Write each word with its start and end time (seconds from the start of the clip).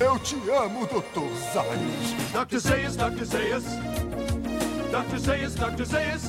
Eu 0.00 0.18
te 0.18 0.34
amo, 0.50 0.86
Dr. 0.86 1.28
Zayas. 1.52 2.32
Dr. 2.32 2.58
Zayas, 2.58 2.96
Dr. 2.96 3.24
Zayas. 3.26 3.64
Dr. 4.90 5.18
Zayas, 5.18 5.54
Dr. 5.54 5.84
Zayas. 5.84 6.22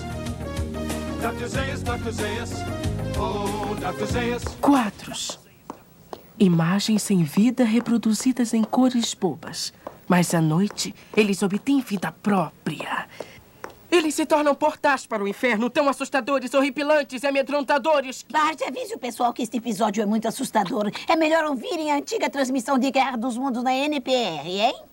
Dr. 1.21 1.47
Zayas, 1.47 1.81
Dr. 1.81 2.11
Zayas. 2.11 2.51
Oh, 3.17 3.73
Dr. 3.75 4.05
Zayas. 4.07 4.43
Quadros. 4.59 5.39
Imagens 6.37 7.01
sem 7.01 7.23
vida 7.23 7.63
reproduzidas 7.63 8.53
em 8.53 8.61
cores 8.61 9.13
bobas. 9.13 9.71
Mas 10.05 10.33
à 10.33 10.41
noite, 10.41 10.93
eles 11.15 11.41
obtêm 11.41 11.79
vida 11.79 12.11
própria. 12.11 13.07
Eles 13.91 14.15
se 14.15 14.25
tornam 14.25 14.55
portais 14.55 15.05
para 15.05 15.21
o 15.21 15.27
inferno, 15.27 15.69
tão 15.69 15.89
assustadores, 15.89 16.53
horripilantes 16.53 17.23
e 17.23 17.27
amedrontadores. 17.27 18.25
Bart, 18.31 18.61
avise 18.65 18.95
o 18.95 18.97
pessoal 18.97 19.33
que 19.33 19.43
este 19.43 19.57
episódio 19.57 20.01
é 20.01 20.05
muito 20.05 20.29
assustador. 20.29 20.89
É 21.09 21.15
melhor 21.17 21.43
ouvirem 21.43 21.91
a 21.91 21.97
antiga 21.97 22.29
transmissão 22.29 22.79
de 22.79 22.89
Guerra 22.89 23.17
dos 23.17 23.37
Mundos 23.37 23.61
na 23.61 23.73
NPR, 23.73 24.47
hein? 24.47 24.90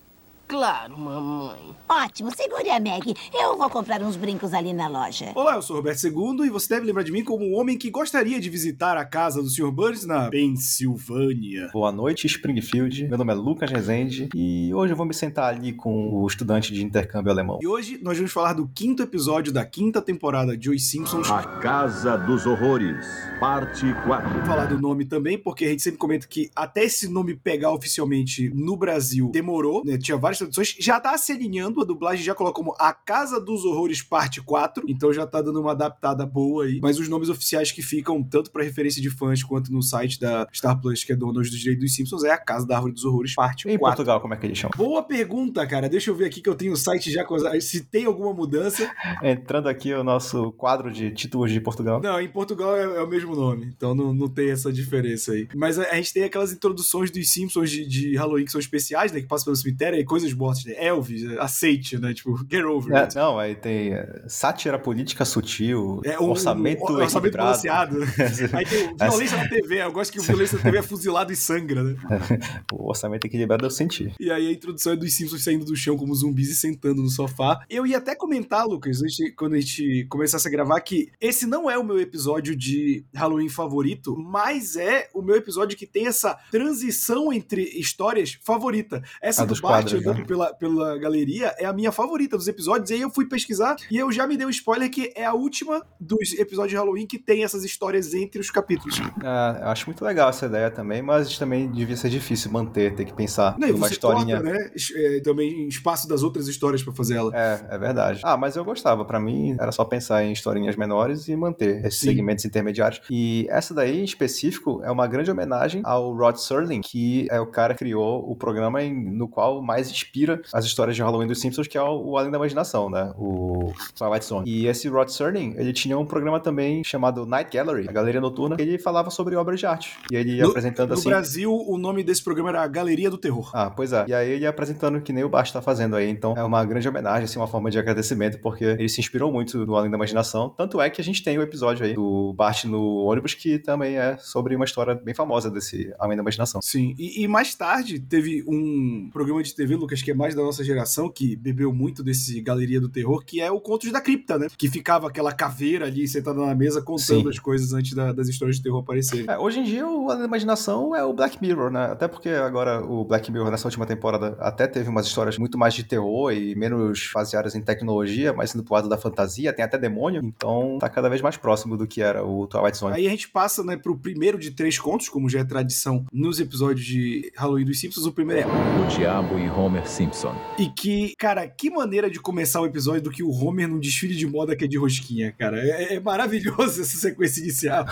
Claro, 0.49 0.99
mamãe. 0.99 1.77
Ótimo, 1.87 2.35
segure 2.35 2.71
a 2.71 2.81
Meg. 2.81 3.15
Eu 3.35 3.59
vou 3.59 3.69
comprar 3.69 4.03
uns 4.03 4.17
brincos 4.17 4.55
ali 4.55 4.73
na 4.73 4.89
loja. 4.89 5.31
Olá, 5.35 5.57
eu 5.57 5.63
sou 5.63 5.77
Roberto 5.77 6.03
II 6.03 6.47
e 6.47 6.49
você 6.49 6.71
deve 6.71 6.87
lembrar 6.87 7.03
de 7.03 7.13
mim 7.13 7.23
como 7.23 7.45
um 7.45 7.55
homem 7.55 7.77
que 7.77 7.91
gostaria 7.91 8.41
de 8.41 8.49
visitar 8.49 8.97
a 8.97 9.05
casa 9.05 9.43
do 9.43 9.51
Sr. 9.51 9.71
Burns 9.71 10.07
na 10.07 10.31
Pensilvânia. 10.31 11.69
Boa 11.71 11.93
noite, 11.93 12.27
Springfield. 12.27 13.09
Meu 13.09 13.19
nome 13.19 13.33
é 13.33 13.35
Lucas 13.35 13.71
Rezende 13.71 14.31
e 14.35 14.73
hoje 14.73 14.95
eu 14.95 14.97
vou 14.97 15.05
me 15.05 15.13
sentar 15.13 15.53
ali 15.53 15.75
com 15.75 16.15
o 16.15 16.27
estudante 16.27 16.73
de 16.73 16.83
intercâmbio 16.83 17.31
alemão. 17.31 17.59
E 17.61 17.67
hoje 17.67 17.99
nós 18.03 18.17
vamos 18.17 18.33
falar 18.33 18.55
do 18.55 18.67
quinto 18.69 19.03
episódio 19.03 19.53
da 19.53 19.67
quinta 19.67 20.01
temporada 20.01 20.57
de 20.57 20.71
Os 20.71 20.89
Simpsons. 20.89 21.31
A 21.31 21.43
Casa 21.43 22.17
dos 22.17 22.47
Horrores, 22.47 23.07
parte 23.39 23.85
4. 24.07 24.31
Vou 24.31 24.45
falar 24.47 24.65
do 24.65 24.81
nome 24.81 25.05
também, 25.05 25.37
porque 25.37 25.67
a 25.67 25.69
gente 25.69 25.83
sempre 25.83 25.99
comenta 25.99 26.27
que 26.27 26.51
até 26.57 26.85
esse 26.85 27.07
nome 27.07 27.35
pegar 27.35 27.71
oficialmente 27.71 28.51
no 28.55 28.79
Brasil 28.79 29.31
demorou, 29.31 29.85
né? 29.85 29.99
Tinha 29.99 30.17
várias 30.39 30.55
traduções. 30.55 30.77
Já 30.79 31.01
tá 31.01 31.17
se 31.19 31.33
alinhando, 31.33 31.81
a 31.81 31.85
dublagem 31.85 32.25
já 32.25 32.35
coloca 32.35 32.55
como 32.55 32.75
A 32.79 32.93
Casa 32.93 33.41
dos 33.41 33.65
Horrores 33.65 34.03
Parte 34.03 34.41
4, 34.41 34.85
então 34.89 35.13
já 35.13 35.27
tá 35.27 35.43
dando 35.43 35.61
uma 35.61 35.73
adaptada 35.73 36.25
boa 36.25 36.65
aí. 36.65 36.79
Mas 36.83 36.99
os 36.99 37.09
nomes 37.09 37.29
oficiais 37.29 37.73
que 37.73 37.83
ficam, 37.83 38.23
tanto 38.23 38.51
para 38.51 38.63
referência 38.63 39.03
de 39.03 39.11
fãs 39.11 39.43
quanto 39.43 39.73
no 39.73 39.83
site 39.83 40.21
da 40.21 40.47
Star 40.53 40.81
Plus, 40.81 41.05
que 41.05 41.13
é 41.13 41.17
dona 41.17 41.33
dos 41.33 41.51
direitos 41.51 41.85
dos 41.85 41.95
Simpsons, 41.95 42.25
é 42.25 42.31
A 42.31 42.39
Casa 42.39 42.67
da 42.67 42.77
Árvore 42.77 42.93
dos 42.93 43.05
Horrores 43.05 43.35
Parte 43.35 43.69
Em 43.69 43.79
4. 43.79 43.97
Portugal, 43.97 44.21
como 44.21 44.35
é 44.35 44.37
que 44.37 44.47
eles 44.47 44.59
chamam? 44.59 44.73
Boa 44.77 45.03
pergunta, 45.03 45.67
cara. 45.67 45.89
Deixa 45.89 46.11
eu 46.11 46.15
ver 46.15 46.27
aqui 46.27 46.41
que 46.41 46.49
eu 46.49 46.55
tenho 46.55 46.73
o 46.73 46.77
site 46.77 47.11
já 47.11 47.27
se 47.61 47.85
tem 47.85 48.05
alguma 48.07 48.33
mudança. 48.33 48.91
Entrando 49.23 49.69
aqui 49.69 49.93
o 49.93 50.05
nosso 50.05 50.53
quadro 50.53 50.91
de 50.91 51.11
títulos 51.11 51.51
de 51.51 51.61
Portugal. 51.61 52.01
Não, 52.01 52.21
em 52.21 52.29
Portugal 52.29 52.77
é, 52.77 52.83
é 52.83 53.03
o 53.03 53.09
mesmo 53.09 53.35
nome, 53.35 53.67
então 53.67 53.95
não, 53.95 54.13
não 54.13 54.29
tem 54.29 54.51
essa 54.51 54.73
diferença 54.73 55.33
aí. 55.33 55.49
Mas 55.55 55.79
a, 55.79 55.83
a 55.91 55.95
gente 55.97 56.13
tem 56.13 56.25
aquelas 56.25 56.53
introduções 56.53 57.11
dos 57.11 57.31
Simpsons 57.31 57.71
de, 57.71 57.87
de 57.87 58.17
Halloween 58.17 58.45
que 58.45 58.53
são 58.53 58.61
especiais, 58.61 59.13
né? 59.13 59.21
Que 59.21 59.27
passam 59.27 59.47
pelo 59.47 59.57
cemitério 59.57 59.99
e 59.99 60.05
coisas 60.05 60.28
mortas, 60.35 60.65
né? 60.65 60.75
Elvis, 60.79 61.25
aceite, 61.39 61.99
né? 61.99 62.13
Tipo, 62.15 62.37
get 62.51 62.65
over 62.65 62.95
É, 62.97 63.01
it. 63.03 63.17
não, 63.17 63.39
aí 63.39 63.55
tem 63.55 63.95
é, 63.95 64.23
sátira 64.29 64.79
política 64.79 65.25
sutil, 65.25 66.01
É, 66.05 66.19
o- 66.19 66.25
orçamento, 66.31 66.81
o, 66.83 66.93
o 66.93 66.97
orçamento 66.97 67.35
equilibrado. 67.37 67.63
balanceado. 67.63 67.99
Aí 68.53 68.65
tem 68.65 68.97
violência 68.97 69.37
na 69.37 69.49
TV. 69.49 69.83
Eu 69.83 69.93
gosto 69.93 70.13
que 70.13 70.19
o 70.21 70.23
violência 70.23 70.57
na 70.59 70.65
TV 70.65 70.79
é 70.79 70.83
fuzilado 70.83 71.33
e 71.33 71.37
sangra, 71.37 71.83
né? 71.83 71.97
o 72.73 72.89
orçamento 72.89 73.27
equilibrado 73.27 73.65
eu 73.67 73.71
senti. 73.71 74.13
E 74.19 74.31
aí 74.31 74.49
a 74.49 74.53
introdução 74.53 74.93
é 74.93 74.97
dos 74.97 75.13
Simpsons 75.15 75.45
saindo 75.45 75.65
do 75.65 75.77
chão 75.77 75.97
como 75.97 76.15
zumbis 76.15 76.49
e 76.51 76.55
sentando 76.55 77.03
no 77.03 77.09
sofá. 77.11 77.61
Eu 77.69 77.87
ia 77.87 77.99
até 77.99 78.15
comentar, 78.15 78.67
Lucas, 78.67 79.03
antes 79.03 79.17
quando 79.37 79.55
a 79.55 79.61
gente 79.61 80.07
começasse 80.09 80.47
a 80.47 80.51
gravar, 80.51 80.81
que 80.81 81.11
esse 81.21 81.47
não 81.47 81.71
é 81.71 81.79
o 81.79 81.85
meu 81.85 82.01
episódio 82.01 82.57
de 82.57 83.05
Halloween 83.15 83.49
favorito, 83.49 84.17
mas 84.17 84.77
é 84.77 85.09
o 85.15 85.23
meu 85.23 85.37
episódio 85.37 85.77
que 85.77 85.87
tem 85.87 86.07
essa 86.07 86.37
transição 86.51 87.33
entre 87.33 87.63
histórias 87.79 88.39
favorita. 88.43 89.03
Essa 89.23 89.43
A 89.43 89.45
do 89.45 89.51
dos 89.51 89.61
Bart 89.61 89.85
quadros, 89.85 90.07
andando 90.07 90.18
pela, 90.25 90.55
pela 90.55 90.99
galeria 90.99 91.55
é 91.59 91.65
a 91.65 91.73
minha 91.73 91.93
favorita 91.93 92.37
dos 92.37 92.49
episódios. 92.49 92.91
E 92.91 92.95
aí 92.95 93.01
eu 93.01 93.11
fui 93.11 93.27
pesquisar 93.29 93.77
e 93.91 93.97
eu 93.97 94.11
já 94.13 94.27
me 94.27 94.37
dei 94.37 94.47
um 94.47 94.51
spoiler 94.51 94.91
que 94.91 95.13
é 95.15 95.25
a 95.25 95.35
última 95.35 95.83
dos 96.01 96.33
episódios 96.35 96.71
de 96.71 96.77
Halloween 96.77 97.07
que 97.07 97.19
tem 97.19 97.45
essas 97.45 97.65
histórias 97.65 98.15
entre 98.15 98.41
os 98.41 98.51
capítulos. 98.51 98.99
É, 99.01 99.63
eu 99.63 99.69
acho 99.69 99.87
muito 99.87 100.05
legal 100.05 100.29
essa 100.31 100.47
ideia 100.47 100.71
também, 100.71 101.03
mas 101.03 101.37
também 101.39 101.71
devia 101.71 101.97
ser 101.97 102.09
difícil 102.11 102.51
manter, 102.51 102.95
ter 102.95 103.05
que 103.05 103.13
pensar 103.15 103.57
Não, 103.59 103.69
numa 103.69 103.87
você 103.87 103.95
historinha. 103.95 104.41
corta, 104.41 104.59
né? 104.59 104.71
é, 104.97 105.21
também 105.21 105.67
espaço 105.69 106.09
das 106.09 106.23
outras 106.23 106.49
histórias 106.49 106.83
pra 106.83 106.93
fazer 106.93 107.17
ela. 107.17 107.31
É, 107.35 107.67
é 107.71 107.79
verdade. 107.79 108.21
Ah, 108.25 108.37
mas 108.37 108.57
eu 108.57 108.65
gostava. 108.65 109.05
Pra 109.05 109.19
mim, 109.21 109.57
era 109.61 109.73
só 109.73 109.85
pensar 109.85 110.25
em 110.25 110.33
historinhas 110.33 110.77
menores 110.77 111.29
e 111.29 111.37
manter 111.37 111.85
esses 111.85 112.01
Sim. 112.01 112.09
segmentos 112.09 112.45
intermediários. 112.45 113.01
E 113.11 113.47
essa 113.51 113.73
daí, 113.75 114.01
em 114.01 114.05
específico, 114.05 114.81
é 114.85 114.91
uma 114.91 115.07
grande 115.07 115.31
homenagem 115.31 115.81
ao 115.85 116.15
Rod 116.15 116.37
Serling, 116.37 116.81
que 116.81 117.27
é 117.31 117.41
o 117.41 117.47
cara 117.47 117.75
que 117.75 117.79
criou 117.79 118.29
o 118.31 118.35
programa 118.37 118.83
em- 118.83 118.93
no 119.17 119.29
qual 119.29 119.63
mais 119.63 119.91
inspira 120.09 120.41
as 120.53 120.65
histórias 120.65 120.97
de 120.97 121.03
Halloween 121.03 121.27
dos 121.27 121.41
Simpsons, 121.41 121.67
que 121.69 121.77
é 121.77 121.83
o, 121.83 122.17
Além 122.17 122.31
da 122.31 122.39
Imaginação, 122.39 122.89
né? 122.91 123.13
O 123.19 123.73
Twilight 123.95 124.25
Zone. 124.25 124.51
E 124.51 124.67
esse 124.67 124.89
Rod 124.89 125.09
Serling, 125.09 125.55
ele 125.57 125.73
tinha 125.73 125.99
um 125.99 126.07
programa 126.07 126.41
também 126.41 126.83
chamado 126.83 127.27
Night 127.27 127.51
Gallery, 127.55 127.87
a 127.89 127.93
Galeria 127.93 128.21
Noturna, 128.21 128.57
que 128.57 128.63
ele 128.63 128.79
falava 128.79 129.11
sobre 129.11 129.37
obras 129.37 129.61
de 129.61 129.67
arte. 129.67 129.97
E 130.11 130.17
ele 130.17 130.37
ia 130.37 130.45
No- 130.45 130.51
apresentando 130.51 130.89
No 130.91 130.95
assim... 130.95 131.09
Brasil, 131.09 131.53
o 131.55 131.77
nome 131.79 132.03
desse 132.03 132.23
programa 132.23 132.49
era 132.51 132.67
Galeria 132.67 133.11
do 133.11 133.19
Terror. 133.19 133.51
Ah, 133.55 133.71
pois 133.71 133.93
é. 133.93 134.05
E 134.09 134.15
aí 134.15 134.31
ele 134.31 134.47
apresentando 134.47 135.01
que 135.01 135.13
nem 135.13 135.25
o 135.25 135.29
Bart 135.29 135.53
tá 135.53 135.61
fazendo 135.61 135.97
aí. 135.97 136.09
Então 136.09 136.35
é 136.37 136.43
uma 136.43 136.65
grande 136.65 136.89
homenagem, 136.89 137.25
assim, 137.25 137.39
uma 137.39 137.47
forma 137.47 137.71
de 137.71 137.79
agradecimento, 137.79 138.39
porque 138.41 138.65
ele 138.65 138.89
se 138.89 139.01
inspirou 139.01 139.31
muito 139.31 139.67
no 139.67 139.77
Além 139.77 139.91
da 139.91 139.97
Imaginação. 139.97 140.51
Tanto 140.57 140.81
é 140.81 140.89
que 140.91 141.01
a 141.01 141.05
gente 141.05 141.23
tem 141.23 141.39
o 141.39 141.43
episódio 141.43 141.85
aí 141.85 141.95
do 141.95 142.33
Bart 142.35 142.65
no 142.65 143.05
ônibus, 143.05 143.35
que 143.35 143.59
também 143.59 143.97
é 143.97 144.17
sobre 144.19 144.55
uma 144.57 144.65
história 144.65 144.95
bem 144.95 145.15
famosa 145.15 145.51
desse 145.51 145.93
Além 145.99 146.17
da 146.17 146.23
Imaginação. 146.23 146.61
Sim, 146.63 146.95
e, 146.99 147.23
e 147.23 147.29
mais 147.29 147.55
tarde 147.55 147.99
teve 147.99 148.45
um 148.47 149.09
programa 149.13 149.43
de 149.43 149.55
TV, 149.55 149.77
Lucas, 149.89 150.03
que 150.03 150.11
é 150.11 150.15
mais 150.15 150.35
da 150.35 150.43
nossa 150.43 150.63
geração, 150.63 151.09
que 151.09 151.35
bebeu 151.35 151.73
muito 151.73 152.03
desse 152.05 152.43
Galeria 152.43 152.79
do 152.79 152.91
Terror, 152.91 153.25
que 153.25 153.41
é 153.41 153.51
o 153.51 153.59
Contos 153.59 153.91
da 153.91 154.03
Cripta, 154.03 154.39
né? 154.39 154.49
Que 154.59 154.69
ficava 154.69 155.09
aquela 155.09 155.33
caveira 155.33 155.87
ali 155.87 156.07
sentada 156.07 156.45
na 156.45 156.55
mesa 156.55 156.83
contando 156.83 157.23
Sim. 157.23 157.29
as 157.29 157.39
coisas 157.39 157.73
antes 157.73 157.95
da- 157.95 158.13
das 158.13 158.29
histórias 158.29 158.57
de 158.57 158.63
terror 158.63 158.81
aparecerem. 158.81 159.25
É, 159.29 159.39
hoje 159.39 159.61
em 159.61 159.65
dia 159.65 159.87
o 159.89 160.07
da 160.09 160.25
Imaginação 160.27 160.95
é 160.95 161.03
o 161.03 161.15
Black 161.15 161.39
Mirror, 161.41 161.71
né? 161.71 161.87
Até 161.87 162.07
porque 162.07 162.29
agora 162.29 162.85
o 162.85 163.03
Black 163.05 163.33
Mirror 163.33 163.51
nessa 163.51 163.67
última 163.67 163.87
temporada 163.87 164.37
até 164.41 164.67
teve 164.67 164.91
umas 164.91 165.07
histórias 165.07 165.39
muito 165.39 165.57
mais 165.57 165.73
de 165.73 165.85
terror 165.85 166.33
e 166.33 166.55
menos 166.55 167.11
baseadas 167.15 167.55
em 167.55 167.63
tecnologia, 167.63 168.33
mais 168.35 168.55
indo 168.55 168.63
pro 168.63 168.75
lado 168.75 168.89
da 168.91 168.99
fantasia, 168.99 169.53
tem 169.55 169.65
até 169.65 169.79
demônio. 169.79 170.21
Então 170.23 170.77
tá 170.79 170.89
cada 170.91 171.09
vez 171.09 171.23
mais 171.23 171.37
próximo 171.39 171.77
do 171.79 171.87
que 171.87 172.03
era 172.03 172.23
o 172.25 172.47
Twilight 172.47 172.77
Zone. 172.77 172.95
Aí 172.97 173.07
a 173.07 173.11
gente 173.11 173.29
passa, 173.31 173.65
né, 173.65 173.77
pro 173.77 173.97
primeiro 173.97 174.39
de 174.39 174.51
três 174.51 174.79
contos, 174.79 175.09
como 175.09 175.31
já 175.31 175.41
é 175.41 175.45
tradição 175.45 176.05
nos 176.13 176.39
episódios 176.41 176.85
de 176.85 177.33
Halloween 177.37 177.65
dos 177.65 177.81
Simpsons. 177.81 178.05
O 178.05 178.13
primeiro 178.13 178.43
é 178.43 178.83
O 178.85 178.87
Diabo 178.89 179.39
e 179.39 179.49
Homer 179.49 179.78
Simpson. 179.87 180.35
E 180.59 180.69
que, 180.69 181.15
cara, 181.17 181.47
que 181.47 181.71
maneira 181.71 182.11
de 182.11 182.19
começar 182.19 182.61
o 182.61 182.67
episódio 182.67 183.03
do 183.03 183.11
que 183.11 183.23
o 183.23 183.31
Homer 183.31 183.69
num 183.69 183.79
desfile 183.79 184.15
de 184.15 184.27
moda 184.27 184.57
que 184.57 184.65
é 184.65 184.69
de 184.69 184.79
rosquinha, 184.79 185.33
cara. 185.39 185.59
É, 185.59 185.95
é 185.95 186.01
maravilhoso 186.01 186.81
essa 186.83 186.97
sequência 186.97 187.41
inicial. 187.41 187.85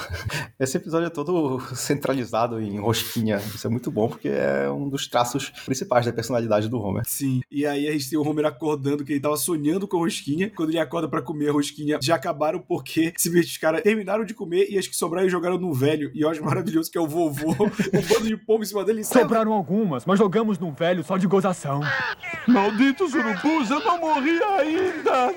Esse 0.59 0.77
episódio 0.77 1.07
é 1.07 1.11
todo 1.11 1.61
centralizado 1.77 2.61
em 2.61 2.79
rosquinha. 2.79 3.37
Isso 3.37 3.67
é 3.67 3.71
muito 3.71 3.91
bom, 3.91 4.09
porque 4.09 4.29
é 4.29 4.71
um 4.71 4.89
dos 4.89 5.07
traços 5.07 5.51
principais 5.65 6.07
da 6.07 6.13
personalidade 6.13 6.69
do 6.69 6.81
Homer. 6.81 7.03
Sim. 7.07 7.43
E 7.51 7.67
aí 7.67 7.87
a 7.89 7.93
gente 7.93 8.11
tem 8.11 8.19
o 8.19 8.27
Homer 8.27 8.47
acordando 8.47 9.05
que 9.05 9.13
ele 9.13 9.21
tava 9.21 9.37
sonhando 9.37 9.87
com 9.87 9.99
a 9.99 10.01
rosquinha. 10.01 10.51
Quando 10.55 10.71
ele 10.71 10.79
acorda 10.79 11.09
pra 11.09 11.23
comer 11.23 11.51
a 11.51 11.53
rosquinha, 11.53 11.99
já 12.03 12.15
acabaram 12.15 12.59
porque 12.61 13.13
simplesmente 13.17 13.53
os 13.53 13.59
caras 13.59 13.83
terminaram 13.83 14.25
de 14.25 14.35
comer 14.35 14.67
e 14.71 14.79
as 14.79 14.87
que 14.87 14.97
sobraram 14.97 15.29
jogaram 15.29 15.59
no 15.59 15.73
velho. 15.73 16.11
E 16.15 16.21
eu 16.21 16.29
acho 16.29 16.45
maravilhoso 16.45 16.91
que 16.91 16.99
é 16.99 17.01
o 17.01 17.07
vovô, 17.07 17.51
um 17.53 18.15
bando 18.15 18.27
de 18.27 18.37
pombo 18.37 18.63
em 18.63 18.67
cima 18.67 18.85
dele. 18.85 19.05
Sobraram 19.05 19.53
algumas, 19.53 20.05
mas 20.05 20.19
jogamos 20.19 20.59
num 20.59 20.73
velho 20.73 21.05
só 21.05 21.17
de 21.17 21.27
gozação. 21.27 21.76
Malditos 22.47 23.13
urubus, 23.15 23.71
eu 23.71 23.81
não 23.81 23.99
morri 24.01 24.39
ainda! 24.43 25.33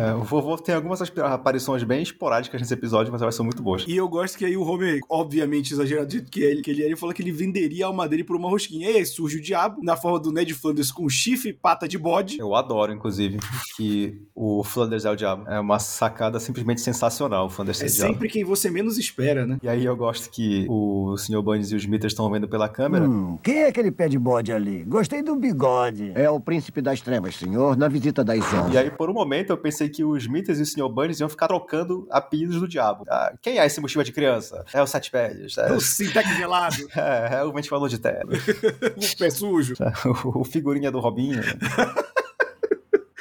É, 0.00 0.14
o 0.14 0.22
vovô 0.24 0.56
tem 0.56 0.74
algumas 0.74 1.00
aparições 1.00 1.82
bem 1.84 2.02
esporádicas 2.02 2.60
nesse 2.60 2.74
episódio, 2.74 3.12
mas 3.12 3.22
elas 3.22 3.34
são 3.34 3.44
muito 3.44 3.62
boas. 3.62 3.84
E 3.86 3.96
eu 3.96 4.08
gosto 4.08 4.36
que 4.36 4.44
aí 4.44 4.56
o 4.56 4.62
Homer, 4.62 5.00
obviamente 5.08 5.72
exagerado 5.72 6.06
do 6.08 6.12
jeito 6.12 6.30
que 6.30 6.42
ele, 6.42 6.62
que 6.62 6.70
ele, 6.70 6.82
é, 6.82 6.86
ele 6.86 6.96
falou 6.96 7.14
que 7.14 7.22
ele 7.22 7.30
venderia 7.30 7.84
a 7.84 7.88
alma 7.88 8.08
dele 8.08 8.24
por 8.24 8.34
uma 8.36 8.48
rosquinha. 8.48 8.90
E 8.90 8.96
aí 8.96 9.06
surge 9.06 9.38
o 9.38 9.42
diabo, 9.42 9.80
na 9.82 9.96
forma 9.96 10.18
do 10.18 10.32
Ned 10.32 10.52
Flanders 10.54 10.90
com 10.90 11.08
chifre 11.08 11.50
e 11.50 11.52
pata 11.52 11.86
de 11.86 11.96
bode. 11.96 12.38
Eu 12.38 12.54
adoro, 12.54 12.92
inclusive, 12.92 13.38
que 13.76 14.20
o 14.34 14.64
Flanders 14.64 15.04
é 15.04 15.10
o 15.10 15.16
diabo. 15.16 15.48
É 15.48 15.60
uma 15.60 15.78
sacada 15.78 16.40
simplesmente 16.40 16.80
sensacional, 16.80 17.46
o 17.46 17.50
Flanders 17.50 17.78
ser 17.78 17.84
É 17.84 17.88
o 17.88 17.92
diabo. 17.92 18.12
sempre 18.12 18.28
quem 18.28 18.44
você 18.44 18.70
menos 18.70 18.98
espera, 18.98 19.46
né? 19.46 19.58
E 19.62 19.68
aí 19.68 19.84
eu 19.84 19.96
gosto 19.96 20.30
que 20.30 20.66
o 20.68 21.16
Sr. 21.16 21.42
Bunnies 21.42 21.70
e 21.70 21.76
os 21.76 21.82
Smithers 21.82 22.12
estão 22.12 22.28
vendo 22.30 22.48
pela 22.48 22.68
câmera. 22.68 23.08
Hum, 23.08 23.38
quem 23.42 23.58
é 23.58 23.68
aquele 23.68 23.90
pé 23.90 24.08
de 24.08 24.18
bode 24.18 24.52
ali? 24.52 24.84
Gostei 24.84 25.22
do 25.22 25.36
bigode. 25.36 25.69
É 26.14 26.28
o 26.28 26.40
príncipe 26.40 26.80
das 26.80 27.00
trevas, 27.00 27.36
senhor, 27.36 27.76
na 27.76 27.88
visita 27.88 28.24
das 28.24 28.40
onze. 28.52 28.74
E 28.74 28.78
aí, 28.78 28.90
por 28.90 29.10
um 29.10 29.12
momento, 29.12 29.50
eu 29.50 29.56
pensei 29.58 29.88
que 29.88 30.04
os 30.04 30.22
Smithers 30.22 30.58
e 30.58 30.62
o 30.62 30.66
Sr. 30.66 30.88
Bunnies 30.88 31.20
iam 31.20 31.28
ficar 31.28 31.48
trocando 31.48 32.06
apelidos 32.10 32.60
do 32.60 32.68
diabo. 32.68 33.04
Ah, 33.08 33.32
quem 33.40 33.58
é 33.58 33.66
esse 33.66 33.80
mochila 33.80 34.04
de 34.04 34.12
criança? 34.12 34.64
É 34.72 34.82
o 34.82 34.86
Sete 34.86 35.10
Pés. 35.10 35.56
É, 35.58 35.72
O 35.72 35.80
Sintec 35.80 36.28
gelado, 36.36 36.76
é, 36.96 37.36
é 37.40 37.44
o 37.44 37.52
ventilador 37.52 37.88
de 37.88 37.98
terra. 37.98 38.24
o 38.26 39.18
pé 39.18 39.30
sujo. 39.30 39.74
o 40.24 40.44
figurinha 40.44 40.90
do 40.90 41.00
Robinho. 41.00 41.42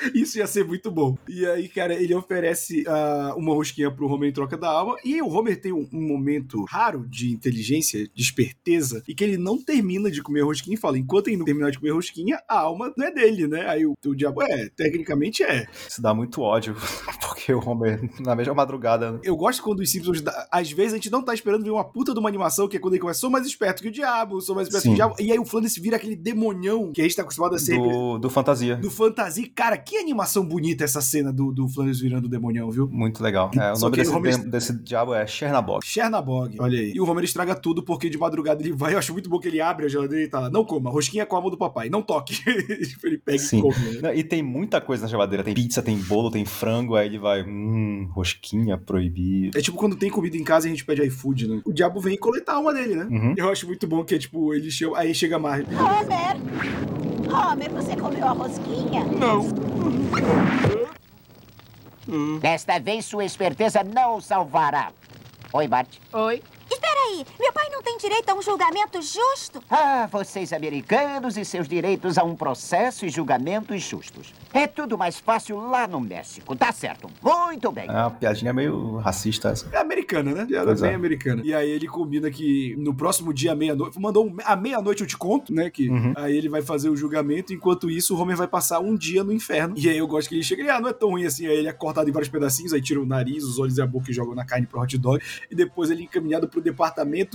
Isso 0.16 0.38
ia 0.38 0.48
ser 0.48 0.66
muito 0.66 0.92
bom. 0.92 1.18
E 1.28 1.46
aí, 1.46 1.68
cara, 1.68 1.94
ele 1.94 2.14
oferece 2.14 2.84
uh, 2.84 3.38
uma 3.38 3.54
rosquinha 3.54 3.92
pro 3.92 4.08
Homer 4.08 4.30
em 4.30 4.34
troca 4.34 4.58
da 4.58 4.70
alma. 4.70 4.98
E 5.04 5.16
aí 5.16 5.22
o 5.22 5.28
Homer 5.28 5.60
tem 5.60 5.72
um, 5.72 5.88
um, 5.92 6.02
momento 6.02 6.64
raro 6.66 7.06
de 7.08 7.32
inteligência, 7.32 8.08
de 8.14 8.22
esperteza, 8.22 9.04
e 9.08 9.14
que 9.14 9.24
ele 9.24 9.38
não 9.38 9.62
termina 9.62 10.10
de 10.10 10.22
comer 10.22 10.42
a 10.42 10.46
rosquinha 10.46 10.76
e 10.76 10.80
fala: 10.80 10.98
enquanto 10.98 11.28
ele 11.28 11.38
não 11.38 11.46
terminar 11.46 11.72
de 11.72 11.80
comer 11.80 11.92
a 11.92 11.96
rosquinha, 11.96 12.40
a 12.48 12.60
alma 12.60 12.94
não 12.98 13.06
é 13.06 13.12
dele, 13.12 13.48
né? 13.48 13.68
Aí 13.68 13.86
o, 13.86 13.94
o 14.06 14.16
diabo, 14.16 14.42
é, 14.42 14.70
tecnicamente 14.70 15.44
é. 15.44 15.68
Isso 15.88 16.02
dá 16.02 16.14
muito 16.14 16.42
ódio, 16.42 16.76
porque 17.22 17.54
o 17.54 17.60
Homer, 17.60 18.10
na 18.20 18.36
mesma 18.36 18.54
madrugada. 18.54 19.20
Eu 19.24 19.36
gosto 19.36 19.62
quando 19.62 19.80
os 19.80 19.92
Simpsons, 19.92 20.24
às 20.52 20.72
vezes, 20.72 20.94
a 20.94 20.96
gente 20.96 21.12
não 21.12 21.24
tá 21.24 21.34
esperando 21.34 21.64
ver 21.64 21.72
uma 21.72 21.84
puta 21.84 22.14
de 22.14 22.20
uma 22.20 22.30
animação, 22.30 22.68
que 22.68 22.78
é 22.78 22.80
quando 22.80 22.94
ele 22.94 23.02
começa, 23.02 23.20
sou 23.20 23.30
mais 23.30 23.46
esperto 23.46 23.82
que 23.82 23.90
o 23.90 23.92
diabo, 23.92 24.42
sou 24.42 24.56
mais 24.56 24.68
esperto 24.68 24.84
Sim. 24.84 24.90
que 24.90 24.94
o 24.94 24.96
diabo. 24.96 25.16
E 25.20 25.32
aí 25.32 25.40
o 25.40 25.46
Flanders 25.46 25.78
vira 25.78 25.96
aquele 25.96 26.16
demonhão 26.16 26.92
que 26.92 27.02
a 27.02 27.04
gente 27.04 27.16
tá 27.16 27.22
acostumado 27.22 27.56
a 27.56 27.60
ser. 27.60 27.78
Do, 27.78 28.18
do 28.18 28.30
fantasia. 28.30 28.76
Do 28.76 28.92
fantasia. 28.92 29.50
Cara, 29.54 29.78
que 29.78 29.98
animação 30.00 30.46
bonita 30.46 30.84
essa 30.84 31.02
cena 31.02 31.32
do, 31.32 31.52
do 31.52 31.68
Flanders 31.68 32.00
virando 32.00 32.26
o 32.26 32.30
demonhão, 32.30 32.70
viu? 32.72 32.88
Muito 32.88 33.22
legal. 33.24 33.52
É, 33.56 33.72
o 33.72 33.76
Só 33.76 33.86
nome 33.86 33.98
desse, 33.98 34.12
Homer... 34.12 34.50
desse 34.50 34.74
diabo 34.74 35.14
é 35.14 35.26
Chernabog. 35.26 35.86
Chernabog, 35.86 36.56
olha 36.60 36.80
aí. 36.80 36.92
E 36.94 37.02
o 37.02 37.10
Homer 37.10 37.24
estraga 37.24 37.56
tudo 37.56 37.84
porque 37.84 38.10
de 38.10 38.18
madrugada 38.18 38.62
ele 38.62 38.72
vai. 38.72 38.94
Eu 38.94 38.98
acho 38.98 39.14
muito 39.14 39.30
bom 39.30 39.40
que 39.40 39.48
ele 39.48 39.62
abre 39.62 39.86
a 39.86 39.90
geladeira 39.90 40.24
e 40.24 40.28
tá 40.28 40.40
lá. 40.40 40.50
Não 40.50 40.64
coma, 40.64 40.90
rosquinha 40.90 41.26
com 41.26 41.36
a 41.36 41.42
mão 41.42 41.50
do 41.50 41.58
papai, 41.58 41.90
não 41.90 42.02
toque. 42.02 42.40
ele 43.04 43.18
pega 43.18 43.38
Sim. 43.38 43.60
e 43.60 43.62
come. 43.62 44.02
Né? 44.02 44.18
E 44.18 44.24
tem 44.24 44.42
muita 44.42 44.82
coisa 44.82 45.04
na 45.04 45.10
geladeira. 45.10 45.44
Tem 45.44 45.54
pizza, 45.54 45.82
tem 45.82 45.98
bolo, 45.98 46.32
tem 46.32 46.46
frango. 46.46 46.96
Aí 46.96 47.08
ele 47.08 47.20
vai, 47.20 47.44
hum, 47.44 48.08
rosquinha 48.12 48.78
proibido. 48.78 49.58
É 49.58 49.62
tipo 49.62 49.78
quando 49.78 49.96
tem 49.96 50.10
comida 50.10 50.38
em 50.38 50.44
casa 50.44 50.68
e 50.68 50.70
a 50.70 50.72
gente 50.72 50.86
pede 50.86 51.04
iFood, 51.04 51.48
né? 51.48 51.62
O 51.66 51.74
diabo 51.74 52.00
vem 52.00 52.18
coletar 52.18 52.60
uma 52.60 52.74
dele, 52.74 52.96
né? 52.96 53.08
Uhum. 53.10 53.34
Eu 53.38 53.50
acho 53.50 53.68
muito 53.68 53.88
bom 53.88 54.04
que 54.04 54.16
é 54.16 54.20
tipo, 54.20 54.54
ele 54.54 54.72
chama, 54.72 54.98
aí 54.98 55.14
chega 55.14 55.40
mais. 55.40 55.66
Homer! 55.68 57.09
Homer, 57.32 57.70
você 57.72 57.96
comeu 57.96 58.28
a 58.28 58.32
rosquinha? 58.32 59.06
Não. 59.06 59.48
Desta 62.40 62.80
vez 62.80 63.06
sua 63.06 63.24
esperteza 63.24 63.84
não 63.84 64.18
o 64.18 64.22
salvará. 64.22 64.92
Oi, 65.54 65.68
Bart. 65.68 65.98
Oi. 66.12 66.42
Espera 66.72 66.89
aí, 67.00 67.26
meu 67.40 67.52
pai 67.54 67.70
não 67.70 67.82
tem 67.82 67.98
direito 67.98 68.30
a 68.30 68.34
um 68.34 68.42
julgamento 68.42 69.02
justo? 69.02 69.62
Ah, 69.70 70.08
vocês 70.12 70.52
americanos 70.52 71.38
e 71.38 71.46
seus 71.46 71.68
direitos 71.68 72.18
a 72.18 72.24
um 72.24 72.36
processo 72.36 73.06
e 73.06 73.10
julgamentos 73.10 73.82
justos. 73.82 74.34
É 74.54 74.68
tudo 74.68 74.98
mais 74.98 75.20
fácil 75.20 75.58
lá 75.70 75.88
no 75.88 76.00
México, 76.00 76.56
tá 76.56 76.72
certo? 76.72 77.10
Muito 77.22 77.72
bem. 77.72 77.88
É 77.88 77.92
uma 77.92 78.12
piadinha 78.12 78.52
meio 78.52 78.98
racista 78.98 79.50
essa. 79.50 79.70
É 79.72 79.78
americana, 79.78 80.34
né? 80.34 80.46
Piada 80.46 80.76
bem 80.76 80.92
é. 80.92 80.96
americana. 80.96 81.42
E 81.46 81.54
aí 81.54 81.70
ele 81.70 81.88
combina 81.88 82.30
que 82.30 82.76
no 82.78 82.94
próximo 82.94 83.34
dia, 83.34 83.56
meia-noite, 83.56 84.00
mandou 84.00 84.28
um, 84.28 84.36
a 84.44 84.56
meia-noite 84.56 85.02
eu 85.02 85.08
te 85.08 85.18
conto, 85.18 85.54
né? 85.54 85.70
Que 85.70 85.90
uhum. 85.90 86.14
aí 86.16 86.36
ele 86.36 86.50
vai 86.50 86.62
fazer 86.62 86.90
o 86.90 86.96
julgamento, 86.96 87.54
enquanto 87.54 87.90
isso 87.90 88.16
o 88.16 88.20
Homer 88.20 88.36
vai 88.36 88.48
passar 88.48 88.80
um 88.80 88.96
dia 88.96 89.24
no 89.24 89.32
inferno. 89.32 89.76
E 89.78 89.90
aí 89.90 89.98
eu 89.98 90.08
gosto 90.08 90.30
que 90.30 90.36
ele 90.36 90.44
chega 90.44 90.64
e, 90.64 90.70
ah, 90.70 90.80
não 90.80 90.90
é 90.90 90.94
tão 90.94 91.12
ruim 91.12 91.26
assim. 91.26 91.46
Aí 91.46 91.58
ele 91.58 91.68
é 91.68 91.74
cortado 91.74 92.10
em 92.10 92.12
vários 92.12 92.30
pedacinhos, 92.30 92.74
aí 92.74 92.82
tira 92.82 93.00
o 93.00 93.06
nariz, 93.06 93.44
os 93.44 93.60
olhos 93.60 93.78
e 93.78 93.82
a 93.82 93.88
boca 93.88 94.10
e 94.10 94.14
joga 94.14 94.36
na 94.36 94.46
carne 94.46 94.66
pro 94.66 94.82
hot 94.82 94.98
dog. 94.98 95.24
E 95.50 95.56
depois 95.56 95.90
ele 95.90 96.02
é 96.02 96.06
encaminhado 96.06 96.48
pro 96.48 96.60
departamento 96.60 96.89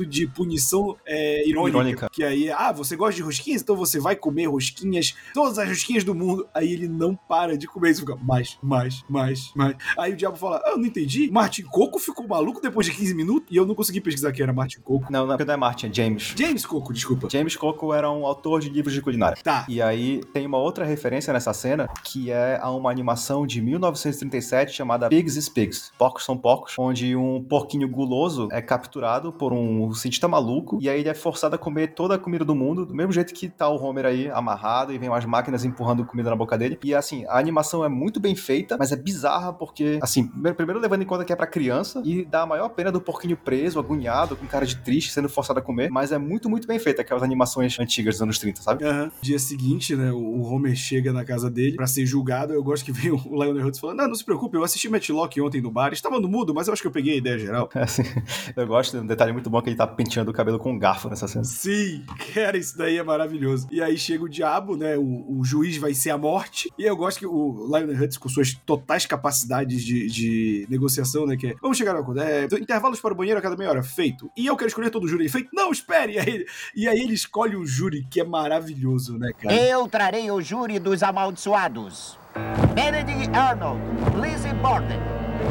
de 0.06 0.27
punição 0.27 0.97
é, 1.06 1.49
irônica, 1.49 1.79
irônica. 1.79 2.11
Que 2.12 2.25
aí, 2.25 2.51
ah, 2.51 2.73
você 2.73 2.97
gosta 2.97 3.15
de 3.15 3.23
rosquinhas? 3.23 3.62
Então 3.62 3.77
você 3.77 3.99
vai 4.01 4.17
comer 4.17 4.47
rosquinhas, 4.47 5.15
todas 5.33 5.59
as 5.59 5.69
rosquinhas 5.69 6.05
do 6.05 6.15
mundo. 6.15 6.47
Aí 6.55 6.73
ele 6.73 6.89
não 6.89 7.15
para 7.15 7.45
para 7.45 7.59
de 7.59 7.67
comer 7.67 7.91
isso. 7.91 8.01
Fica 8.01 8.17
mais, 8.17 8.59
mais, 8.62 9.05
mais, 9.09 9.53
mais. 9.55 9.77
Aí 9.99 10.12
o 10.12 10.17
diabo 10.17 10.37
fala: 10.37 10.62
ah, 10.65 10.71
Eu 10.71 10.79
não 10.79 10.87
entendi. 10.87 11.31
Martin 11.31 11.62
Coco 11.62 11.99
ficou 11.99 12.27
maluco 12.27 12.61
depois 12.61 12.87
de 12.87 12.93
15 12.93 13.15
minutos 13.15 13.49
e 13.51 13.56
eu 13.56 13.67
não 13.67 13.75
consegui 13.75 14.01
pesquisar 14.01 14.33
quem 14.33 14.43
era 14.43 14.53
Martin 14.53 14.81
Coco. 14.81 15.12
Não, 15.12 15.27
não, 15.27 15.37
não 15.37 15.55
é 15.55 15.57
Martin, 15.57 15.87
é 15.87 15.93
James. 15.93 16.35
James 16.37 16.65
Coco, 16.65 16.93
desculpa. 16.93 17.29
James 17.31 17.57
Coco 17.57 17.93
era 17.93 18.11
um 18.11 18.27
autor 18.27 18.61
de 18.61 18.69
livros 18.69 18.95
de 18.95 19.03
culinária. 19.03 19.37
Tá. 19.43 19.67
E 19.69 19.83
aí 19.83 20.23
tem 20.33 20.47
uma 20.47 20.59
outra 20.59 20.85
referência 20.85 21.33
nessa 21.33 21.53
cena 21.53 21.89
que 22.03 22.31
é 22.31 22.59
a 22.61 22.71
uma 22.71 22.91
animação 22.91 23.47
de 23.47 23.61
1937 23.61 24.73
chamada 24.73 25.09
Pigs 25.09 25.37
is 25.37 25.49
Pigs. 25.49 25.93
Porcos 25.99 26.25
são 26.25 26.37
porcos, 26.37 26.75
onde 26.79 27.15
um 27.15 27.43
porquinho 27.43 27.89
guloso 27.89 28.49
é 28.53 28.62
capturado 28.62 29.33
por 29.33 29.44
um 29.52 29.93
cientista 29.93 30.29
maluco 30.29 30.79
e 30.81 30.88
aí 30.88 31.00
ele 31.00 31.08
é 31.08 31.14
forçado 31.14 31.55
a 31.55 31.58
comer 31.58 31.94
toda 31.94 32.14
a 32.14 32.19
comida 32.19 32.44
do 32.44 32.55
mundo, 32.55 32.87
do 32.87 32.94
mesmo 32.94 33.12
jeito 33.12 33.35
que 33.35 33.49
tá 33.49 33.69
o 33.69 33.82
Homer 33.82 34.06
aí 34.06 34.31
amarrado 34.31 34.93
e 34.93 34.99
vem 34.99 35.08
umas 35.08 35.25
máquinas 35.25 35.64
empurrando 35.64 36.05
comida 36.05 36.31
na 36.31 36.37
boca 36.37 36.56
dele. 36.56 36.79
E 36.82 36.94
assim, 36.94 37.25
a 37.26 37.38
animação 37.38 37.85
é 37.85 37.88
muito 37.88 38.20
bem 38.20 38.35
feita, 38.35 38.76
mas 38.79 38.93
é 38.93 38.96
bizarra 38.96 39.52
porque, 39.52 39.99
assim, 40.02 40.26
primeiro 40.26 40.81
levando 40.81 41.02
em 41.02 41.06
conta 41.06 41.25
que 41.25 41.32
é 41.32 41.37
pra 41.37 41.46
criança 41.46 42.02
e 42.05 42.25
dá 42.25 42.43
a 42.43 42.46
maior 42.46 42.69
pena 42.70 42.91
do 42.91 43.00
porquinho 43.00 43.37
preso, 43.37 43.79
agoniado, 43.79 44.37
com 44.37 44.46
cara 44.46 44.67
de 44.67 44.76
triste, 44.76 45.12
sendo 45.12 45.29
forçado 45.29 45.58
a 45.58 45.62
comer, 45.62 45.90
mas 45.90 46.12
é 46.12 46.19
muito, 46.19 46.49
muito 46.49 46.67
bem 46.67 46.79
feita, 46.79 47.02
aquelas 47.02 47.23
animações 47.23 47.79
antigas 47.79 48.14
dos 48.14 48.23
anos 48.23 48.38
30, 48.38 48.62
sabe? 48.62 48.85
Uhum. 48.85 49.11
Dia 49.20 49.38
seguinte, 49.38 49.94
né, 49.97 50.12
o 50.12 50.43
Homer 50.43 50.75
chega 50.75 51.12
na 51.12 51.25
casa 51.25 51.50
dele 51.50 51.76
pra 51.76 51.87
ser 51.87 52.06
julgado, 52.06 52.52
eu 52.52 52.62
gosto 52.62 52.85
que 52.85 52.93
vem 52.93 53.11
o 53.11 53.17
Lionel 53.17 53.67
Hutz 53.67 53.79
falando, 53.79 53.99
não, 53.99 54.08
não 54.08 54.14
se 54.14 54.25
preocupe, 54.25 54.56
eu 54.56 54.64
assisti 54.64 54.88
Matchlock 54.88 55.40
ontem 55.40 55.61
no 55.61 55.70
bar, 55.70 55.93
estava 55.93 56.20
no 56.20 56.29
mudo, 56.29 56.55
mas 56.55 56.67
eu 56.67 56.73
acho 56.73 56.82
que 56.82 56.88
eu 56.88 56.93
peguei 56.93 57.14
a 57.14 57.17
ideia 57.17 57.38
geral. 57.38 57.69
É, 57.75 57.82
assim, 57.82 58.05
eu 58.55 58.67
gosto, 58.67 58.97
um 58.97 59.06
detalhe 59.06 59.32
muito 59.35 59.51
bom 59.51 59.61
que 59.61 59.69
ele 59.69 59.77
tá 59.77 59.87
penteando 59.87 60.31
o 60.31 60.35
cabelo 60.35 60.59
com 60.59 60.73
um 60.73 60.79
garfo 60.79 61.09
nessa 61.09 61.29
cena. 61.29 61.45
Sim, 61.45 62.05
cara, 62.33 62.57
isso 62.57 62.79
daí 62.79 62.97
é 62.97 63.03
maravilhoso. 63.03 63.67
E 63.71 63.83
aí 63.83 63.99
chega 63.99 64.25
o 64.25 64.29
diabo, 64.29 64.77
né, 64.77 64.97
o, 64.97 65.39
o 65.39 65.45
juiz 65.45 65.77
vai 65.77 65.93
ser 65.93 66.11
a 66.11 66.19
morte, 66.19 66.73
e 66.79 66.85
eu 66.85 66.97
gosto 66.97 67.19
que 67.19 67.27
o 67.27 67.67
Lionel 67.67 68.03
Hutz 68.03 68.17
com 68.17 68.29
suas 68.29 68.55
totais 68.55 69.05
capacidades 69.05 69.83
de, 69.83 70.07
de 70.09 70.67
negociação, 70.71 71.27
né? 71.27 71.37
Que 71.37 71.49
é, 71.49 71.55
vamos 71.61 71.77
chegar 71.77 71.95
a 71.97 72.01
acordo. 72.01 72.21
É, 72.21 72.45
intervalos 72.61 73.01
para 73.01 73.13
o 73.13 73.17
banheiro 73.17 73.39
a 73.39 73.43
cada 73.43 73.57
meia 73.57 73.71
hora, 73.71 73.83
feito. 73.83 74.31
E 74.37 74.47
eu 74.47 74.57
quero 74.57 74.69
escolher 74.69 74.91
todo 74.91 75.05
o 75.05 75.09
júri. 75.09 75.29
Feito, 75.29 75.51
não, 75.53 75.73
espere! 75.73 76.15
E 76.15 76.19
aí, 76.19 76.47
e 76.77 76.89
aí 76.89 77.01
ele 77.01 77.15
escolhe 77.15 77.57
um 77.57 77.67
júri 77.67 78.07
que 78.09 78.21
é 78.21 78.25
maravilhoso, 78.25 79.19
né, 79.19 79.33
cara? 79.33 79.55
Eu 79.55 79.89
trarei 79.89 80.31
o 80.31 80.41
júri 80.41 80.79
dos 80.79 81.03
amaldiçoados. 81.03 82.19
Benedict 82.75 83.35
Arnold, 83.37 83.81
Lizzie 84.21 84.53
Borden, 84.55 84.99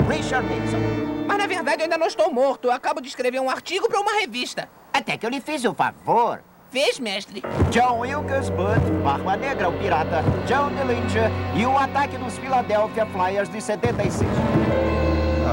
Richard 0.07 0.48
Nixon. 0.48 0.80
Mas 1.28 1.38
na 1.38 1.48
verdade 1.48 1.81
eu 1.81 1.84
ainda 1.86 1.98
não 1.98 2.07
estou 2.07 2.31
morto. 2.31 2.68
Eu 2.68 2.72
acabo 2.72 3.01
de 3.01 3.07
escrever 3.07 3.40
um 3.40 3.50
artigo 3.50 3.88
para 3.88 4.00
uma 4.00 4.19
revista. 4.19 4.69
Até 4.92 5.18
que 5.18 5.25
eu 5.25 5.30
lhe 5.30 5.42
fiz 5.42 5.63
o 5.66 5.74
favor. 5.74 6.44
Fez, 6.69 7.00
mestre. 7.00 7.44
John 7.69 8.00
Wilkes 8.00 8.50
Booth, 8.50 9.04
Barba 9.04 9.38
Negra, 9.38 9.69
o 9.69 9.78
Pirata, 9.78 10.24
John 10.48 10.69
DeLincha 10.74 11.30
e 11.56 11.66
o 11.66 11.78
ataque 11.78 12.18
dos 12.18 12.38
Philadelphia 12.38 13.06
Flyers 13.06 13.48
de 13.50 13.62
76 13.62 14.22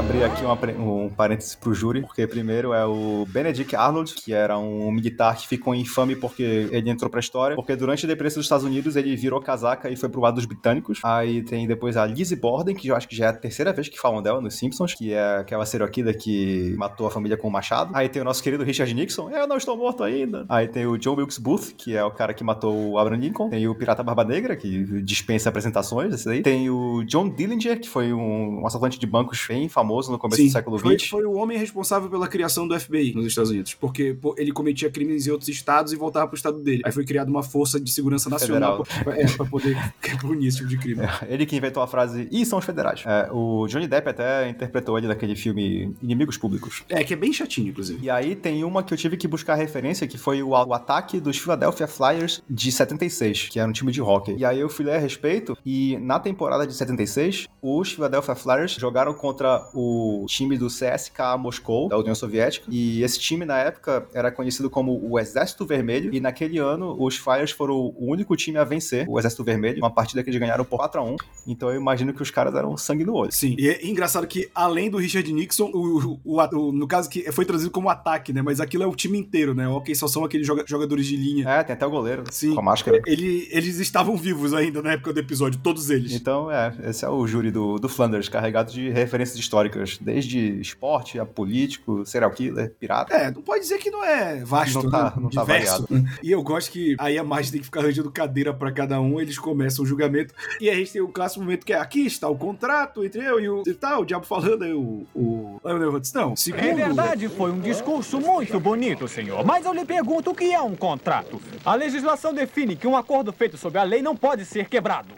abrir 0.01 0.23
aqui 0.23 0.43
um 0.79 1.09
parênteses 1.09 1.53
pro 1.53 1.75
júri, 1.75 2.01
porque 2.01 2.25
primeiro 2.25 2.73
é 2.73 2.83
o 2.85 3.23
Benedict 3.29 3.75
Arnold, 3.75 4.15
que 4.15 4.33
era 4.33 4.57
um 4.57 4.91
militar 4.91 5.35
que 5.35 5.47
ficou 5.47 5.75
infame 5.75 6.15
porque 6.15 6.67
ele 6.71 6.89
entrou 6.89 7.09
pra 7.09 7.19
história, 7.19 7.55
porque 7.55 7.75
durante 7.75 8.05
a 8.05 8.09
depressão 8.09 8.39
dos 8.39 8.45
Estados 8.45 8.65
Unidos 8.65 8.95
ele 8.95 9.15
virou 9.15 9.39
casaca 9.39 9.89
e 9.89 9.95
foi 9.95 10.09
pro 10.09 10.19
lado 10.19 10.35
dos 10.35 10.45
britânicos. 10.45 10.99
Aí 11.03 11.43
tem 11.43 11.67
depois 11.67 11.97
a 11.97 12.05
Lizzie 12.05 12.35
Borden, 12.35 12.75
que 12.75 12.87
eu 12.87 12.95
acho 12.95 13.07
que 13.07 13.15
já 13.15 13.27
é 13.27 13.29
a 13.29 13.33
terceira 13.33 13.71
vez 13.71 13.89
que 13.89 13.99
falam 13.99 14.23
dela 14.23 14.41
nos 14.41 14.55
Simpsons, 14.55 14.95
que 14.95 15.13
é 15.13 15.37
aquela 15.37 15.65
serial 15.67 15.89
que 15.89 16.75
matou 16.77 17.05
a 17.05 17.11
família 17.11 17.37
com 17.37 17.47
o 17.47 17.51
machado. 17.51 17.91
Aí 17.93 18.09
tem 18.09 18.23
o 18.23 18.25
nosso 18.25 18.41
querido 18.41 18.63
Richard 18.63 18.91
Nixon, 18.93 19.29
eu 19.29 19.45
não 19.45 19.57
estou 19.57 19.77
morto 19.77 20.03
ainda. 20.03 20.45
Aí 20.49 20.67
tem 20.67 20.87
o 20.87 20.97
John 20.97 21.15
Wilkes 21.15 21.37
Booth, 21.37 21.75
que 21.77 21.95
é 21.95 22.03
o 22.03 22.11
cara 22.11 22.33
que 22.33 22.43
matou 22.43 22.91
o 22.91 22.97
Abraham 22.97 23.19
Lincoln. 23.19 23.49
Tem 23.49 23.67
o 23.67 23.75
Pirata 23.75 24.01
Barba 24.01 24.23
Negra, 24.23 24.55
que 24.55 25.01
dispensa 25.03 25.49
apresentações, 25.49 26.11
esse 26.13 26.27
aí. 26.27 26.41
Tem 26.41 26.71
o 26.71 27.03
John 27.03 27.29
Dillinger, 27.29 27.79
que 27.79 27.87
foi 27.87 28.11
um, 28.11 28.61
um 28.61 28.65
assaltante 28.65 28.97
de 28.97 29.05
bancos 29.05 29.45
bem 29.47 29.69
famoso 29.69 29.90
no 30.11 30.17
começo 30.17 30.41
Sim, 30.41 30.47
do 30.47 30.51
século 30.51 30.77
XX. 30.77 30.85
Foi, 30.85 31.21
foi 31.21 31.25
o 31.25 31.33
homem 31.33 31.57
responsável 31.57 32.09
pela 32.09 32.27
criação 32.27 32.67
do 32.67 32.79
FBI 32.79 33.13
nos 33.13 33.25
Estados 33.25 33.51
Unidos, 33.51 33.73
porque 33.73 34.13
pô, 34.13 34.35
ele 34.37 34.51
cometia 34.51 34.89
crimes 34.89 35.27
em 35.27 35.31
outros 35.31 35.49
estados 35.49 35.93
e 35.93 35.95
voltava 35.95 36.27
pro 36.27 36.35
estado 36.35 36.59
dele. 36.59 36.81
Aí 36.85 36.91
foi 36.91 37.05
criada 37.05 37.29
uma 37.29 37.43
força 37.43 37.79
de 37.79 37.91
segurança 37.91 38.29
nacional 38.29 38.83
pra, 39.03 39.17
é, 39.17 39.27
pra 39.27 39.45
poder 39.45 39.77
punir 40.21 40.47
esse 40.47 40.57
tipo 40.57 40.69
de 40.69 40.77
crime. 40.77 41.01
É, 41.01 41.33
ele 41.33 41.45
que 41.45 41.55
inventou 41.55 41.81
a 41.81 41.87
frase, 41.87 42.27
e 42.31 42.45
são 42.45 42.59
os 42.59 42.65
federais. 42.65 43.03
É, 43.05 43.29
o 43.31 43.67
Johnny 43.67 43.87
Depp 43.87 44.09
até 44.09 44.49
interpretou 44.49 44.97
ele 44.97 45.07
naquele 45.07 45.35
filme 45.35 45.93
Inimigos 46.01 46.37
Públicos. 46.37 46.83
É, 46.89 47.03
que 47.03 47.13
é 47.13 47.17
bem 47.17 47.33
chatinho, 47.33 47.69
inclusive. 47.69 48.03
E 48.03 48.09
aí 48.09 48.35
tem 48.35 48.63
uma 48.63 48.83
que 48.83 48.93
eu 48.93 48.97
tive 48.97 49.17
que 49.17 49.27
buscar 49.27 49.55
referência, 49.55 50.07
que 50.07 50.17
foi 50.17 50.41
o, 50.41 50.49
o 50.49 50.73
ataque 50.73 51.19
dos 51.19 51.37
Philadelphia 51.37 51.87
Flyers 51.87 52.41
de 52.49 52.71
76, 52.71 53.49
que 53.49 53.59
era 53.59 53.67
um 53.67 53.73
time 53.73 53.91
de 53.91 54.01
hockey. 54.01 54.35
E 54.37 54.45
aí 54.45 54.59
eu 54.59 54.69
fui 54.69 54.85
ler 54.85 54.95
a 54.95 54.99
respeito, 54.99 55.57
e 55.65 55.97
na 55.97 56.19
temporada 56.19 56.65
de 56.65 56.73
76, 56.73 57.47
os 57.61 57.91
Philadelphia 57.91 58.35
Flyers 58.35 58.73
jogaram 58.73 59.13
contra 59.13 59.69
o 59.73 59.80
time 60.27 60.57
do 60.57 60.67
CSKA 60.67 61.37
Moscou, 61.37 61.87
da 61.89 61.97
União 61.97 62.15
Soviética, 62.15 62.65
e 62.69 63.03
esse 63.03 63.19
time 63.19 63.45
na 63.45 63.57
época 63.57 64.07
era 64.13 64.31
conhecido 64.31 64.69
como 64.69 64.99
o 65.03 65.19
Exército 65.19 65.65
Vermelho, 65.65 66.13
e 66.13 66.19
naquele 66.19 66.57
ano 66.57 66.95
os 66.99 67.17
Flyers 67.17 67.51
foram 67.51 67.75
o 67.75 68.11
único 68.11 68.35
time 68.35 68.57
a 68.57 68.63
vencer 68.63 69.07
o 69.07 69.17
Exército 69.19 69.43
Vermelho, 69.43 69.79
uma 69.79 69.93
partida 69.93 70.23
que 70.23 70.29
eles 70.29 70.39
ganharam 70.39 70.65
por 70.65 70.77
4 70.77 71.01
a 71.01 71.03
1 71.03 71.15
então 71.47 71.69
eu 71.69 71.79
imagino 71.79 72.13
que 72.13 72.21
os 72.21 72.29
caras 72.31 72.53
eram 72.55 72.77
sangue 72.77 73.03
no 73.03 73.13
olho. 73.13 73.31
Sim, 73.31 73.55
e 73.57 73.67
é 73.67 73.85
engraçado 73.85 74.27
que 74.27 74.49
além 74.53 74.89
do 74.89 74.97
Richard 74.97 75.31
Nixon, 75.31 75.71
o, 75.73 76.19
o, 76.23 76.39
o, 76.39 76.71
no 76.71 76.87
caso 76.87 77.09
que 77.09 77.31
foi 77.31 77.45
traduzido 77.45 77.71
como 77.71 77.89
ataque, 77.89 78.31
né, 78.33 78.41
mas 78.41 78.59
aquilo 78.59 78.83
é 78.83 78.87
o 78.87 78.95
time 78.95 79.17
inteiro, 79.17 79.53
né, 79.53 79.67
ok, 79.67 79.93
só 79.95 80.07
são 80.07 80.23
aqueles 80.23 80.47
jogadores 80.47 81.05
de 81.05 81.15
linha. 81.15 81.49
É, 81.49 81.63
tem 81.63 81.73
até 81.73 81.85
o 81.85 81.89
goleiro, 81.89 82.23
Sim. 82.31 82.53
com 82.53 82.59
a 82.59 82.63
máscara. 82.63 83.01
Ele, 83.05 83.47
eles 83.51 83.79
estavam 83.79 84.15
vivos 84.15 84.53
ainda 84.53 84.81
na 84.81 84.93
época 84.93 85.13
do 85.13 85.19
episódio, 85.19 85.59
todos 85.61 85.89
eles. 85.89 86.13
Então, 86.13 86.51
é, 86.51 86.73
esse 86.85 87.03
é 87.05 87.09
o 87.09 87.25
júri 87.25 87.51
do, 87.51 87.77
do 87.77 87.89
Flanders, 87.89 88.29
carregado 88.29 88.71
de 88.71 88.89
referências 88.89 89.37
históricas 89.37 89.60
crônicas, 89.69 89.97
desde 89.99 90.59
esporte 90.59 91.19
a 91.19 91.25
político, 91.25 92.05
serial 92.05 92.31
killer, 92.31 92.73
pirata. 92.79 93.13
É, 93.13 93.31
não 93.31 93.41
pode 93.41 93.61
dizer 93.61 93.77
que 93.77 93.91
não 93.91 94.03
é 94.03 94.43
vasto, 94.43 94.81
Não 94.83 94.91
tá- 94.91 95.03
né? 95.05 95.13
não 95.17 95.29
tá 95.29 95.41
Diverso. 95.41 95.87
E 96.23 96.31
eu 96.31 96.41
gosto 96.41 96.71
que 96.71 96.95
aí 96.99 97.17
a 97.17 97.23
Marge 97.23 97.51
tem 97.51 97.59
que 97.59 97.65
ficar 97.65 97.81
arranjando 97.81 98.11
cadeira 98.11 98.53
pra 98.53 98.71
cada 98.71 98.99
um, 99.01 99.19
eles 99.19 99.37
começam 99.37 99.83
o 99.83 99.87
julgamento. 99.87 100.33
E 100.59 100.69
aí 100.69 100.75
a 100.75 100.79
gente 100.79 100.93
tem 100.93 101.01
o 101.01 101.07
clássico 101.07 101.41
momento 101.43 101.65
que 101.65 101.73
é 101.73 101.77
aqui 101.79 102.05
está 102.05 102.27
o 102.29 102.37
contrato 102.37 103.03
entre 103.03 103.21
eu 103.23 103.39
e 103.39 103.49
o. 103.49 103.63
E 103.67 103.73
tal, 103.73 104.01
o 104.01 104.05
diabo 104.05 104.25
falando, 104.25 104.63
aí 104.63 104.73
o. 104.73 105.05
o 105.13 105.59
Lionel 105.63 105.93
Hutz, 105.93 106.13
não. 106.13 106.35
Segundo. 106.35 106.63
Em 106.63 106.75
verdade, 106.75 107.27
foi 107.29 107.51
um 107.51 107.59
discurso 107.59 108.19
muito 108.19 108.59
bonito, 108.59 109.07
senhor. 109.07 109.45
Mas 109.45 109.65
eu 109.65 109.73
lhe 109.73 109.85
pergunto 109.85 110.31
o 110.31 110.35
que 110.35 110.51
é 110.53 110.61
um 110.61 110.75
contrato. 110.75 111.41
A 111.65 111.75
legislação 111.75 112.33
define 112.33 112.75
que 112.75 112.87
um 112.87 112.95
acordo 112.95 113.31
feito 113.31 113.57
sob 113.57 113.77
a 113.77 113.83
lei 113.83 114.01
não 114.01 114.15
pode 114.15 114.45
ser 114.45 114.67
quebrado. 114.67 115.13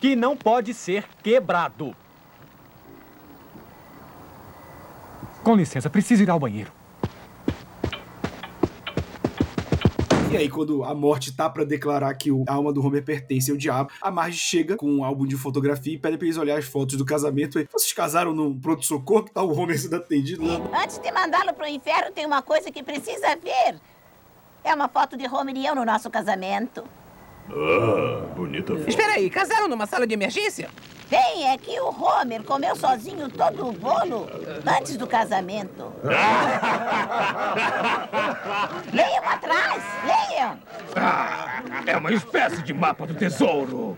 Que 0.00 0.14
não 0.16 0.36
pode 0.36 0.74
ser 0.74 1.04
quebrado. 1.22 1.94
Com 5.44 5.54
licença, 5.54 5.90
preciso 5.90 6.22
ir 6.22 6.30
ao 6.30 6.40
banheiro. 6.40 6.72
E 10.32 10.36
aí, 10.36 10.48
quando 10.48 10.82
a 10.82 10.92
morte 10.94 11.30
tá 11.36 11.48
pra 11.48 11.62
declarar 11.62 12.12
que 12.14 12.32
o- 12.32 12.44
a 12.48 12.54
alma 12.54 12.72
do 12.72 12.84
Homer 12.84 13.04
pertence 13.04 13.52
ao 13.52 13.56
diabo, 13.56 13.90
a 14.02 14.10
Marge 14.10 14.36
chega 14.38 14.74
com 14.76 14.90
um 14.90 15.04
álbum 15.04 15.26
de 15.26 15.36
fotografia 15.36 15.94
e 15.94 15.98
pede 15.98 16.16
pra 16.18 16.26
eles 16.26 16.36
olhar 16.36 16.58
as 16.58 16.64
fotos 16.64 16.96
do 16.96 17.04
casamento. 17.04 17.60
E, 17.60 17.68
Vocês 17.72 17.92
casaram 17.92 18.32
num 18.32 18.58
pronto-socorro 18.58 19.24
que 19.24 19.30
tá 19.32 19.42
o 19.42 19.56
Homer 19.56 19.78
sendo 19.78 19.94
atendido 19.94 20.44
lá. 20.44 20.82
Antes 20.82 20.98
de 20.98 21.12
mandá-lo 21.12 21.52
pro 21.54 21.68
inferno, 21.68 22.10
tem 22.12 22.26
uma 22.26 22.42
coisa 22.42 22.68
que 22.72 22.82
precisa 22.82 23.36
ver. 23.36 23.76
É 24.64 24.74
uma 24.74 24.88
foto 24.88 25.16
de 25.16 25.24
Homer 25.28 25.54
e 25.56 25.66
eu 25.66 25.74
no 25.76 25.84
nosso 25.84 26.10
casamento. 26.10 26.82
Ah, 27.48 28.26
bonita 28.34 28.74
foto. 28.74 28.88
Espera 28.88 29.12
aí, 29.12 29.30
casaram 29.30 29.68
numa 29.68 29.86
sala 29.86 30.04
de 30.04 30.14
emergência? 30.14 30.68
Bem, 31.14 31.46
é 31.46 31.56
que 31.56 31.78
o 31.78 31.90
Homer 31.90 32.42
comeu 32.42 32.74
sozinho 32.74 33.30
todo 33.30 33.68
o 33.68 33.72
bolo 33.72 34.26
antes 34.66 34.96
do 34.96 35.06
casamento. 35.06 35.92
Leiam 38.92 39.24
atrás, 39.24 39.80
leiam. 40.04 40.58
É 41.86 41.96
uma 41.96 42.12
espécie 42.12 42.60
de 42.64 42.74
mapa 42.74 43.06
do 43.06 43.14
tesouro. 43.14 43.96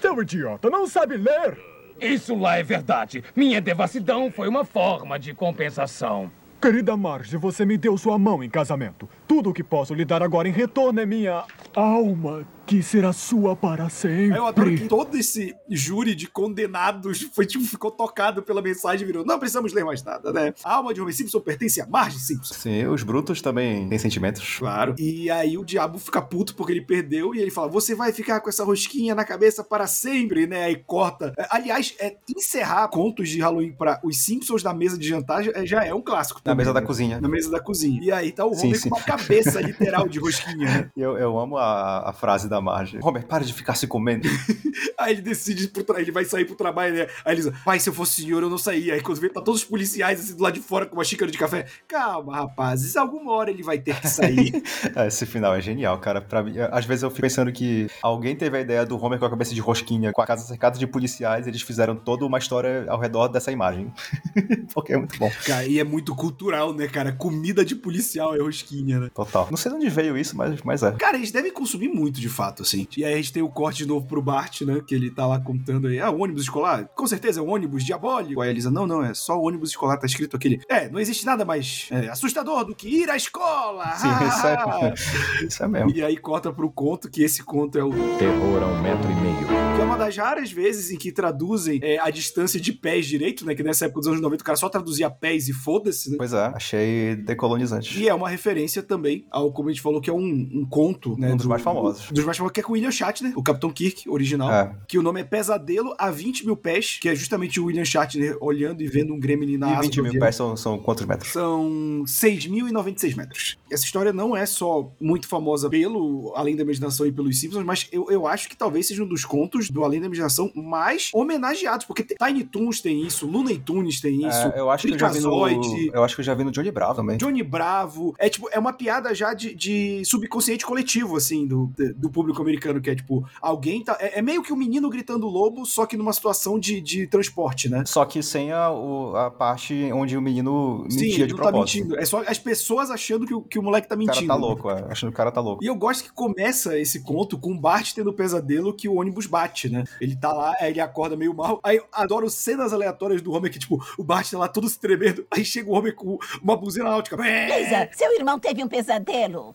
Seu 0.00 0.20
idiota, 0.20 0.68
não 0.68 0.88
sabe 0.88 1.16
ler? 1.16 1.56
Isso 2.00 2.34
lá 2.34 2.58
é 2.58 2.64
verdade. 2.64 3.22
Minha 3.36 3.60
devassidão 3.60 4.28
foi 4.32 4.48
uma 4.48 4.64
forma 4.64 5.20
de 5.20 5.32
compensação. 5.32 6.32
Querida 6.60 6.96
Marge, 6.96 7.36
você 7.36 7.64
me 7.64 7.78
deu 7.78 7.96
sua 7.96 8.18
mão 8.18 8.42
em 8.42 8.50
casamento. 8.50 9.08
Tudo 9.28 9.50
o 9.50 9.54
que 9.54 9.62
posso 9.62 9.94
lhe 9.94 10.04
dar 10.04 10.20
agora 10.20 10.48
em 10.48 10.52
retorno 10.52 11.00
é 11.00 11.06
minha 11.06 11.44
alma, 11.76 12.44
que 12.66 12.82
será 12.82 13.12
sua 13.12 13.54
para 13.54 13.88
sempre. 13.88 14.36
Eu 14.36 14.46
adoro 14.46 14.74
que 14.74 14.88
todo 14.88 15.16
esse 15.16 15.54
júri 15.68 16.14
de 16.14 16.26
condenados 16.26 17.22
foi, 17.32 17.46
tipo, 17.46 17.64
ficou 17.64 17.90
tocado 17.90 18.42
pela 18.42 18.60
mensagem 18.60 19.04
e 19.04 19.06
virou: 19.06 19.24
não 19.24 19.38
precisamos 19.38 19.72
ler 19.72 19.84
mais 19.84 20.02
nada, 20.02 20.32
né? 20.32 20.52
A 20.64 20.74
alma 20.74 20.92
de 20.92 21.00
Homer 21.00 21.14
Simpson 21.14 21.40
pertence 21.40 21.80
a 21.80 21.86
Marge 21.86 22.18
Simpson. 22.18 22.54
Sim, 22.54 22.86
os 22.86 23.02
brutos 23.02 23.40
também 23.40 23.88
têm 23.88 23.98
sentimentos. 23.98 24.58
Claro. 24.58 24.94
E 24.98 25.30
aí 25.30 25.56
o 25.56 25.64
diabo 25.64 25.98
fica 25.98 26.20
puto 26.20 26.54
porque 26.54 26.72
ele 26.72 26.80
perdeu 26.80 27.34
e 27.34 27.38
ele 27.38 27.50
fala: 27.50 27.68
Você 27.68 27.94
vai 27.94 28.12
ficar 28.12 28.40
com 28.40 28.48
essa 28.48 28.64
rosquinha 28.64 29.14
na 29.14 29.24
cabeça 29.24 29.62
para 29.62 29.86
sempre, 29.86 30.46
né? 30.46 30.64
Aí 30.64 30.76
corta. 30.76 31.32
É, 31.38 31.46
Aliás, 31.50 31.94
é, 32.00 32.16
encerrar 32.28 32.88
contos 32.88 33.28
de 33.28 33.40
Halloween 33.40 33.72
para 33.72 34.00
os 34.02 34.18
Simpsons 34.18 34.62
na 34.62 34.74
mesa 34.74 34.98
de 34.98 35.08
jantar 35.08 35.42
já, 35.42 35.64
já 35.64 35.84
é 35.84 35.94
um 35.94 36.02
clássico. 36.02 36.40
Na 36.40 36.52
também, 36.52 36.64
mesa 36.64 36.72
da 36.72 36.80
né? 36.80 36.86
cozinha. 36.86 37.20
Na 37.20 37.28
mesa 37.28 37.50
da 37.50 37.60
cozinha. 37.60 38.00
E 38.02 38.10
aí 38.10 38.32
tá 38.32 38.44
o 38.44 38.54
Sim, 38.54 38.66
Homer 38.66 38.80
sim. 38.80 38.88
com 38.90 38.96
uma 38.96 39.04
cabeça 39.04 39.60
literal 39.60 40.08
de 40.08 40.18
rosquinha, 40.18 40.66
né? 40.66 40.90
Eu, 40.96 41.16
eu 41.18 41.38
amo 41.38 41.56
a, 41.58 42.08
a 42.08 42.12
frase 42.12 42.48
da 42.48 42.55
Marge. 42.60 42.98
Homer, 43.02 43.24
para 43.26 43.44
de 43.44 43.52
ficar 43.52 43.74
se 43.74 43.86
comendo. 43.86 44.28
Aí 44.98 45.12
ele 45.14 45.22
decide, 45.22 45.68
pro 45.68 45.82
tra- 45.84 46.00
ele 46.00 46.10
vai 46.12 46.24
sair 46.24 46.44
pro 46.44 46.54
trabalho, 46.54 46.94
né? 46.94 47.06
Aí 47.24 47.34
ele 47.34 47.42
diz, 47.42 47.52
pai, 47.64 47.78
se 47.80 47.88
eu 47.88 47.92
fosse 47.92 48.22
senhor, 48.22 48.42
eu 48.42 48.50
não 48.50 48.58
saía. 48.58 48.94
Aí 48.94 49.00
quando 49.00 49.20
vê, 49.20 49.28
tá 49.28 49.40
todos 49.40 49.60
os 49.62 49.66
policiais 49.66 50.20
assim 50.20 50.34
do 50.36 50.42
lado 50.42 50.54
de 50.54 50.60
fora 50.60 50.86
com 50.86 50.96
uma 50.96 51.04
xícara 51.04 51.30
de 51.30 51.38
café. 51.38 51.66
Calma, 51.88 52.34
rapazes, 52.36 52.96
alguma 52.96 53.32
hora 53.32 53.50
ele 53.50 53.62
vai 53.62 53.78
ter 53.78 53.98
que 54.00 54.08
sair. 54.08 54.62
Esse 55.06 55.26
final 55.26 55.54
é 55.54 55.60
genial, 55.60 55.98
cara. 55.98 56.20
Pra 56.20 56.42
mim, 56.42 56.54
às 56.70 56.84
vezes 56.84 57.02
eu 57.02 57.10
fico 57.10 57.22
pensando 57.22 57.52
que 57.52 57.88
alguém 58.02 58.36
teve 58.36 58.56
a 58.56 58.60
ideia 58.60 58.84
do 58.86 58.96
Homer 59.02 59.18
com 59.18 59.24
a 59.26 59.30
cabeça 59.30 59.54
de 59.54 59.60
rosquinha, 59.60 60.12
com 60.12 60.22
a 60.22 60.26
casa 60.26 60.44
cercada 60.46 60.78
de 60.78 60.86
policiais, 60.86 61.46
e 61.46 61.50
eles 61.50 61.62
fizeram 61.62 61.96
toda 61.96 62.24
uma 62.24 62.38
história 62.38 62.86
ao 62.88 62.98
redor 62.98 63.28
dessa 63.28 63.50
imagem. 63.52 63.92
Porque 64.72 64.92
é 64.92 64.96
muito 64.96 65.18
bom. 65.18 65.30
cara, 65.44 65.66
e 65.66 65.78
é 65.78 65.84
muito 65.84 66.14
cultural, 66.14 66.72
né, 66.72 66.86
cara? 66.88 67.12
Comida 67.12 67.64
de 67.64 67.74
policial 67.74 68.34
é 68.34 68.40
rosquinha, 68.40 68.98
né? 69.00 69.10
Total. 69.14 69.48
Não 69.50 69.56
sei 69.56 69.70
de 69.70 69.76
onde 69.76 69.88
veio 69.88 70.16
isso, 70.16 70.36
mas, 70.36 70.60
mas 70.62 70.82
é. 70.82 70.92
Cara, 70.92 71.16
eles 71.16 71.30
devem 71.32 71.52
consumir 71.52 71.88
muito, 71.88 72.20
de 72.20 72.28
fato, 72.28 72.45
assim. 72.62 72.86
E 72.96 73.04
aí 73.04 73.14
a 73.14 73.16
gente 73.16 73.32
tem 73.32 73.42
o 73.42 73.48
corte 73.48 73.78
de 73.78 73.86
novo 73.86 74.06
pro 74.06 74.22
Bart, 74.22 74.62
né? 74.62 74.80
Que 74.86 74.94
ele 74.94 75.10
tá 75.10 75.26
lá 75.26 75.40
contando 75.40 75.88
aí. 75.88 76.00
Ah, 76.00 76.10
o 76.10 76.20
ônibus 76.20 76.42
escolar? 76.42 76.88
Com 76.94 77.06
certeza 77.06 77.40
é 77.40 77.42
um 77.42 77.50
ônibus 77.50 77.84
diabólico. 77.84 78.40
Aí 78.40 78.48
a 78.48 78.50
Elisa, 78.50 78.70
não, 78.70 78.86
não, 78.86 79.02
é 79.04 79.14
só 79.14 79.38
o 79.38 79.46
ônibus 79.46 79.70
escolar, 79.70 79.98
tá 79.98 80.06
escrito 80.06 80.36
aquele. 80.36 80.60
É, 80.68 80.88
não 80.88 81.00
existe 81.00 81.24
nada 81.24 81.44
mais 81.44 81.88
é, 81.90 82.08
assustador 82.08 82.64
do 82.64 82.74
que 82.74 82.88
ir 82.88 83.10
à 83.10 83.16
escola. 83.16 83.92
Sim, 83.96 84.08
isso 84.28 84.46
é, 84.46 84.94
isso 85.46 85.64
é 85.64 85.68
mesmo. 85.68 85.90
E 85.90 86.02
aí 86.02 86.16
corta 86.16 86.52
pro 86.52 86.70
conto, 86.70 87.10
que 87.10 87.22
esse 87.22 87.42
conto 87.42 87.78
é 87.78 87.84
o. 87.84 87.90
Terror 88.18 88.62
a 88.62 88.66
um 88.66 88.82
metro 88.82 89.10
e 89.10 89.14
meio. 89.14 89.46
Que 89.76 89.82
é 89.82 89.84
uma 89.84 89.96
das 89.96 90.16
raras 90.16 90.50
vezes 90.50 90.90
em 90.90 90.96
que 90.96 91.12
traduzem 91.12 91.80
é, 91.82 91.98
a 91.98 92.10
distância 92.10 92.60
de 92.60 92.72
pés 92.72 93.06
direito, 93.06 93.44
né? 93.44 93.54
Que 93.54 93.62
nessa 93.62 93.86
época 93.86 94.00
dos 94.00 94.08
anos 94.08 94.20
90 94.20 94.42
o 94.42 94.44
cara 94.44 94.56
só 94.56 94.68
traduzia 94.68 95.10
pés 95.10 95.48
e 95.48 95.52
foda-se, 95.52 96.10
né? 96.10 96.16
Pois 96.18 96.32
é, 96.32 96.46
achei 96.46 97.16
decolonizante. 97.16 97.98
E 97.98 98.08
é 98.08 98.14
uma 98.14 98.28
referência 98.28 98.82
também 98.82 99.26
ao, 99.30 99.52
como 99.52 99.68
a 99.68 99.72
gente 99.72 99.82
falou, 99.82 100.00
que 100.00 100.10
é 100.10 100.12
um, 100.12 100.48
um 100.52 100.66
conto, 100.68 101.16
né? 101.18 101.32
Um 101.32 101.36
dos 101.36 101.46
mais 101.46 101.62
famosos. 101.62 102.10
Dos 102.10 102.24
mais 102.24 102.35
famosos, 102.36 102.52
que 102.52 102.60
é 102.60 102.62
com 102.62 102.72
o 102.72 102.74
William 102.74 102.90
Shatner, 102.90 103.32
o 103.36 103.42
Capitão 103.42 103.70
Kirk, 103.70 104.08
original. 104.08 104.50
É. 104.50 104.74
Que 104.86 104.98
o 104.98 105.02
nome 105.02 105.20
é 105.20 105.24
Pesadelo 105.24 105.94
a 105.98 106.10
20 106.10 106.46
mil 106.46 106.56
pés, 106.56 106.98
que 107.00 107.08
é 107.08 107.14
justamente 107.14 107.60
o 107.60 107.66
William 107.66 107.84
Shatner 107.84 108.36
olhando 108.40 108.82
e 108.82 108.86
vendo 108.86 109.12
um 109.12 109.20
gremlin 109.20 109.56
na 109.56 109.70
E 109.70 109.72
asa 109.72 109.82
20 109.82 109.96
do 109.96 110.02
mil 110.02 110.18
pés 110.18 110.36
são, 110.36 110.56
são 110.56 110.78
quantos 110.78 111.04
metros? 111.06 111.32
São 111.32 112.04
6.096 112.06 113.16
metros. 113.16 113.58
Essa 113.70 113.84
história 113.84 114.12
não 114.12 114.36
é 114.36 114.46
só 114.46 114.90
muito 115.00 115.28
famosa 115.28 115.68
pelo 115.68 116.32
Além 116.34 116.56
da 116.56 116.62
Imaginação 116.62 117.06
e 117.06 117.12
pelos 117.12 117.38
Simpsons, 117.38 117.64
mas 117.64 117.88
eu, 117.92 118.10
eu 118.10 118.26
acho 118.26 118.48
que 118.48 118.56
talvez 118.56 118.86
seja 118.86 119.02
um 119.02 119.08
dos 119.08 119.24
contos 119.24 119.70
do 119.70 119.84
Além 119.84 120.00
da 120.00 120.06
Imaginação 120.06 120.50
mais 120.54 121.10
homenageados, 121.12 121.86
porque 121.86 122.02
Tiny 122.04 122.44
Toons 122.44 122.80
tem 122.80 123.04
isso, 123.06 123.26
Looney 123.26 123.58
Tunes 123.58 124.00
tem 124.00 124.26
isso, 124.26 124.38
É, 124.38 124.60
eu 124.60 124.70
acho 124.70 124.86
que 124.86 124.94
eu 124.94 124.98
já 124.98 125.08
vi 125.08 125.20
no. 125.20 125.46
Eu 125.92 126.04
acho 126.04 126.14
que 126.14 126.20
eu 126.20 126.24
já 126.24 126.34
vi 126.34 126.44
no 126.44 126.50
Johnny 126.50 126.70
Bravo 126.70 126.94
também. 126.94 127.16
Johnny 127.16 127.42
Bravo. 127.42 128.14
É 128.18 128.28
tipo, 128.28 128.48
é 128.52 128.58
uma 128.58 128.72
piada 128.72 129.14
já 129.14 129.34
de, 129.34 129.54
de 129.54 130.04
subconsciente 130.04 130.64
coletivo, 130.64 131.16
assim, 131.16 131.46
do, 131.46 131.72
do 131.96 132.10
público 132.10 132.25
americano, 132.42 132.80
que 132.80 132.90
é 132.90 132.94
tipo, 132.94 133.26
alguém 133.40 133.82
tá. 133.84 133.96
É, 134.00 134.18
é 134.18 134.22
meio 134.22 134.42
que 134.42 134.52
um 134.52 134.56
menino 134.56 134.88
gritando 134.90 135.26
lobo, 135.26 135.64
só 135.66 135.86
que 135.86 135.96
numa 135.96 136.12
situação 136.12 136.58
de, 136.58 136.80
de 136.80 137.06
transporte, 137.06 137.68
né? 137.68 137.84
Só 137.86 138.04
que 138.04 138.22
sem 138.22 138.52
a, 138.52 138.70
o- 138.70 139.16
a 139.16 139.30
parte 139.30 139.90
onde 139.92 140.16
o 140.16 140.20
menino 140.22 140.82
mentia 140.90 140.98
Sim, 140.98 141.26
de 141.26 141.32
não 141.32 141.36
tá 141.36 141.42
propósito. 141.50 141.76
mentindo. 141.78 141.98
É 141.98 142.04
só 142.04 142.22
as 142.26 142.38
pessoas 142.38 142.90
achando 142.90 143.26
que, 143.26 143.34
o- 143.34 143.42
que 143.42 143.58
o 143.58 143.62
moleque 143.62 143.88
tá 143.88 143.94
O 143.94 143.98
cara 143.98 144.08
mentindo. 144.12 144.28
tá 144.28 144.34
louco, 144.34 144.70
é. 144.70 144.84
achando 144.90 145.10
que 145.10 145.14
o 145.14 145.16
cara 145.16 145.30
tá 145.32 145.40
louco. 145.40 145.62
E 145.64 145.66
eu 145.66 145.74
gosto 145.74 146.04
que 146.04 146.12
começa 146.12 146.78
esse 146.78 147.02
conto 147.02 147.38
com 147.38 147.52
o 147.52 147.58
Bart 147.60 147.92
tendo 147.94 148.10
o 148.10 148.14
pesadelo 148.14 148.72
que 148.74 148.88
o 148.88 148.96
ônibus 148.96 149.26
bate, 149.26 149.68
né? 149.68 149.84
Ele 150.00 150.16
tá 150.16 150.32
lá, 150.32 150.52
aí 150.60 150.70
ele 150.70 150.80
acorda 150.80 151.16
meio 151.16 151.34
mal. 151.34 151.60
Aí 151.62 151.76
eu 151.78 151.84
adoro 151.92 152.28
cenas 152.30 152.72
aleatórias 152.72 153.22
do 153.22 153.32
Homer 153.32 153.50
que, 153.52 153.58
tipo, 153.58 153.82
o 153.98 154.04
Bart 154.04 154.30
tá 154.30 154.38
lá 154.38 154.48
todo 154.48 154.68
se 154.68 154.78
tremendo. 154.78 155.26
Aí 155.30 155.44
chega 155.44 155.70
o 155.70 155.74
Homer 155.74 155.94
com 155.94 156.18
uma 156.42 156.56
buzina 156.56 156.84
náutica. 156.90 157.16
Lisa, 157.16 157.88
seu 157.92 158.12
irmão 158.16 158.38
teve 158.38 158.62
um 158.62 158.68
pesadelo. 158.68 159.54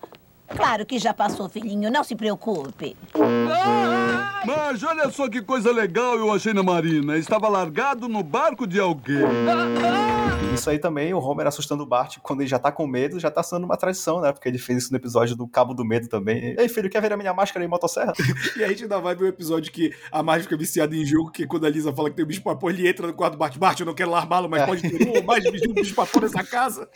Claro 0.55 0.85
que 0.85 0.99
já 0.99 1.13
passou, 1.13 1.49
filhinho, 1.49 1.91
não 1.91 2.03
se 2.03 2.15
preocupe. 2.15 2.95
Mas 4.45 4.83
olha 4.83 5.09
só 5.09 5.29
que 5.29 5.41
coisa 5.41 5.71
legal 5.71 6.17
eu 6.17 6.31
achei 6.31 6.53
na 6.53 6.63
marina. 6.63 7.17
Estava 7.17 7.47
largado 7.47 8.07
no 8.07 8.23
barco 8.23 8.67
de 8.67 8.79
alguém. 8.79 9.21
Isso 10.53 10.69
aí 10.69 10.77
também, 10.79 11.13
o 11.13 11.19
Homer 11.19 11.47
assustando 11.47 11.83
o 11.83 11.85
Bart 11.85 12.17
quando 12.21 12.41
ele 12.41 12.49
já 12.49 12.59
tá 12.59 12.71
com 12.71 12.85
medo, 12.85 13.19
já 13.19 13.31
tá 13.31 13.41
sendo 13.41 13.63
uma 13.65 13.77
tradição, 13.77 14.19
né? 14.21 14.31
Porque 14.31 14.47
ele 14.47 14.57
fez 14.57 14.83
isso 14.83 14.91
no 14.91 14.97
episódio 14.97 15.35
do 15.35 15.47
Cabo 15.47 15.73
do 15.73 15.83
Medo 15.83 16.07
também. 16.07 16.55
Ei, 16.57 16.67
filho, 16.69 16.89
quer 16.89 17.01
ver 17.01 17.13
a 17.13 17.17
minha 17.17 17.33
máscara 17.33 17.63
em 17.65 17.67
motosserra? 17.67 18.13
E 18.57 18.63
a 18.63 18.67
gente 18.67 18.83
ainda 18.83 18.99
vai 18.99 19.15
ver 19.15 19.25
o 19.25 19.27
episódio 19.27 19.71
que 19.71 19.93
a 20.11 20.21
Marge 20.21 20.43
fica 20.43 20.57
viciada 20.57 20.95
em 20.95 21.05
jogo, 21.05 21.31
que 21.31 21.47
quando 21.47 21.65
a 21.65 21.69
Lisa 21.69 21.93
fala 21.93 22.09
que 22.09 22.15
tem 22.15 22.25
um 22.25 22.27
bicho 22.27 22.43
papão, 22.43 22.69
ele 22.69 22.87
entra 22.87 23.07
no 23.07 23.13
quarto 23.13 23.33
do 23.33 23.37
Bart. 23.37 23.57
Bart, 23.57 23.79
eu 23.79 23.85
não 23.85 23.93
quero 23.93 24.11
larmá-lo, 24.11 24.49
mas 24.49 24.61
É. 24.61 24.65
pode 24.65 24.81
ter 24.81 25.07
um, 25.07 25.23
mais 25.23 25.41
de 25.43 25.69
um 25.69 25.73
bicho 25.73 25.95
papão 25.95 26.21
nessa 26.21 26.43
casa. 26.43 26.87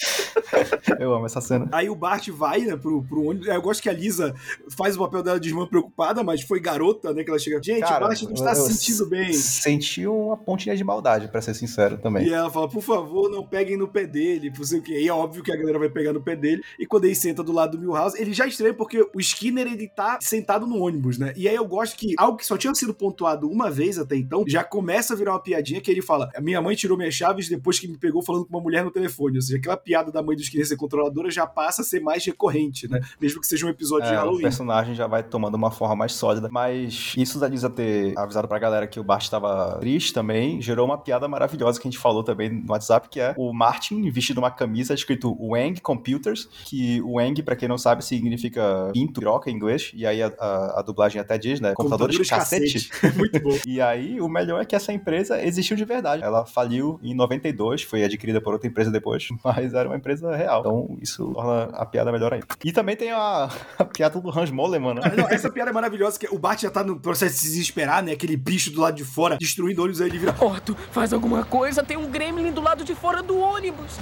Eu 0.99 1.13
amo 1.13 1.25
essa 1.25 1.41
cena. 1.41 1.67
Aí 1.71 1.89
o 1.89 1.95
Bart 1.95 2.27
vai, 2.29 2.61
né, 2.61 2.75
pro, 2.75 3.01
pro 3.03 3.23
ônibus. 3.29 3.47
Eu 3.47 3.61
gosto 3.61 3.81
que 3.81 3.89
a 3.89 3.93
Lisa 3.93 4.33
faz 4.77 4.95
o 4.95 4.99
papel 4.99 5.23
dela 5.23 5.39
de 5.39 5.49
irmã 5.49 5.65
preocupada, 5.65 6.23
mas 6.23 6.41
foi 6.41 6.59
garota, 6.59 7.13
né, 7.13 7.23
que 7.23 7.29
ela 7.29 7.39
chega. 7.39 7.61
Gente, 7.63 7.83
o 7.85 7.99
Bart 7.99 8.21
não 8.23 8.33
está 8.33 8.53
se 8.53 8.73
sentindo 8.73 9.07
bem. 9.07 9.33
Senti 9.33 10.05
uma 10.05 10.35
pontinha 10.37 10.75
de 10.75 10.83
maldade, 10.83 11.27
pra 11.29 11.41
ser 11.41 11.53
sincero 11.53 11.97
também. 11.97 12.27
E 12.27 12.33
ela 12.33 12.49
fala, 12.49 12.67
por 12.67 12.81
favor, 12.81 13.29
não 13.29 13.44
peguem 13.45 13.77
no 13.77 13.87
pé 13.87 14.05
dele, 14.05 14.51
não 14.55 14.63
sei 14.65 14.79
o 14.79 14.81
quê. 14.81 14.99
E 14.99 15.07
é 15.07 15.13
óbvio 15.13 15.43
que 15.43 15.51
a 15.51 15.55
galera 15.55 15.79
vai 15.79 15.89
pegar 15.89 16.13
no 16.13 16.21
pé 16.21 16.35
dele. 16.35 16.63
E 16.79 16.85
quando 16.85 17.05
ele 17.05 17.15
senta 17.15 17.43
do 17.43 17.51
lado 17.51 17.77
do 17.77 17.79
Milhouse, 17.79 18.19
ele 18.19 18.33
já 18.33 18.45
estranha 18.45 18.73
porque 18.73 19.01
o 19.13 19.19
Skinner, 19.19 19.67
ele 19.67 19.87
tá 19.87 20.17
sentado 20.21 20.65
no 20.67 20.77
ônibus, 20.81 21.17
né? 21.17 21.33
E 21.35 21.47
aí 21.47 21.55
eu 21.55 21.65
gosto 21.65 21.95
que 21.97 22.13
algo 22.17 22.37
que 22.37 22.45
só 22.45 22.57
tinha 22.57 22.73
sido 22.75 22.93
pontuado 22.93 23.49
uma 23.49 23.69
vez 23.69 23.97
até 23.97 24.15
então, 24.15 24.43
já 24.47 24.63
começa 24.63 25.13
a 25.13 25.17
virar 25.17 25.33
uma 25.33 25.39
piadinha 25.41 25.81
que 25.81 25.91
ele 25.91 26.01
fala: 26.01 26.29
minha 26.41 26.61
mãe 26.61 26.75
tirou 26.75 26.97
minhas 26.97 27.13
chaves 27.13 27.47
depois 27.49 27.79
que 27.79 27.87
me 27.87 27.97
pegou 27.97 28.21
falando 28.21 28.45
com 28.45 28.55
uma 28.55 28.61
mulher 28.61 28.83
no 28.83 28.91
telefone. 28.91 29.37
Ou 29.37 29.41
seja, 29.41 29.57
aquela 29.57 29.77
piada 29.77 30.11
da 30.11 30.21
mãe 30.21 30.35
do 30.35 30.41
Skinner 30.41 30.65
ser 30.67 30.77
controladora 30.77 31.29
já 31.29 31.45
passa 31.45 31.81
a 31.81 31.85
ser 31.85 31.99
mais 31.99 32.25
recorrente, 32.25 32.89
né? 32.89 32.99
Mesmo 33.19 33.39
que 33.41 33.47
seja 33.47 33.65
um 33.65 33.69
episódio 33.69 34.07
de 34.07 34.13
É, 34.13 34.17
o 34.17 34.19
Halloween. 34.19 34.41
personagem 34.41 34.95
já 34.95 35.07
vai 35.07 35.23
tomando 35.23 35.55
uma 35.55 35.71
forma 35.71 35.95
mais 35.95 36.13
sólida. 36.13 36.49
Mas 36.51 37.13
isso 37.17 37.39
da 37.39 37.47
Lisa 37.47 37.69
ter 37.69 38.17
avisado 38.17 38.47
pra 38.47 38.57
galera 38.59 38.87
que 38.87 38.99
o 38.99 39.03
Bart 39.03 39.23
estava 39.23 39.77
triste 39.79 40.13
também 40.13 40.61
gerou 40.61 40.85
uma 40.85 40.97
piada 40.97 41.27
maravilhosa 41.27 41.79
que 41.79 41.87
a 41.87 41.91
gente 41.91 41.99
falou 41.99 42.23
também 42.23 42.49
no 42.49 42.71
WhatsApp, 42.71 43.09
que 43.09 43.19
é 43.19 43.33
o 43.37 43.53
Martin 43.53 44.09
vestido 44.09 44.39
uma 44.39 44.51
camisa 44.51 44.93
escrito 44.93 45.35
Wang 45.39 45.79
Computers, 45.81 46.47
que 46.65 47.01
o 47.01 47.13
Wang, 47.17 47.41
pra 47.43 47.55
quem 47.55 47.67
não 47.67 47.77
sabe, 47.77 48.03
significa 48.03 48.89
pinto, 48.93 49.19
piroca 49.19 49.49
em 49.49 49.53
inglês, 49.53 49.91
e 49.93 50.05
aí 50.05 50.21
a, 50.21 50.27
a- 50.39 50.79
a 50.79 50.81
dublagem 50.81 51.19
até 51.21 51.37
diz, 51.37 51.59
né? 51.59 51.73
Computadores, 51.73 52.17
Computadores 52.17 52.29
cacete. 52.69 52.89
cacete. 52.89 53.17
Muito 53.17 53.39
bom. 53.41 53.57
E 53.65 53.79
aí, 53.81 54.19
o 54.21 54.27
melhor 54.27 54.61
é 54.61 54.65
que 54.65 54.75
essa 54.75 54.91
empresa 54.93 55.41
existiu 55.43 55.75
de 55.77 55.85
verdade. 55.85 56.23
Ela 56.23 56.45
faliu 56.45 56.99
em 57.03 57.13
92, 57.15 57.83
foi 57.83 58.03
adquirida 58.03 58.41
por 58.41 58.53
outra 58.53 58.67
empresa 58.67 58.91
depois, 58.91 59.27
mas 59.43 59.73
era 59.73 59.87
uma 59.89 59.95
empresa 59.97 60.35
real. 60.35 60.59
Então, 60.61 60.97
isso 61.01 61.31
torna 61.33 61.63
a 61.73 61.85
piada 61.85 62.11
melhor 62.11 62.33
ainda. 62.33 62.45
E 62.63 62.71
também 62.71 62.95
tem 62.95 63.11
a, 63.11 63.49
a 63.77 63.85
piada 63.85 64.19
do 64.19 64.29
Hans 64.37 64.51
Moleman, 64.51 64.95
né? 64.95 65.01
Não, 65.15 65.27
essa 65.29 65.49
piada 65.51 65.69
é 65.71 65.73
maravilhosa, 65.73 66.19
que 66.19 66.27
o 66.33 66.37
Bart 66.39 66.61
já 66.61 66.69
tá 66.69 66.83
no 66.83 66.99
processo 66.99 67.35
de 67.35 67.41
se 67.41 67.47
desesperar, 67.47 68.03
né? 68.03 68.11
Aquele 68.13 68.35
bicho 68.37 68.71
do 68.71 68.81
lado 68.81 68.95
de 68.95 69.03
fora, 69.03 69.37
destruindo 69.37 69.81
ônibus, 69.81 70.01
aí 70.01 70.09
ele 70.09 70.19
vira. 70.19 70.35
Otto, 70.39 70.75
faz 70.91 71.13
alguma 71.13 71.43
coisa, 71.45 71.83
tem 71.83 71.97
um 71.97 72.09
gremlin 72.09 72.51
do 72.51 72.61
lado 72.61 72.83
de 72.83 72.93
fora 72.95 73.21
do 73.25 73.39
ônibus. 73.39 73.97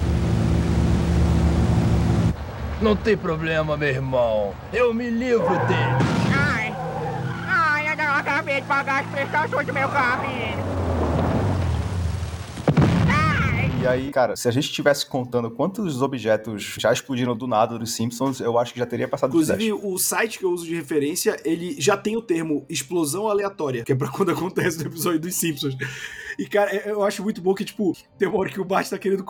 Não 2.82 2.96
tem 2.96 3.16
problema, 3.16 3.78
meu 3.78 3.88
irmão. 3.88 4.54
Eu 4.74 4.94
me 4.94 5.10
livro 5.10 5.48
dele. 5.48 5.98
Ai, 6.36 6.76
ai, 7.48 7.94
eu 7.94 8.14
acabei 8.14 8.62
de 8.62 8.68
pagar 8.68 9.04
as 9.04 9.10
prestações 9.10 9.66
do 9.66 9.74
meu 9.74 9.88
carro. 9.88 10.24
E 13.84 13.88
aí, 13.88 14.12
cara, 14.12 14.38
se 14.38 14.48
a 14.48 14.52
gente 14.52 14.64
estivesse 14.64 15.06
contando 15.06 15.52
quantos 15.52 16.02
objetos 16.02 16.76
já 16.80 16.94
explodiram 16.94 17.36
do 17.36 17.46
nada 17.46 17.78
dos 17.78 17.94
Simpsons, 17.94 18.40
eu 18.40 18.58
acho 18.58 18.72
que 18.72 18.80
já 18.80 18.86
teria 18.86 19.10
passado 19.10 19.32
dos 19.32 19.48
10. 19.48 19.62
Inclusive, 19.62 19.94
o 19.94 19.98
site 19.98 20.40
que 20.40 20.46
eu 20.46 20.52
uso 20.52 20.66
de 20.66 20.74
referência, 20.74 21.38
ele 21.44 21.76
já 21.78 21.98
tem 21.98 22.16
o 22.16 22.22
termo 22.22 22.66
explosão 22.70 23.28
aleatória, 23.28 23.84
que 23.84 23.92
é 23.92 23.96
pra 23.96 24.08
quando 24.08 24.32
acontece 24.32 24.80
no 24.80 24.86
episódio 24.86 25.20
dos 25.20 25.36
Simpsons. 25.36 25.76
E, 26.38 26.46
cara, 26.46 26.76
é- 26.76 26.90
eu 26.92 27.04
acho 27.04 27.24
muito 27.24 27.42
bom 27.42 27.54
que, 27.54 27.66
tipo, 27.66 27.96
tem 28.18 28.28
uma 28.28 28.38
hora 28.40 28.50
que 28.50 28.60
o 28.60 28.66
Bart 28.66 28.88
tá 28.90 28.98
querendo 28.98 29.24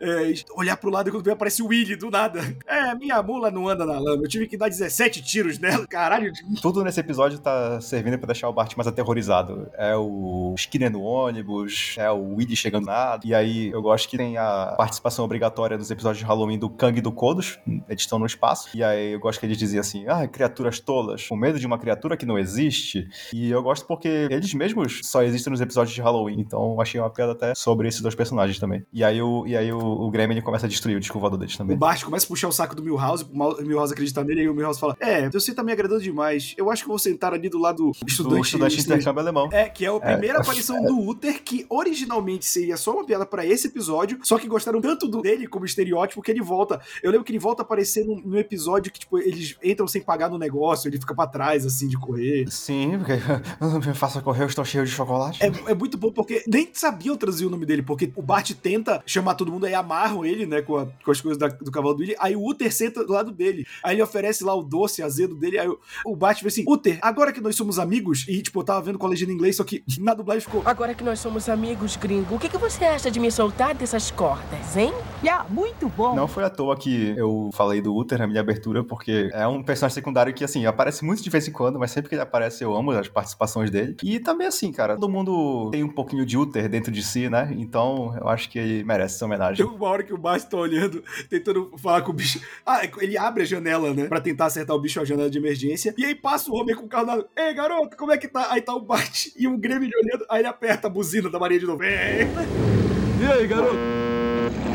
é, 0.00 0.32
olhar 0.56 0.76
pro 0.76 0.90
lado 0.90 1.08
e 1.08 1.12
quando 1.12 1.24
vem 1.24 1.32
aparece 1.32 1.62
o 1.62 1.66
Willy 1.66 1.96
do 1.96 2.10
nada. 2.10 2.40
É, 2.66 2.94
minha 2.94 3.22
mula 3.22 3.50
não 3.50 3.68
anda 3.68 3.84
na 3.84 3.98
lama. 3.98 4.22
Eu 4.24 4.28
tive 4.28 4.46
que 4.46 4.56
dar 4.56 4.68
17 4.68 5.22
tiros 5.22 5.58
nela. 5.58 5.86
Caralho. 5.86 6.32
Tudo 6.60 6.82
nesse 6.84 7.00
episódio 7.00 7.38
tá 7.38 7.80
servindo 7.80 8.18
pra 8.18 8.26
deixar 8.26 8.48
o 8.48 8.52
Bart 8.52 8.74
mais 8.76 8.86
aterrorizado. 8.86 9.68
É 9.74 9.96
o 9.96 10.54
Skinner 10.56 10.90
no 10.90 11.02
ônibus, 11.02 11.94
é 11.98 12.10
o 12.10 12.34
Willy 12.36 12.56
chegando 12.56 12.86
nada. 12.86 13.22
E 13.26 13.34
aí 13.34 13.68
eu 13.68 13.82
gosto 13.82 14.08
que 14.08 14.16
tem 14.16 14.36
a 14.38 14.74
participação 14.76 15.24
obrigatória 15.24 15.76
nos 15.76 15.90
episódios 15.90 16.18
de 16.18 16.24
Halloween 16.24 16.58
do 16.58 16.70
Kang 16.70 16.98
e 16.98 17.02
do 17.02 17.12
Kodos. 17.12 17.58
Eles 17.88 18.02
estão 18.02 18.18
no 18.18 18.26
espaço. 18.26 18.68
E 18.74 18.82
aí 18.82 19.12
eu 19.12 19.20
gosto 19.20 19.40
que 19.40 19.46
eles 19.46 19.58
diziam 19.58 19.80
assim: 19.80 20.04
ah, 20.08 20.26
criaturas 20.26 20.80
tolas, 20.80 21.26
com 21.26 21.36
medo 21.36 21.58
de 21.58 21.66
uma 21.66 21.78
criatura 21.78 22.16
que 22.16 22.26
não 22.26 22.38
existe. 22.38 23.08
E 23.32 23.50
eu 23.50 23.62
gosto 23.62 23.86
porque 23.86 24.08
eles 24.30 24.52
mesmos 24.54 25.00
só 25.04 25.22
existem 25.22 25.50
nos 25.50 25.60
episódios 25.60 25.94
de 25.94 26.00
Halloween. 26.00 26.41
Então 26.42 26.80
achei 26.80 27.00
uma 27.00 27.10
piada 27.10 27.32
até 27.32 27.54
sobre 27.54 27.88
esses 27.88 28.00
dois 28.00 28.14
personagens 28.14 28.58
também. 28.58 28.84
E 28.92 29.02
aí 29.04 29.20
o, 29.22 29.46
e 29.46 29.56
aí 29.56 29.72
o, 29.72 29.78
o 29.78 30.10
Gremlin 30.10 30.40
começa 30.40 30.66
a 30.66 30.68
destruir 30.68 30.96
o 30.96 31.00
disco 31.00 31.18
voador 31.18 31.38
deles 31.38 31.56
também. 31.56 31.74
O 31.76 31.78
Bart 31.78 32.02
começa 32.04 32.26
a 32.26 32.28
puxar 32.28 32.48
o 32.48 32.52
saco 32.52 32.74
do 32.74 32.82
Milhouse, 32.82 33.24
o 33.32 33.62
Milhouse 33.62 33.92
acredita 33.92 34.22
nele, 34.24 34.42
e 34.42 34.48
o 34.48 34.54
Milhouse 34.54 34.78
fala: 34.78 34.96
É, 35.00 35.28
você 35.30 35.54
tá 35.54 35.62
me 35.62 35.72
agradando 35.72 36.00
demais. 36.02 36.54
Eu 36.56 36.70
acho 36.70 36.82
que 36.82 36.88
vou 36.88 36.98
sentar 36.98 37.32
ali 37.32 37.48
do 37.48 37.58
lado 37.58 37.92
do 38.00 38.06
estudante. 38.06 38.34
Do 38.38 38.44
estudante 38.66 38.80
intercâmbio 38.80 39.20
alemão. 39.20 39.48
É, 39.52 39.68
que 39.68 39.84
é 39.84 39.88
a 39.88 39.94
É. 39.94 40.12
primeira 40.12 40.40
aparição 40.40 40.82
do 40.84 40.98
Uther, 41.08 41.42
que 41.42 41.64
originalmente 41.68 42.44
seria 42.44 42.76
só 42.76 42.92
uma 42.92 43.04
piada 43.04 43.24
pra 43.26 43.44
esse 43.46 43.68
episódio, 43.68 44.18
só 44.22 44.38
que 44.38 44.48
gostaram 44.48 44.80
tanto 44.80 45.06
do- 45.08 45.22
dele 45.22 45.46
como 45.46 45.64
estereótipo 45.64 46.22
que 46.22 46.30
ele 46.30 46.40
volta. 46.42 46.80
Eu 47.02 47.10
lembro 47.10 47.24
que 47.24 47.32
ele 47.32 47.38
volta 47.38 47.62
a 47.62 47.64
aparecer 47.64 48.04
num, 48.04 48.20
num 48.24 48.38
episódio 48.38 48.90
que, 48.92 49.00
tipo, 49.00 49.18
eles 49.18 49.56
entram 49.62 49.86
sem 49.86 50.00
pagar 50.02 50.28
no 50.30 50.38
negócio, 50.38 50.88
ele 50.88 50.98
fica 50.98 51.14
pra 51.14 51.26
trás, 51.26 51.64
assim, 51.66 51.88
de 51.88 51.96
correr. 51.98 52.46
Sim, 52.50 52.98
porque 52.98 53.14
não 53.60 53.78
me 53.80 53.94
faça 53.94 54.20
correr, 54.20 54.42
eu 54.44 54.46
estou 54.48 54.64
cheio 54.64 54.84
de 54.84 54.90
chocolate. 54.90 55.42
É, 55.42 55.52
é 55.70 55.74
muito 55.74 55.96
bom 55.98 56.10
porque 56.12 56.31
nem 56.46 56.68
sabiam 56.72 57.16
traduzir 57.16 57.46
o 57.46 57.50
nome 57.50 57.66
dele, 57.66 57.82
porque 57.82 58.10
o 58.16 58.22
Bart 58.22 58.50
tenta 58.62 59.02
chamar 59.06 59.34
todo 59.34 59.50
mundo, 59.52 59.66
aí 59.66 59.74
amarram 59.74 60.24
ele, 60.24 60.46
né, 60.46 60.62
com, 60.62 60.76
a- 60.76 60.86
com 61.04 61.10
as 61.10 61.20
coisas 61.20 61.38
da- 61.38 61.48
do 61.48 61.70
cavalo 61.70 61.94
do 61.94 62.00
Willy, 62.00 62.16
aí 62.18 62.34
o 62.36 62.46
Uther 62.48 62.72
senta 62.72 63.04
do 63.04 63.12
lado 63.12 63.30
dele, 63.32 63.66
aí 63.82 63.94
ele 63.96 64.02
oferece 64.02 64.44
lá 64.44 64.54
o 64.54 64.62
doce 64.62 65.02
azedo 65.02 65.34
dele, 65.34 65.58
aí 65.58 65.68
o, 65.68 65.78
o 66.06 66.16
Bart 66.16 66.40
vê 66.42 66.48
assim, 66.48 66.64
Uther, 66.66 66.98
agora 67.02 67.32
que 67.32 67.40
nós 67.40 67.56
somos 67.56 67.78
amigos, 67.78 68.26
e 68.28 68.40
tipo, 68.42 68.60
eu 68.60 68.64
tava 68.64 68.80
vendo 68.82 68.98
com 68.98 69.06
a 69.06 69.10
legenda 69.10 69.32
em 69.32 69.34
inglês, 69.34 69.56
só 69.56 69.64
que 69.64 69.82
na 69.98 70.14
dublagem 70.14 70.42
ficou... 70.42 70.62
Agora 70.64 70.94
que 70.94 71.04
nós 71.04 71.18
somos 71.18 71.48
amigos, 71.48 71.96
gringo, 71.96 72.34
o 72.34 72.38
que, 72.38 72.48
que 72.48 72.58
você 72.58 72.84
acha 72.84 73.10
de 73.10 73.18
me 73.20 73.30
soltar 73.30 73.74
dessas 73.74 74.10
cordas, 74.10 74.76
hein? 74.76 74.92
Já, 75.22 75.44
muito 75.48 75.88
bom. 75.88 76.14
Não 76.14 76.26
foi 76.28 76.44
à 76.44 76.50
toa 76.50 76.76
que 76.76 77.14
eu 77.16 77.50
falei 77.54 77.80
do 77.80 77.94
Uther 77.96 78.18
na 78.18 78.26
minha 78.26 78.40
abertura, 78.40 78.82
porque 78.84 79.30
é 79.32 79.46
um 79.46 79.62
personagem 79.62 79.94
secundário 79.94 80.32
que, 80.34 80.44
assim, 80.44 80.66
aparece 80.66 81.04
muito 81.04 81.22
de 81.22 81.30
vez 81.30 81.46
em 81.46 81.52
quando, 81.52 81.78
mas 81.78 81.90
sempre 81.90 82.08
que 82.08 82.14
ele 82.14 82.22
aparece 82.22 82.62
eu 82.64 82.74
amo 82.74 82.90
as 82.92 83.08
participações 83.08 83.70
dele. 83.70 83.96
E 84.02 84.18
também, 84.20 84.46
assim, 84.46 84.72
cara, 84.72 84.94
todo 84.94 85.08
mundo 85.08 85.70
tem 85.70 85.82
um 85.84 85.88
pouquinho 85.88 86.21
de 86.24 86.36
Uther 86.36 86.68
dentro 86.68 86.92
de 86.92 87.02
si, 87.02 87.28
né? 87.28 87.54
Então 87.58 88.16
eu 88.20 88.28
acho 88.28 88.48
que 88.48 88.58
ele 88.58 88.84
merece 88.84 89.16
essa 89.16 89.24
homenagem. 89.24 89.64
Tem 89.64 89.76
uma 89.76 89.88
hora 89.88 90.02
que 90.02 90.12
o 90.12 90.18
Bart 90.18 90.42
tá 90.44 90.56
olhando, 90.56 91.02
tentando 91.28 91.72
falar 91.78 92.02
com 92.02 92.10
o 92.10 92.14
bicho. 92.14 92.40
Ah, 92.64 92.82
ele 93.00 93.16
abre 93.16 93.42
a 93.42 93.46
janela, 93.46 93.92
né? 93.92 94.06
Pra 94.06 94.20
tentar 94.20 94.46
acertar 94.46 94.74
o 94.74 94.80
bicho 94.80 95.00
a 95.00 95.04
janela 95.04 95.30
de 95.30 95.38
emergência. 95.38 95.94
E 95.96 96.04
aí 96.04 96.14
passa 96.14 96.50
o 96.50 96.54
homem 96.54 96.74
com 96.74 96.84
o 96.84 96.88
carro 96.88 97.06
na. 97.06 97.24
Ei, 97.36 97.54
garoto, 97.54 97.96
como 97.96 98.12
é 98.12 98.18
que 98.18 98.28
tá? 98.28 98.48
Aí 98.50 98.60
tá 98.60 98.74
o 98.74 98.80
Bart 98.80 99.28
e 99.36 99.46
um 99.46 99.58
Grêmio 99.58 99.90
olhando. 100.02 100.24
Aí 100.28 100.40
ele 100.40 100.48
aperta 100.48 100.86
a 100.86 100.90
buzina 100.90 101.30
da 101.30 101.38
Maria 101.38 101.58
de 101.58 101.66
novo. 101.66 101.82
E 101.84 103.26
aí, 103.26 103.46
garoto? 103.46 104.01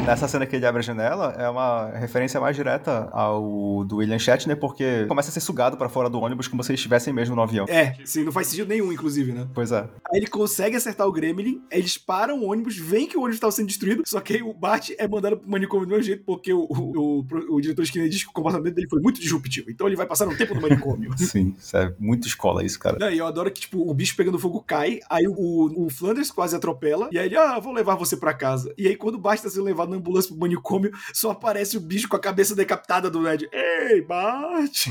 Nessa 0.07 0.25
cena 0.25 0.45
que 0.45 0.55
ele 0.55 0.65
abre 0.65 0.79
a 0.79 0.81
janela, 0.81 1.35
é 1.37 1.49
uma 1.49 1.89
referência 1.89 2.39
mais 2.39 2.55
direta 2.55 3.09
ao 3.11 3.83
do 3.83 3.97
William 3.97 4.17
Shatner, 4.17 4.57
porque 4.57 5.05
começa 5.05 5.27
a 5.27 5.33
ser 5.33 5.41
sugado 5.41 5.75
pra 5.75 5.89
fora 5.89 6.09
do 6.09 6.17
ônibus 6.17 6.47
como 6.47 6.63
se 6.63 6.71
eles 6.71 6.79
estivessem 6.79 7.13
mesmo 7.13 7.35
no 7.35 7.41
avião. 7.41 7.65
É, 7.67 7.93
sim, 8.05 8.23
não 8.23 8.31
faz 8.31 8.47
sentido 8.47 8.69
nenhum, 8.69 8.89
inclusive, 8.93 9.33
né? 9.33 9.45
Pois 9.53 9.69
é. 9.73 9.81
Aí 10.09 10.19
ele 10.19 10.27
consegue 10.27 10.77
acertar 10.77 11.05
o 11.05 11.11
Gremlin, 11.11 11.61
eles 11.69 11.97
param 11.97 12.39
o 12.39 12.49
ônibus, 12.49 12.77
veem 12.77 13.05
que 13.05 13.17
o 13.17 13.19
ônibus 13.19 13.41
tava 13.41 13.51
sendo 13.51 13.67
destruído, 13.67 14.03
só 14.05 14.21
que 14.21 14.35
aí 14.35 14.41
o 14.41 14.53
Bart 14.53 14.91
é 14.97 15.05
mandado 15.09 15.39
pro 15.39 15.49
manicômio 15.51 15.85
do 15.85 15.89
mesmo 15.89 16.03
jeito, 16.03 16.23
porque 16.23 16.53
o, 16.53 16.61
o, 16.69 17.19
o, 17.19 17.55
o 17.55 17.59
diretor 17.59 17.83
Skinner 17.83 18.07
diz 18.07 18.23
que 18.23 18.29
o 18.29 18.33
comportamento 18.33 18.75
dele 18.75 18.87
foi 18.87 19.01
muito 19.01 19.19
disruptivo. 19.19 19.69
Então 19.69 19.87
ele 19.87 19.97
vai 19.97 20.05
passar 20.05 20.25
um 20.25 20.37
tempo 20.37 20.55
no 20.55 20.61
manicômio. 20.61 21.11
Sim, 21.19 21.53
isso 21.59 21.75
é 21.75 21.93
muito 21.99 22.29
escola 22.29 22.63
isso, 22.63 22.79
cara. 22.79 22.97
Não, 22.97 23.11
e 23.11 23.17
eu 23.17 23.27
adoro 23.27 23.51
que, 23.51 23.59
tipo, 23.59 23.77
o 23.77 23.93
bicho 23.93 24.15
pegando 24.15 24.39
fogo 24.39 24.63
cai, 24.65 25.01
aí 25.09 25.27
o, 25.27 25.85
o 25.85 25.89
Flanders 25.89 26.31
quase 26.31 26.55
atropela, 26.55 27.09
e 27.11 27.19
aí 27.19 27.25
ele, 27.25 27.35
ah, 27.35 27.59
vou 27.59 27.73
levar 27.73 27.95
você 27.95 28.15
pra 28.15 28.33
casa. 28.33 28.73
E 28.77 28.87
aí, 28.87 28.95
quando 28.95 29.15
o 29.15 29.19
Bart 29.19 29.41
tá 29.41 29.49
sendo 29.49 29.65
levado 29.65 29.96
na 29.97 29.99
ambulância 29.99 30.29
pro 30.29 30.39
manicômio, 30.39 30.91
só 31.13 31.31
aparece 31.31 31.77
o 31.77 31.81
bicho 31.81 32.07
com 32.07 32.15
a 32.15 32.19
cabeça 32.19 32.55
decapitada 32.55 33.09
do 33.09 33.21
Ned. 33.21 33.49
Ei, 33.51 34.01
Bart! 34.01 34.87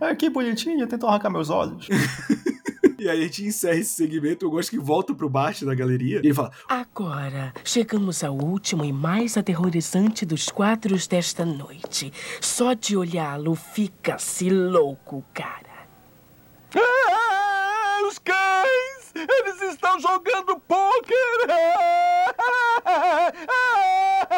É, 0.00 0.14
que 0.14 0.30
bonitinho, 0.30 0.86
tentou 0.86 1.08
arrancar 1.08 1.30
meus 1.30 1.50
olhos. 1.50 1.88
e 2.98 3.08
aí 3.08 3.20
a 3.20 3.22
gente 3.24 3.44
encerra 3.44 3.76
esse 3.76 3.94
segmento, 3.94 4.44
eu 4.44 4.50
gosto 4.50 4.70
que 4.70 4.78
volta 4.78 5.14
pro 5.14 5.28
Bart 5.28 5.62
da 5.62 5.74
galeria, 5.74 6.16
e 6.16 6.26
ele 6.26 6.34
fala, 6.34 6.52
Agora, 6.68 7.52
chegamos 7.64 8.24
ao 8.24 8.34
último 8.36 8.84
e 8.84 8.92
mais 8.92 9.36
aterrorizante 9.36 10.24
dos 10.24 10.48
quadros 10.48 11.06
desta 11.06 11.44
noite. 11.44 12.12
Só 12.40 12.72
de 12.72 12.96
olhá-lo 12.96 13.54
fica-se 13.54 14.48
louco, 14.50 15.24
cara. 15.34 15.70
Ah, 16.74 18.06
os 18.06 18.18
cães! 18.18 19.12
Eles 19.14 19.72
estão 19.72 19.98
jogando 19.98 20.58
pôquer! 20.60 21.16
Ah, 21.48 23.32
ah, 23.48 23.99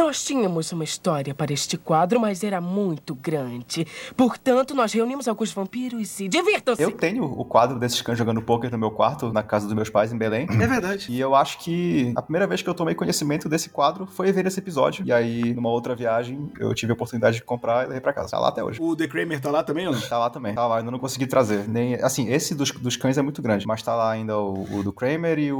Nós 0.00 0.24
tínhamos 0.24 0.72
uma 0.72 0.82
história 0.82 1.34
para 1.34 1.52
este 1.52 1.76
quadro, 1.76 2.18
mas 2.18 2.42
era 2.42 2.58
muito 2.58 3.14
grande. 3.14 3.86
Portanto, 4.16 4.74
nós 4.74 4.94
reunimos 4.94 5.28
alguns 5.28 5.52
vampiros 5.52 6.18
e 6.20 6.26
divirtam-se! 6.26 6.82
Eu 6.82 6.92
tenho 6.92 7.22
o 7.22 7.44
quadro 7.44 7.78
desses 7.78 8.00
cães 8.00 8.16
jogando 8.16 8.40
poker 8.40 8.70
no 8.70 8.78
meu 8.78 8.90
quarto, 8.90 9.30
na 9.30 9.42
casa 9.42 9.66
dos 9.66 9.74
meus 9.74 9.90
pais 9.90 10.10
em 10.10 10.16
Belém. 10.16 10.46
É 10.48 10.66
verdade. 10.66 11.06
E 11.10 11.20
eu 11.20 11.34
acho 11.34 11.58
que 11.58 12.14
a 12.16 12.22
primeira 12.22 12.46
vez 12.46 12.62
que 12.62 12.68
eu 12.70 12.72
tomei 12.72 12.94
conhecimento 12.94 13.46
desse 13.46 13.68
quadro 13.68 14.06
foi 14.06 14.32
ver 14.32 14.46
esse 14.46 14.58
episódio. 14.58 15.04
E 15.06 15.12
aí, 15.12 15.52
numa 15.52 15.68
outra 15.68 15.94
viagem, 15.94 16.50
eu 16.58 16.74
tive 16.74 16.92
a 16.92 16.94
oportunidade 16.94 17.36
de 17.36 17.44
comprar 17.44 17.84
e 17.84 17.88
levei 17.88 18.00
pra 18.00 18.14
casa. 18.14 18.30
Tá 18.30 18.38
lá 18.38 18.48
até 18.48 18.64
hoje. 18.64 18.80
o 18.80 18.96
The 18.96 19.06
Kramer 19.06 19.38
tá 19.38 19.50
lá 19.50 19.62
também, 19.62 19.86
ou 19.86 19.92
não? 19.92 20.00
Tá 20.00 20.18
lá 20.18 20.30
também. 20.30 20.54
Tá 20.54 20.66
lá, 20.66 20.78
ainda 20.78 20.90
não 20.90 20.98
consegui 20.98 21.26
trazer. 21.26 21.68
Nem, 21.68 21.96
assim, 21.96 22.32
esse 22.32 22.54
dos, 22.54 22.70
dos 22.70 22.96
cães 22.96 23.18
é 23.18 23.22
muito 23.22 23.42
grande, 23.42 23.66
mas 23.66 23.82
tá 23.82 23.94
lá 23.94 24.10
ainda 24.10 24.38
o, 24.38 24.78
o 24.78 24.82
do 24.82 24.94
Kramer 24.94 25.38
e 25.38 25.52
o, 25.52 25.58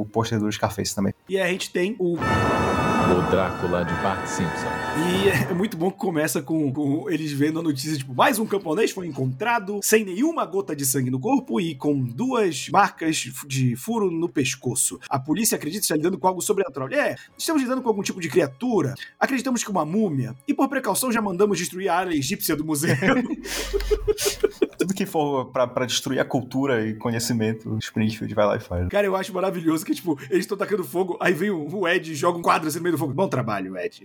o 0.00 0.08
pôster 0.12 0.40
do 0.40 0.50
Scarface 0.50 0.92
também. 0.92 1.14
E 1.28 1.38
aí 1.38 1.48
a 1.48 1.52
gente 1.52 1.70
tem 1.70 1.94
o 2.00 2.16
O 3.06 3.30
Drácula 3.30 3.84
de 3.84 3.94
Bart 4.02 4.26
Simpson. 4.26 4.66
E 4.98 5.28
é 5.28 5.54
muito 5.54 5.76
bom 5.76 5.92
que 5.92 5.96
começa 5.96 6.42
com, 6.42 6.72
com 6.72 7.08
eles 7.08 7.30
vendo 7.30 7.60
a 7.60 7.62
notícia, 7.62 7.96
tipo, 7.96 8.12
mais 8.12 8.40
um 8.40 8.46
camponês 8.46 8.90
foi 8.90 9.06
encontrado 9.06 9.78
sem 9.80 10.04
nenhuma 10.04 10.44
gota 10.44 10.74
de 10.74 10.84
sangue 10.84 11.08
no 11.08 11.20
corpo 11.20 11.60
e 11.60 11.76
com 11.76 12.02
duas 12.02 12.68
marcas 12.68 13.30
de 13.46 13.76
furo 13.76 14.10
no 14.10 14.28
pescoço. 14.28 14.98
A 15.08 15.20
polícia 15.20 15.54
acredita 15.54 15.84
estar 15.84 15.94
lidando 15.94 16.18
com 16.18 16.26
algo 16.26 16.42
sobrenatural. 16.42 16.88
É, 16.88 17.14
estamos 17.38 17.62
lidando 17.62 17.80
com 17.80 17.88
algum 17.88 18.02
tipo 18.02 18.20
de 18.20 18.28
criatura, 18.28 18.94
acreditamos 19.20 19.62
que 19.62 19.70
uma 19.70 19.84
múmia, 19.84 20.34
e 20.48 20.52
por 20.52 20.68
precaução 20.68 21.12
já 21.12 21.22
mandamos 21.22 21.58
destruir 21.58 21.88
a 21.88 21.96
área 21.96 22.12
egípcia 22.12 22.56
do 22.56 22.64
museu. 22.64 22.96
Tudo 24.78 24.94
que 24.94 25.06
for 25.06 25.46
pra, 25.46 25.66
pra 25.66 25.86
destruir 25.86 26.18
a 26.18 26.24
cultura 26.24 26.86
e 26.86 26.94
conhecimento, 26.94 27.76
Springfield 27.78 28.34
vai 28.34 28.46
lá 28.46 28.56
e 28.56 28.60
faz. 28.60 28.88
Cara, 28.88 29.06
eu 29.06 29.16
acho 29.16 29.32
maravilhoso 29.32 29.84
que, 29.84 29.94
tipo, 29.94 30.18
eles 30.30 30.44
estão 30.44 30.56
tacando 30.56 30.84
fogo, 30.84 31.16
aí 31.20 31.32
vem 31.32 31.50
o, 31.50 31.86
Ed 31.88 32.12
e 32.12 32.14
joga 32.14 32.38
um 32.38 32.42
quadro 32.42 32.68
assim 32.68 32.78
no 32.78 32.84
meio 32.84 32.94
do 32.94 32.98
fogo. 32.98 33.12
Bom 33.12 33.28
trabalho, 33.28 33.76
Ed. 33.76 34.02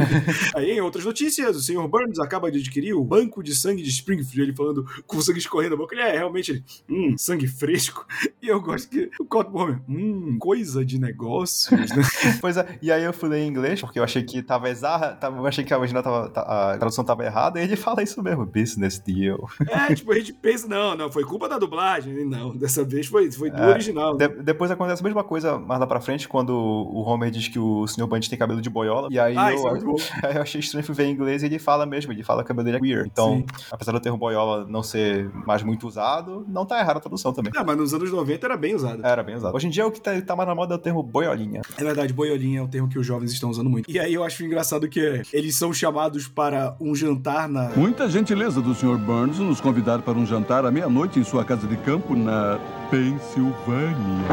aí, 0.54 0.70
em 0.72 0.80
outras 0.80 1.04
notícias, 1.04 1.56
o 1.56 1.60
Sr. 1.60 1.88
Burns 1.88 2.18
acaba 2.18 2.50
de 2.50 2.58
adquirir 2.58 2.94
o 2.94 3.04
banco 3.04 3.42
de 3.42 3.54
sangue 3.54 3.82
de 3.82 3.90
Springfield, 3.90 4.42
ele 4.42 4.56
falando 4.56 4.84
com 5.06 5.16
o 5.16 5.22
sangue 5.22 5.38
escorrendo 5.38 5.70
da 5.70 5.76
boca. 5.76 5.94
Ele 5.94 6.02
é 6.02 6.12
realmente, 6.12 6.50
ele, 6.52 6.64
hum, 6.88 7.14
sangue 7.16 7.46
fresco. 7.46 8.06
E 8.44 8.48
eu 8.48 8.60
gosto 8.60 8.90
que 8.90 9.10
o 9.18 9.24
Cotton 9.24 9.58
Homer, 9.58 9.80
hum, 9.88 10.36
coisa 10.38 10.84
de 10.84 10.98
negócios, 10.98 11.70
né? 11.70 11.86
Pois 12.42 12.58
é, 12.58 12.78
e 12.82 12.92
aí 12.92 13.02
eu 13.02 13.12
fui 13.12 13.30
ler 13.30 13.38
em 13.38 13.48
inglês, 13.48 13.80
porque 13.80 13.98
eu 13.98 14.04
achei 14.04 14.22
que 14.22 14.42
tava 14.42 14.68
exata, 14.68 15.14
tava, 15.16 15.38
eu 15.38 15.46
achei 15.46 15.64
que 15.64 15.72
a, 15.72 15.78
original 15.78 16.02
tava, 16.02 16.26
a 16.26 16.76
tradução 16.76 17.02
tava 17.02 17.24
errada, 17.24 17.58
e 17.58 17.64
ele 17.64 17.74
fala 17.74 18.02
isso 18.02 18.22
mesmo, 18.22 18.44
business 18.44 18.98
deal. 18.98 19.48
É, 19.66 19.94
tipo, 19.94 20.12
a 20.16 20.18
gente 20.20 20.32
pensa, 20.32 20.66
não, 20.68 20.96
não, 20.96 21.10
foi 21.10 21.24
culpa 21.24 21.48
da 21.48 21.58
dublagem. 21.58 22.24
Não, 22.24 22.56
dessa 22.56 22.84
vez 22.84 23.06
foi, 23.06 23.30
foi 23.30 23.50
do 23.50 23.62
É, 23.62 23.68
original. 23.70 24.16
de- 24.16 24.28
depois 24.42 24.70
acontece 24.70 25.02
a 25.02 25.04
mesma 25.04 25.22
coisa 25.24 25.58
mais 25.58 25.80
lá 25.80 25.86
pra 25.86 26.00
frente, 26.00 26.28
quando 26.28 26.50
o 26.50 27.00
Homer 27.02 27.30
diz 27.30 27.48
que 27.48 27.58
o 27.58 27.86
Sr. 27.86 28.06
Bundy 28.06 28.28
tem 28.30 28.38
cabelo 28.38 28.60
de 28.60 28.70
boiola. 28.70 29.08
E 29.10 29.18
aí, 29.18 29.36
Ah, 29.36 29.52
eu, 29.52 29.68
é 29.76 29.80
bom. 29.80 29.96
aí 30.22 30.36
eu 30.36 30.42
achei 30.42 30.60
estranho 30.60 30.84
ver 30.94 31.04
em 31.06 31.12
inglês 31.12 31.42
e 31.42 31.46
ele 31.46 31.58
fala 31.58 31.84
mesmo, 31.86 32.12
ele 32.12 32.22
fala 32.22 32.42
que 32.42 32.46
o 32.46 32.48
cabelo 32.48 32.64
dele 32.64 32.76
é 32.78 32.80
queer. 32.80 33.06
Então, 33.06 33.44
apesar 33.70 33.92
do 33.92 34.00
termo 34.00 34.18
boiola 34.18 34.66
não 34.68 34.82
ser 34.82 35.28
mais 35.46 35.62
muito 35.62 35.86
usado, 35.86 36.44
não 36.48 36.64
tá 36.66 36.78
errado 36.80 36.96
a 36.98 37.00
tradução 37.00 37.32
também. 37.32 37.52
Ah, 37.56 37.64
mas 37.64 37.76
nos 37.76 37.92
anos 37.94 38.10
90 38.10 38.46
era 38.46 38.56
bem 38.56 38.74
usado. 38.74 39.04
Era 39.04 39.22
bem 39.22 39.34
usado. 39.36 39.54
Hoje 39.54 39.66
em 39.66 39.70
dia 39.70 39.86
o 39.86 39.90
que 39.90 40.00
tá, 40.00 40.20
tá 40.20 40.36
mais 40.36 40.48
na 40.48 40.54
moda 40.54 40.74
é 40.74 40.76
o 40.76 40.80
termo 40.80 41.02
boiolinha. 41.02 41.62
É 41.76 41.84
verdade, 41.84 42.12
boiolinha 42.12 42.60
é 42.60 42.62
um 42.62 42.68
termo 42.68 42.88
que 42.88 42.98
os 42.98 43.06
jovens 43.06 43.32
estão 43.32 43.50
usando 43.50 43.68
muito. 43.70 43.90
E 43.90 43.98
aí 43.98 44.14
eu 44.14 44.22
acho 44.24 44.44
engraçado 44.44 44.88
que 44.88 45.00
é, 45.00 45.22
eles 45.32 45.56
são 45.56 45.72
chamados 45.72 46.28
para 46.28 46.76
um 46.80 46.94
jantar 46.94 47.48
na. 47.48 47.70
Muita 47.76 48.08
gentileza 48.08 48.60
do 48.60 48.74
Sr. 48.74 48.96
Burns 48.98 49.38
nos 49.38 49.60
convidar 49.60 50.02
para 50.04 50.18
um 50.18 50.26
jantar 50.26 50.64
à 50.64 50.70
meia-noite 50.70 51.18
em 51.18 51.24
sua 51.24 51.44
casa 51.44 51.66
de 51.66 51.76
campo 51.78 52.14
na 52.14 52.58
Pensilvânia. 52.90 54.24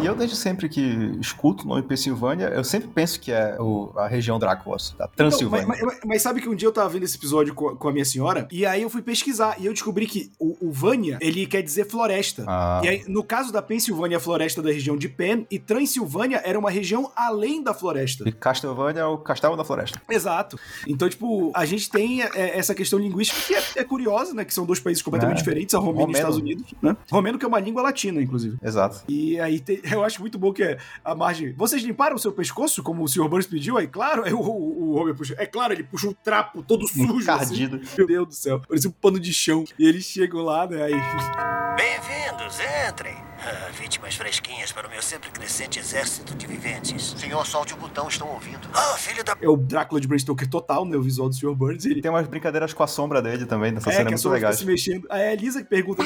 E, 0.00 0.04
e 0.04 0.06
eu 0.06 0.14
desde 0.14 0.36
sempre 0.36 0.68
que 0.68 0.80
escuto 1.20 1.64
o 1.64 1.68
nome 1.68 1.82
Pensilvânia, 1.82 2.46
eu 2.46 2.62
sempre 2.62 2.88
penso 2.88 3.18
que 3.18 3.32
é 3.32 3.56
o- 3.60 3.92
a 3.96 4.06
região 4.06 4.38
Drácula, 4.38 4.76
da 4.96 5.08
Transilvânia. 5.08 5.66
Não, 5.66 5.68
mas, 5.74 5.80
mas- 5.82 6.00
mas 6.04 6.22
sabe 6.22 6.40
que 6.40 6.48
um 6.48 6.54
dia 6.54 6.68
eu 6.68 6.72
tava 6.72 6.88
vendo 6.88 7.02
esse 7.02 7.16
episódio 7.16 7.52
com 7.54 7.70
a, 7.70 7.76
com 7.76 7.88
a 7.88 7.92
minha 7.92 8.04
senhora, 8.04 8.46
e 8.52 8.64
aí 8.64 8.82
eu 8.82 8.90
fui 8.90 9.02
pesquisar, 9.02 9.56
e 9.58 9.66
eu 9.66 9.72
descobri 9.72 10.06
que 10.06 10.30
o, 10.38 10.68
o 10.68 10.70
Vânia, 10.72 11.18
ele 11.20 11.46
quer 11.46 11.62
dizer 11.62 11.86
floresta. 11.90 12.44
Ah. 12.46 12.80
E 12.84 12.88
aí, 12.88 13.04
no 13.08 13.24
caso 13.24 13.52
da 13.52 13.60
Pensilvânia, 13.60 14.18
a 14.18 14.20
floresta 14.20 14.62
da 14.62 14.70
região 14.70 14.96
de 14.96 15.08
Penn, 15.08 15.44
e 15.50 15.58
Transilvânia 15.58 16.40
era 16.44 16.56
uma 16.58 16.70
região 16.70 17.10
além 17.16 17.60
da 17.62 17.74
floresta. 17.74 18.22
E 18.28 18.30
Castlevania 18.32 19.02
é 19.02 19.06
o 19.06 19.18
castelo 19.18 19.56
da 19.56 19.64
floresta. 19.64 20.00
Exato. 20.08 20.56
Então, 20.86 21.08
tipo, 21.08 21.50
a 21.54 21.64
gente 21.64 21.90
tem 21.90 22.22
é, 22.22 22.56
essa 22.56 22.72
questão 22.74 22.98
linguística 23.00 23.40
que 23.40 23.54
é, 23.54 23.82
é 23.82 23.84
curiosa, 23.84 24.32
né? 24.32 24.44
Que 24.44 24.54
são 24.54 24.64
dois 24.64 24.78
países 24.82 25.02
completamente 25.02 25.38
É. 25.38 25.40
diferentes, 25.42 25.74
a 25.74 25.78
Romênia 25.78 26.02
e 26.02 26.04
Romeno. 26.04 26.12
os 26.12 26.18
Estados 26.18 26.36
Unidos, 26.38 26.74
né? 26.82 26.96
Romeno 27.10 27.38
que 27.38 27.44
é 27.44 27.48
uma 27.48 27.60
língua 27.60 27.82
latina, 27.82 28.20
inclusive. 28.20 28.56
Exato. 28.62 29.02
E 29.08 29.38
aí 29.40 29.58
te- 29.60 29.80
eu 29.90 30.04
acho 30.04 30.20
muito 30.20 30.38
bom 30.38 30.52
que 30.52 30.62
é 30.62 30.78
a 31.04 31.14
margem. 31.14 31.52
Vocês 31.54 31.82
limparam 31.82 32.16
o 32.16 32.18
seu 32.18 32.32
pescoço, 32.32 32.82
como 32.82 33.02
o 33.04 33.08
Sr. 33.08 33.28
Burns 33.28 33.46
pediu? 33.46 33.78
Aí, 33.78 33.86
claro, 33.86 34.24
aí 34.24 34.32
o, 34.32 34.40
o, 34.40 34.82
o 34.82 34.94
Homer 34.96 35.14
puxa. 35.14 35.34
É 35.38 35.46
claro, 35.46 35.72
ele 35.72 35.84
puxa 35.84 36.08
um 36.08 36.12
trapo 36.12 36.62
todo 36.62 36.86
sujo. 36.86 37.20
Encardido. 37.20 37.76
Assim. 37.82 37.94
Meu 37.98 38.06
Deus 38.06 38.28
do 38.28 38.34
céu. 38.34 38.60
Parecia 38.68 38.90
um 38.90 38.92
pano 38.92 39.18
de 39.20 39.32
chão. 39.32 39.64
E 39.78 39.86
eles 39.86 40.04
chegam 40.04 40.40
lá, 40.42 40.66
né? 40.66 40.82
Aí. 40.82 40.92
Bem-vindos, 41.76 42.58
entrem. 42.88 43.14
Ah, 43.44 43.70
vítimas 43.72 44.14
fresquinhas 44.14 44.70
para 44.70 44.86
o 44.86 44.90
meu 44.90 45.02
sempre 45.02 45.28
crescente 45.30 45.78
exército 45.80 46.32
de 46.36 46.46
viventes. 46.46 47.14
Senhor, 47.18 47.44
solte 47.44 47.74
o 47.74 47.76
botão, 47.76 48.06
estão 48.06 48.28
ouvindo. 48.28 48.60
Ah, 48.72 48.96
filho 48.96 49.24
da... 49.24 49.36
É 49.40 49.48
o 49.48 49.56
Drácula 49.56 50.00
de 50.00 50.06
Bram 50.06 50.18
Stoker 50.18 50.48
total, 50.48 50.84
né? 50.84 50.96
O 50.96 51.02
visual 51.02 51.28
do 51.28 51.34
Sr. 51.34 51.52
Burns. 51.52 51.84
E 51.84 51.90
ele... 51.90 52.02
Tem 52.02 52.10
umas 52.10 52.28
brincadeiras 52.28 52.72
com 52.72 52.84
a 52.84 52.86
sombra 52.86 53.20
dele 53.20 53.44
também, 53.44 53.72
nessa 53.72 53.90
é, 53.90 53.94
cena 53.94 54.04
que 54.04 54.08
a 54.08 54.10
muito 54.12 54.22
fica 54.22 54.34
legais. 54.34 54.58
se 54.58 54.64
mexendo. 54.64 55.06
Aí 55.10 55.22
é 55.22 55.28
a 55.28 55.32
Elisa 55.32 55.60
que 55.60 55.68
pergunta. 55.68 56.04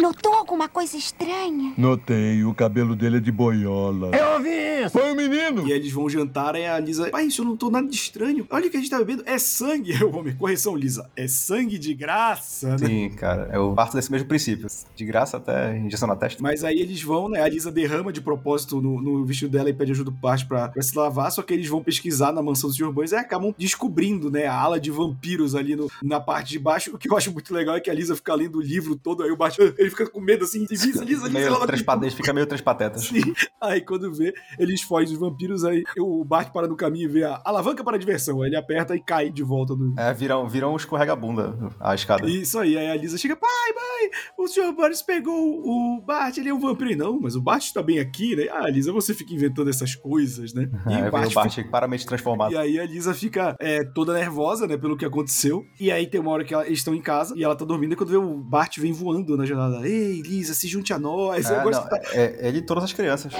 Notou 0.00 0.32
alguma 0.34 0.68
coisa 0.68 0.96
estranha? 0.96 1.74
Notei, 1.76 2.42
o 2.44 2.54
cabelo 2.54 2.96
dele 2.96 3.18
é 3.18 3.20
de 3.20 3.30
boiola. 3.30 4.10
Eu 4.16 4.34
ouvi 4.34 4.48
isso! 4.84 4.90
Foi 4.90 5.12
o 5.12 5.16
menino! 5.16 5.66
E 5.66 5.72
aí 5.72 5.78
eles 5.78 5.92
vão 5.92 6.08
jantar, 6.08 6.54
aí 6.54 6.66
a 6.66 6.78
Lisa. 6.78 7.10
Pai, 7.10 7.24
isso 7.26 7.42
eu 7.42 7.46
não 7.46 7.56
tô 7.56 7.70
nada 7.70 7.86
de 7.88 7.94
estranho. 7.94 8.46
Olha 8.50 8.66
o 8.66 8.70
que 8.70 8.76
a 8.76 8.80
gente 8.80 8.90
tá 8.90 8.98
bebendo. 8.98 9.22
É 9.26 9.38
sangue. 9.38 9.92
Eu, 10.00 10.12
Homer, 10.14 10.36
correção, 10.36 10.74
Lisa. 10.74 11.08
É 11.16 11.26
sangue 11.28 11.78
de 11.78 11.94
graça, 11.94 12.76
né? 12.76 12.86
Sim, 12.86 13.10
cara. 13.10 13.50
Eu 13.52 13.72
parto 13.74 13.94
desse 13.96 14.10
mesmo 14.10 14.26
princípio. 14.28 14.66
De 14.96 15.04
graça 15.04 15.36
até 15.36 15.76
injeção 15.78 16.08
na 16.08 16.16
testa. 16.16 16.42
Mas 16.42 16.64
aí 16.64 16.78
eles 16.80 17.02
vão, 17.02 17.28
né? 17.28 17.40
A 17.42 17.48
Lisa 17.48 17.70
derrama 17.70 18.12
de 18.12 18.20
propósito 18.20 18.80
no, 18.80 19.00
no 19.00 19.24
vestido 19.24 19.50
dela 19.52 19.68
e 19.70 19.72
pede 19.74 19.92
ajuda 19.92 20.10
do 20.10 20.16
Bart 20.16 20.46
pra, 20.46 20.68
pra 20.68 20.82
se 20.82 20.96
lavar. 20.96 21.30
Só 21.30 21.42
que 21.42 21.52
eles 21.54 21.68
vão 21.68 21.82
pesquisar 21.82 22.32
na 22.32 22.42
mansão 22.42 22.68
dos. 22.68 22.82
Burns 22.82 23.12
e 23.12 23.16
acabam 23.16 23.54
descobrindo, 23.56 24.28
né? 24.30 24.46
A 24.46 24.54
ala 24.54 24.80
de 24.80 24.90
vampiros 24.90 25.54
ali 25.54 25.76
no- 25.76 25.88
na 26.02 26.18
parte 26.18 26.50
de 26.50 26.58
baixo. 26.58 26.94
O 26.94 26.98
que 26.98 27.08
eu 27.08 27.16
acho 27.16 27.30
muito 27.32 27.54
legal 27.54 27.76
é 27.76 27.80
que 27.80 27.88
a 27.88 27.94
Lisa 27.94 28.16
fica 28.16 28.34
lendo 28.34 28.58
o 28.58 28.60
livro 28.60 28.96
todo. 28.96 29.22
Aí 29.22 29.30
o 29.30 29.36
Bart, 29.36 29.56
ele 29.82 29.90
fica 29.90 30.08
com 30.10 30.20
medo 30.20 30.44
assim. 30.44 30.66
Lisa, 30.70 30.86
Lisa, 30.86 31.04
Lisa. 31.04 31.30
Meio 31.30 31.66
três 31.66 31.82
patetas, 31.82 32.14
fica 32.14 32.32
meio 32.32 32.46
três 32.46 32.60
patetas. 32.60 33.02
Sim. 33.04 33.32
Aí 33.60 33.80
quando 33.80 34.12
vê, 34.12 34.32
eles 34.58 34.82
fogem 34.82 35.08
dos 35.10 35.18
vampiros. 35.18 35.64
Aí 35.64 35.82
o 35.98 36.24
Bart 36.24 36.52
para 36.52 36.66
no 36.68 36.76
caminho 36.76 37.04
e 37.04 37.12
vê 37.12 37.24
a 37.24 37.40
alavanca 37.44 37.82
para 37.84 37.96
a 37.96 37.98
diversão. 38.00 38.42
Aí 38.42 38.48
ele 38.48 38.56
aperta 38.56 38.94
e 38.96 39.00
cai 39.00 39.30
de 39.30 39.42
volta 39.42 39.74
no. 39.74 39.94
É, 39.98 40.12
viram, 40.14 40.48
viram 40.48 40.72
um 40.72 40.76
escorrega-bunda 40.76 41.56
a 41.80 41.94
escada. 41.94 42.28
Isso 42.28 42.58
aí, 42.58 42.76
aí 42.76 42.88
a 42.90 42.96
Lisa 42.96 43.18
chega, 43.18 43.36
pai, 43.36 43.48
mãe, 43.74 44.10
o 44.38 44.46
Sr. 44.48 44.72
Burns 44.72 45.02
pegou 45.02 45.34
o 45.64 46.00
Bart, 46.00 46.36
ele 46.38 46.48
é 46.48 46.54
um 46.54 46.60
vampiro. 46.60 46.90
E 46.92 46.96
Não, 46.96 47.20
mas 47.20 47.36
o 47.36 47.40
Bart 47.40 47.62
está 47.64 47.82
bem 47.82 47.98
aqui, 47.98 48.34
né? 48.36 48.46
Ah, 48.50 48.68
Lisa, 48.68 48.92
você 48.92 49.14
fica 49.14 49.32
inventando 49.34 49.68
essas 49.70 49.94
coisas, 49.94 50.52
né? 50.54 50.68
E 50.88 50.92
É, 50.94 51.08
o 51.08 51.10
Bart 51.10 51.30
o 51.30 51.34
Bart 51.34 51.58
paramente 51.70 52.06
transformado. 52.06 52.52
e 52.52 52.56
aí 52.56 52.78
a 52.78 52.84
Lisa 52.86 53.14
fica 53.14 53.56
é, 53.60 53.84
toda 53.84 54.12
nervosa, 54.14 54.66
né, 54.66 54.76
pelo 54.76 54.96
que 54.96 55.04
aconteceu. 55.04 55.64
E 55.80 55.90
aí 55.90 56.06
tem 56.06 56.20
uma 56.20 56.30
hora 56.30 56.44
que 56.44 56.52
ela- 56.54 56.66
eles 56.66 56.78
estão 56.78 56.94
em 56.94 57.00
casa 57.00 57.34
e 57.36 57.42
ela 57.44 57.54
tá 57.56 57.64
dormindo 57.64 57.92
e 57.92 57.96
quando 57.96 58.10
vê 58.10 58.16
o 58.16 58.36
Bart 58.38 58.78
vem 58.78 58.92
voando 58.92 59.36
na 59.36 59.44
janela. 59.46 59.71
Ei, 59.82 60.20
Lisa, 60.22 60.54
se 60.54 60.66
junte 60.68 60.92
a 60.92 60.98
nós. 60.98 61.48
Eu 61.48 61.56
É, 61.56 61.62
gosto 61.62 61.82
não, 61.82 61.88
da- 61.88 62.00
é, 62.12 62.36
é 62.40 62.48
ele 62.48 62.58
e 62.58 62.62
todas 62.62 62.84
as 62.84 62.92
crianças. 62.92 63.32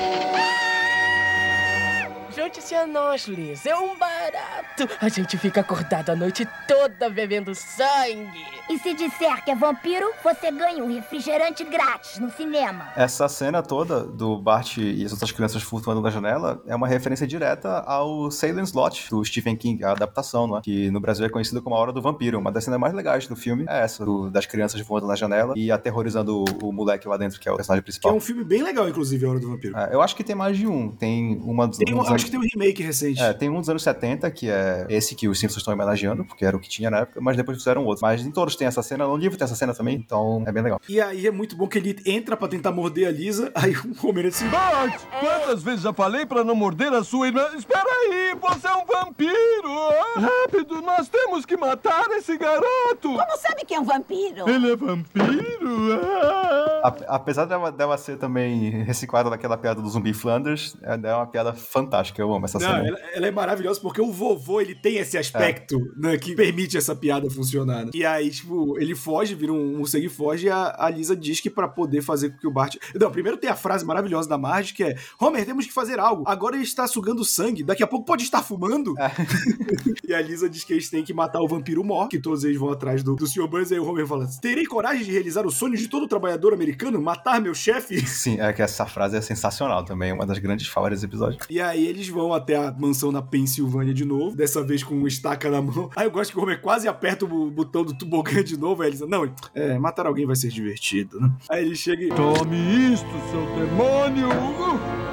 Junte-se 2.35 2.75
a 2.75 2.87
nós, 2.87 3.27
Liz. 3.29 3.67
É 3.67 3.77
um 3.77 3.97
barato. 3.97 4.89
A 5.01 5.09
gente 5.09 5.37
fica 5.37 5.61
acordado 5.61 6.11
a 6.11 6.17
noite 6.17 6.49
toda 6.67 7.11
bebendo 7.11 7.55
sangue. 7.55 8.43
E 8.71 8.79
se 8.79 8.95
disser 8.95 9.45
que 9.45 9.51
é 9.51 9.55
vampiro, 9.55 10.11
você 10.25 10.51
ganha 10.51 10.83
um 10.83 10.93
refrigerante 10.93 11.63
grátis 11.65 12.19
no 12.19 12.31
cinema. 12.31 12.89
Essa 12.97 13.29
cena 13.29 13.63
toda 13.63 14.05
do 14.05 14.39
Bart 14.41 14.79
e 14.79 15.05
as 15.05 15.13
outras 15.13 15.31
crianças 15.31 15.63
flutuando 15.63 16.01
na 16.01 16.11
janela 16.11 16.63
é 16.67 16.75
uma 16.75 16.89
referência 16.89 17.27
direta 17.27 17.81
ao 17.81 18.31
Salem 18.31 18.65
Slot, 18.65 19.11
do 19.11 19.23
Stephen 19.25 19.57
King, 19.57 19.85
a 19.85 19.91
adaptação, 19.93 20.47
não 20.47 20.59
é? 20.59 20.61
que 20.63 20.91
no 20.91 21.01
Brasil 21.01 21.27
é 21.27 21.29
conhecida 21.29 21.61
como 21.61 21.75
A 21.77 21.79
Hora 21.79 21.93
do 21.93 22.01
Vampiro. 22.01 22.39
Uma 22.39 22.51
das 22.53 22.65
cenas 22.65 22.81
mais 22.81 22.95
legais 22.95 23.27
do 23.27 23.37
filme 23.37 23.65
é 23.69 23.83
essa, 23.83 24.05
do- 24.05 24.31
das 24.31 24.47
crianças 24.47 24.81
voando 24.81 25.07
na 25.07 25.17
janela 25.17 25.53
e 25.57 25.71
aterrorizando 25.71 26.45
o, 26.63 26.69
o 26.69 26.73
moleque 26.73 27.07
lá 27.07 27.17
dentro, 27.17 27.39
que 27.39 27.49
é 27.49 27.53
o 27.53 27.57
personagem 27.57 27.83
Que 27.83 27.91
é 27.91 27.93
principal. 27.93 28.15
um 28.15 28.21
filme 28.21 28.43
bem 28.45 28.63
legal, 28.63 28.89
inclusive, 28.89 29.27
A 29.27 29.29
Hora 29.31 29.41
do 29.41 29.51
Vampiro. 29.51 29.77
É, 29.77 29.95
eu 29.95 30.01
acho 30.01 30.17
que 30.17 30.25
tem 30.25 30.35
mais 30.35 30.57
de 30.57 30.67
um. 30.67 30.91
Tem 30.91 31.39
uma 31.45 31.67
dos 31.67 31.79
Tem 31.79 31.93
um- 31.95 31.99
acho 32.23 32.27
que 32.27 32.31
tem 32.31 32.41
um 32.41 32.43
remake 32.43 32.83
recente. 32.83 33.21
É, 33.23 33.33
tem 33.33 33.51
um 33.51 33.59
dos 33.61 33.69
anos 33.69 33.83
70, 33.83 34.31
que 34.31 34.49
é 34.49 34.87
esse 34.89 35.15
que 35.15 35.29
os 35.29 35.39
Simpsons 35.39 35.59
estão 35.59 35.75
homenageando, 35.75 36.25
porque 36.25 36.45
era 36.45 36.57
o 36.57 36.61
que 36.61 36.69
tinha 36.69 36.91
na 36.91 36.99
época, 37.01 37.21
mas 37.21 37.37
depois 37.37 37.59
fizeram 37.59 37.85
outro. 37.85 38.03
Mas 38.03 38.25
em 38.25 38.31
todos 38.31 38.57
tem 38.57 38.67
essa 38.67 38.83
cena, 38.83 39.07
no 39.07 39.17
livro 39.17 39.37
tem 39.37 39.45
essa 39.45 39.55
cena 39.55 39.75
também, 39.75 39.97
então 39.97 40.43
é 40.47 40.53
bem 40.53 40.63
legal. 40.63 40.81
E 40.89 41.01
aí 41.01 41.27
é 41.27 41.31
muito 41.31 41.57
bom 41.57 41.67
que 41.67 41.79
ele 41.79 41.97
entra 42.07 42.37
pra 42.37 42.49
tentar 42.49 42.73
morder 42.73 43.09
a 43.09 43.11
Lisa, 43.11 43.51
aí 43.55 43.75
o 43.75 44.07
Homer 44.07 44.27
assim... 44.27 44.49
Bart, 44.49 45.01
quantas 45.21 45.63
vezes 45.63 45.83
já 45.83 45.93
falei 45.93 46.25
pra 46.27 46.45
não 46.45 46.55
morder 46.55 46.93
a 46.93 47.03
sua 47.05 47.27
irmã? 47.27 47.47
Espera 47.57 47.85
aí, 47.85 48.35
você 48.41 48.67
é 48.67 48.75
um 48.75 48.85
vampiro! 48.87 49.73
Rápido, 50.17 50.81
nós 50.83 51.09
temos 51.09 51.45
que 51.45 51.57
matar 51.57 52.09
esse 52.13 52.37
garoto! 52.37 53.09
Como 53.09 53.37
sabe 53.39 53.65
que 53.67 53.75
é 53.75 53.81
um 53.81 53.85
vampiro? 53.85 54.49
Ele 54.49 54.73
é 54.73 54.77
vampiro? 54.77 56.01
Ah! 56.03 56.81
A- 56.85 57.15
apesar 57.17 57.45
dela, 57.47 57.71
dela 57.71 57.97
ser 57.97 58.17
também 58.19 58.83
reciclada 58.83 59.31
daquela 59.31 59.57
piada 59.57 59.81
do 59.81 59.89
zumbi 59.89 60.13
Flanders, 60.13 60.77
é 60.83 61.03
é 61.03 61.15
uma 61.15 61.27
piada 61.27 61.53
fantástica, 61.53 62.12
eu 62.21 62.33
amo 62.33 62.45
essa 62.45 62.59
Não, 62.59 62.67
cena. 62.67 62.89
ela, 62.89 62.99
ela 63.15 63.27
é 63.27 63.31
maravilhosa 63.31 63.81
porque 63.81 64.01
o 64.01 64.11
vovô, 64.11 64.61
ele 64.61 64.75
tem 64.75 64.97
esse 64.97 65.17
aspecto, 65.17 65.79
né, 65.97 66.17
que 66.17 66.35
permite 66.35 66.77
essa 66.77 66.95
piada 66.95 67.31
funcionar. 67.31 67.85
né? 67.87 67.91
E 67.95 68.05
aí, 68.05 68.31
tipo, 68.31 68.79
ele 68.79 68.95
foge, 68.95 69.35
vira 69.35 69.53
um 69.53 69.79
morcego 69.79 70.07
e 70.07 70.09
foge, 70.09 70.47
e 70.47 70.51
a, 70.51 70.75
a 70.79 70.91
Lisa 70.91 71.15
diz 71.17 71.41
que 71.41 71.49
pra 71.49 71.69
poder 71.69 72.03
fazer 72.03 72.31
com 72.31 72.39
que 72.39 72.47
o 72.47 72.51
Bart... 72.51 72.77
Não, 72.95 73.11
primeiro 73.11 73.39
tem 73.39 73.49
a 73.49 73.57
frase 73.57 73.85
maravilhosa 73.85 74.29
da 74.29 74.37
Marge, 74.37 74.75
que 74.75 74.83
é 74.85 74.97
Homer, 75.21 75.45
temos 75.47 75.67
que 75.67 75.73
fazer 75.73 75.99
algo. 76.01 76.25
Agora 76.27 76.57
ele 76.57 76.65
está 76.65 76.87
sugando 76.87 77.25
sangue, 77.25 77.63
daqui 77.63 77.83
a 77.83 77.87
pouco 77.87 78.05
pode 78.05 78.25
estar 78.25 78.43
fumando. 78.43 78.95
e 80.07 80.13
a 80.13 80.21
Lisa 80.21 80.49
diz 80.49 80.65
que 80.65 80.73
eles 80.73 80.91
têm 80.91 81.05
que 81.05 81.15
matar 81.15 81.41
o 81.41 81.49
vampiro 81.49 81.85
Mor, 81.85 82.09
que 82.09 82.19
todos 82.19 82.45
eles 82.45 82.59
vão 82.59 82.71
atrás 82.71 83.03
do, 83.03 83.15
do 83.15 83.27
Sr. 83.27 83.47
Burns, 83.47 83.71
e 83.71 83.75
aí 83.75 83.81
o 83.81 83.87
Homer 83.87 84.07
fala, 84.07 84.27
terei 84.41 84.67
coragem 84.67 85.05
de 85.05 85.13
realizar 85.13 85.47
o 85.47 85.51
sonho 85.51 85.77
de 85.77 85.89
todo 85.89 86.09
trabalhador 86.09 86.53
americano 86.53 86.73
americano? 86.73 87.01
Matar 87.01 87.41
meu 87.41 87.55
chefe? 87.55 88.05
Sim, 88.07 88.41
é 88.41 88.53
que 88.53 88.63
essa 88.63 88.87
frase 88.87 89.17
é 89.17 89.21
sensacional 89.21 89.85
também, 89.85 90.13
uma 90.13 90.27
das 90.27 90.39
grandes 90.39 90.67
falas 90.67 90.91
desse 90.93 91.05
episódio. 91.05 91.39
E 91.49 91.61
aí 91.61 91.87
eles 91.87 92.02
vão 92.09 92.33
até 92.33 92.57
a 92.57 92.73
mansão 92.73 93.13
na 93.13 93.23
Pensilvânia 93.23 93.95
de 93.95 94.05
novo, 94.05 94.37
dessa 94.37 94.63
vez 94.63 94.83
com 94.83 94.95
uma 94.95 95.09
estaca 95.09 95.51
na 95.51 95.61
mão. 95.61 95.91
Aí 95.97 96.07
eu 96.07 96.11
gosto 96.11 96.33
que 96.33 96.39
o 96.39 96.43
Homer 96.43 96.61
quase 96.61 96.89
aperta 96.89 97.25
o 97.25 97.51
botão 97.51 97.85
do 97.85 97.95
tobogã 97.95 98.43
de 98.43 98.57
novo, 98.57 98.83
aí 98.83 98.89
eles 98.89 99.01
não, 99.01 99.33
é, 99.55 99.79
matar 99.79 100.07
alguém 100.07 100.27
vai 100.27 100.37
ser 100.37 100.49
divertido, 100.49 101.21
né? 101.21 101.33
Aí 101.49 101.65
ele 101.65 101.77
chega 101.77 102.05
e... 102.05 102.09
Tome 102.09 102.93
isto, 102.93 103.07
seu 103.31 103.45
demônio! 103.55 105.12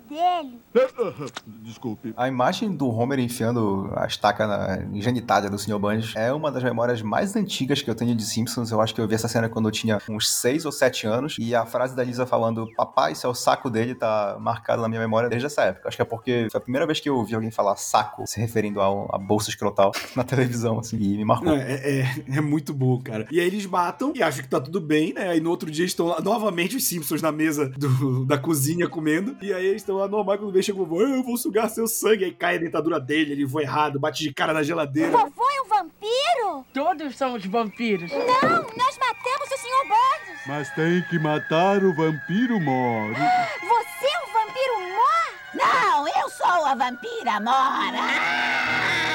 Dele. 0.00 0.60
Desculpe. 1.62 2.12
A 2.16 2.28
imagem 2.28 2.74
do 2.74 2.88
Homer 2.88 3.18
enfiando 3.18 3.90
a 3.94 4.06
estaca 4.06 4.46
na 4.46 4.78
genitália 5.00 5.50
do 5.50 5.58
Sr. 5.58 5.78
Burns 5.78 6.14
é 6.16 6.32
uma 6.32 6.50
das 6.50 6.62
memórias 6.62 7.02
mais 7.02 7.34
antigas 7.36 7.82
que 7.82 7.90
eu 7.90 7.94
tenho 7.94 8.14
de 8.14 8.24
Simpsons. 8.24 8.70
Eu 8.70 8.80
acho 8.80 8.94
que 8.94 9.00
eu 9.00 9.08
vi 9.08 9.14
essa 9.14 9.28
cena 9.28 9.48
quando 9.48 9.68
eu 9.68 9.72
tinha 9.72 9.98
uns 10.08 10.30
6 10.30 10.64
ou 10.64 10.72
7 10.72 11.06
anos. 11.06 11.36
E 11.38 11.54
a 11.54 11.64
frase 11.66 11.94
da 11.94 12.04
Lisa 12.04 12.26
falando, 12.26 12.68
papai, 12.76 13.12
isso 13.12 13.26
é 13.26 13.30
o 13.30 13.34
saco 13.34 13.70
dele, 13.70 13.94
tá 13.94 14.36
marcada 14.40 14.82
na 14.82 14.88
minha 14.88 15.00
memória 15.00 15.28
desde 15.28 15.46
essa 15.46 15.62
época. 15.62 15.88
Acho 15.88 15.96
que 15.96 16.02
é 16.02 16.04
porque 16.04 16.48
foi 16.50 16.58
a 16.58 16.62
primeira 16.62 16.86
vez 16.86 17.00
que 17.00 17.08
eu 17.08 17.16
ouvi 17.16 17.34
alguém 17.34 17.50
falar 17.50 17.76
saco, 17.76 18.26
se 18.26 18.40
referindo 18.40 18.80
a, 18.80 18.86
a 18.86 19.18
bolsa 19.18 19.50
escrotal 19.50 19.92
na 20.14 20.24
televisão, 20.24 20.78
assim, 20.78 20.96
e 20.96 21.16
me 21.16 21.24
marcou. 21.24 21.52
É, 21.52 22.00
é, 22.00 22.24
é 22.36 22.40
muito 22.40 22.72
bom, 22.72 23.00
cara. 23.00 23.26
E 23.30 23.40
aí 23.40 23.46
eles 23.46 23.66
matam 23.66 24.12
e 24.14 24.22
acham 24.22 24.42
que 24.42 24.48
tá 24.48 24.60
tudo 24.60 24.80
bem, 24.80 25.12
né? 25.12 25.28
Aí 25.28 25.40
no 25.40 25.50
outro 25.50 25.70
dia 25.70 25.84
estão 25.84 26.06
lá, 26.06 26.20
novamente 26.20 26.76
os 26.76 26.84
Simpsons 26.84 27.22
na 27.22 27.32
mesa 27.32 27.68
do, 27.68 28.24
da 28.24 28.38
cozinha 28.38 28.88
comendo. 28.88 29.36
E 29.40 29.52
aí 29.52 29.66
eles 29.66 29.82
estão 29.88 29.96
lá 29.96 30.06
normal, 30.06 30.36
quando 30.36 30.52
vem 30.52 30.62
chega 30.62 30.78
o 30.78 30.84
vovô, 30.84 31.02
eu 31.02 31.22
vou 31.22 31.36
sugar 31.36 31.68
seu 31.70 31.86
sangue. 31.86 32.26
Aí 32.26 32.32
cai 32.32 32.56
a 32.56 32.58
dentadura 32.58 33.00
dele, 33.00 33.32
ele 33.32 33.46
voa 33.46 33.62
errado, 33.62 33.98
bate 33.98 34.22
de 34.22 34.34
cara 34.34 34.52
na 34.52 34.62
geladeira. 34.62 35.10
Vovô 35.10 35.44
é 35.50 35.62
um 35.62 35.68
vampiro? 35.68 36.66
Todos 36.74 37.16
somos 37.16 37.44
vampiros. 37.46 38.10
Não, 38.10 38.62
nós 38.76 38.98
matamos 38.98 39.48
o 39.50 39.56
Sr. 39.56 39.88
Burns. 39.88 40.40
Mas 40.46 40.70
tem 40.74 41.02
que 41.08 41.18
matar 41.18 41.82
o 41.82 41.94
vampiro 41.94 42.60
Mori. 42.60 43.14
Você 43.14 44.06
é 44.06 44.18
um 44.18 44.32
vampiro 44.32 44.80
mor? 44.94 45.28
Não, 45.54 46.06
eu 46.08 46.28
sou 46.28 46.66
a 46.66 46.74
vampira 46.74 47.40
Mora. 47.40 48.02
Mãe, 48.02 49.07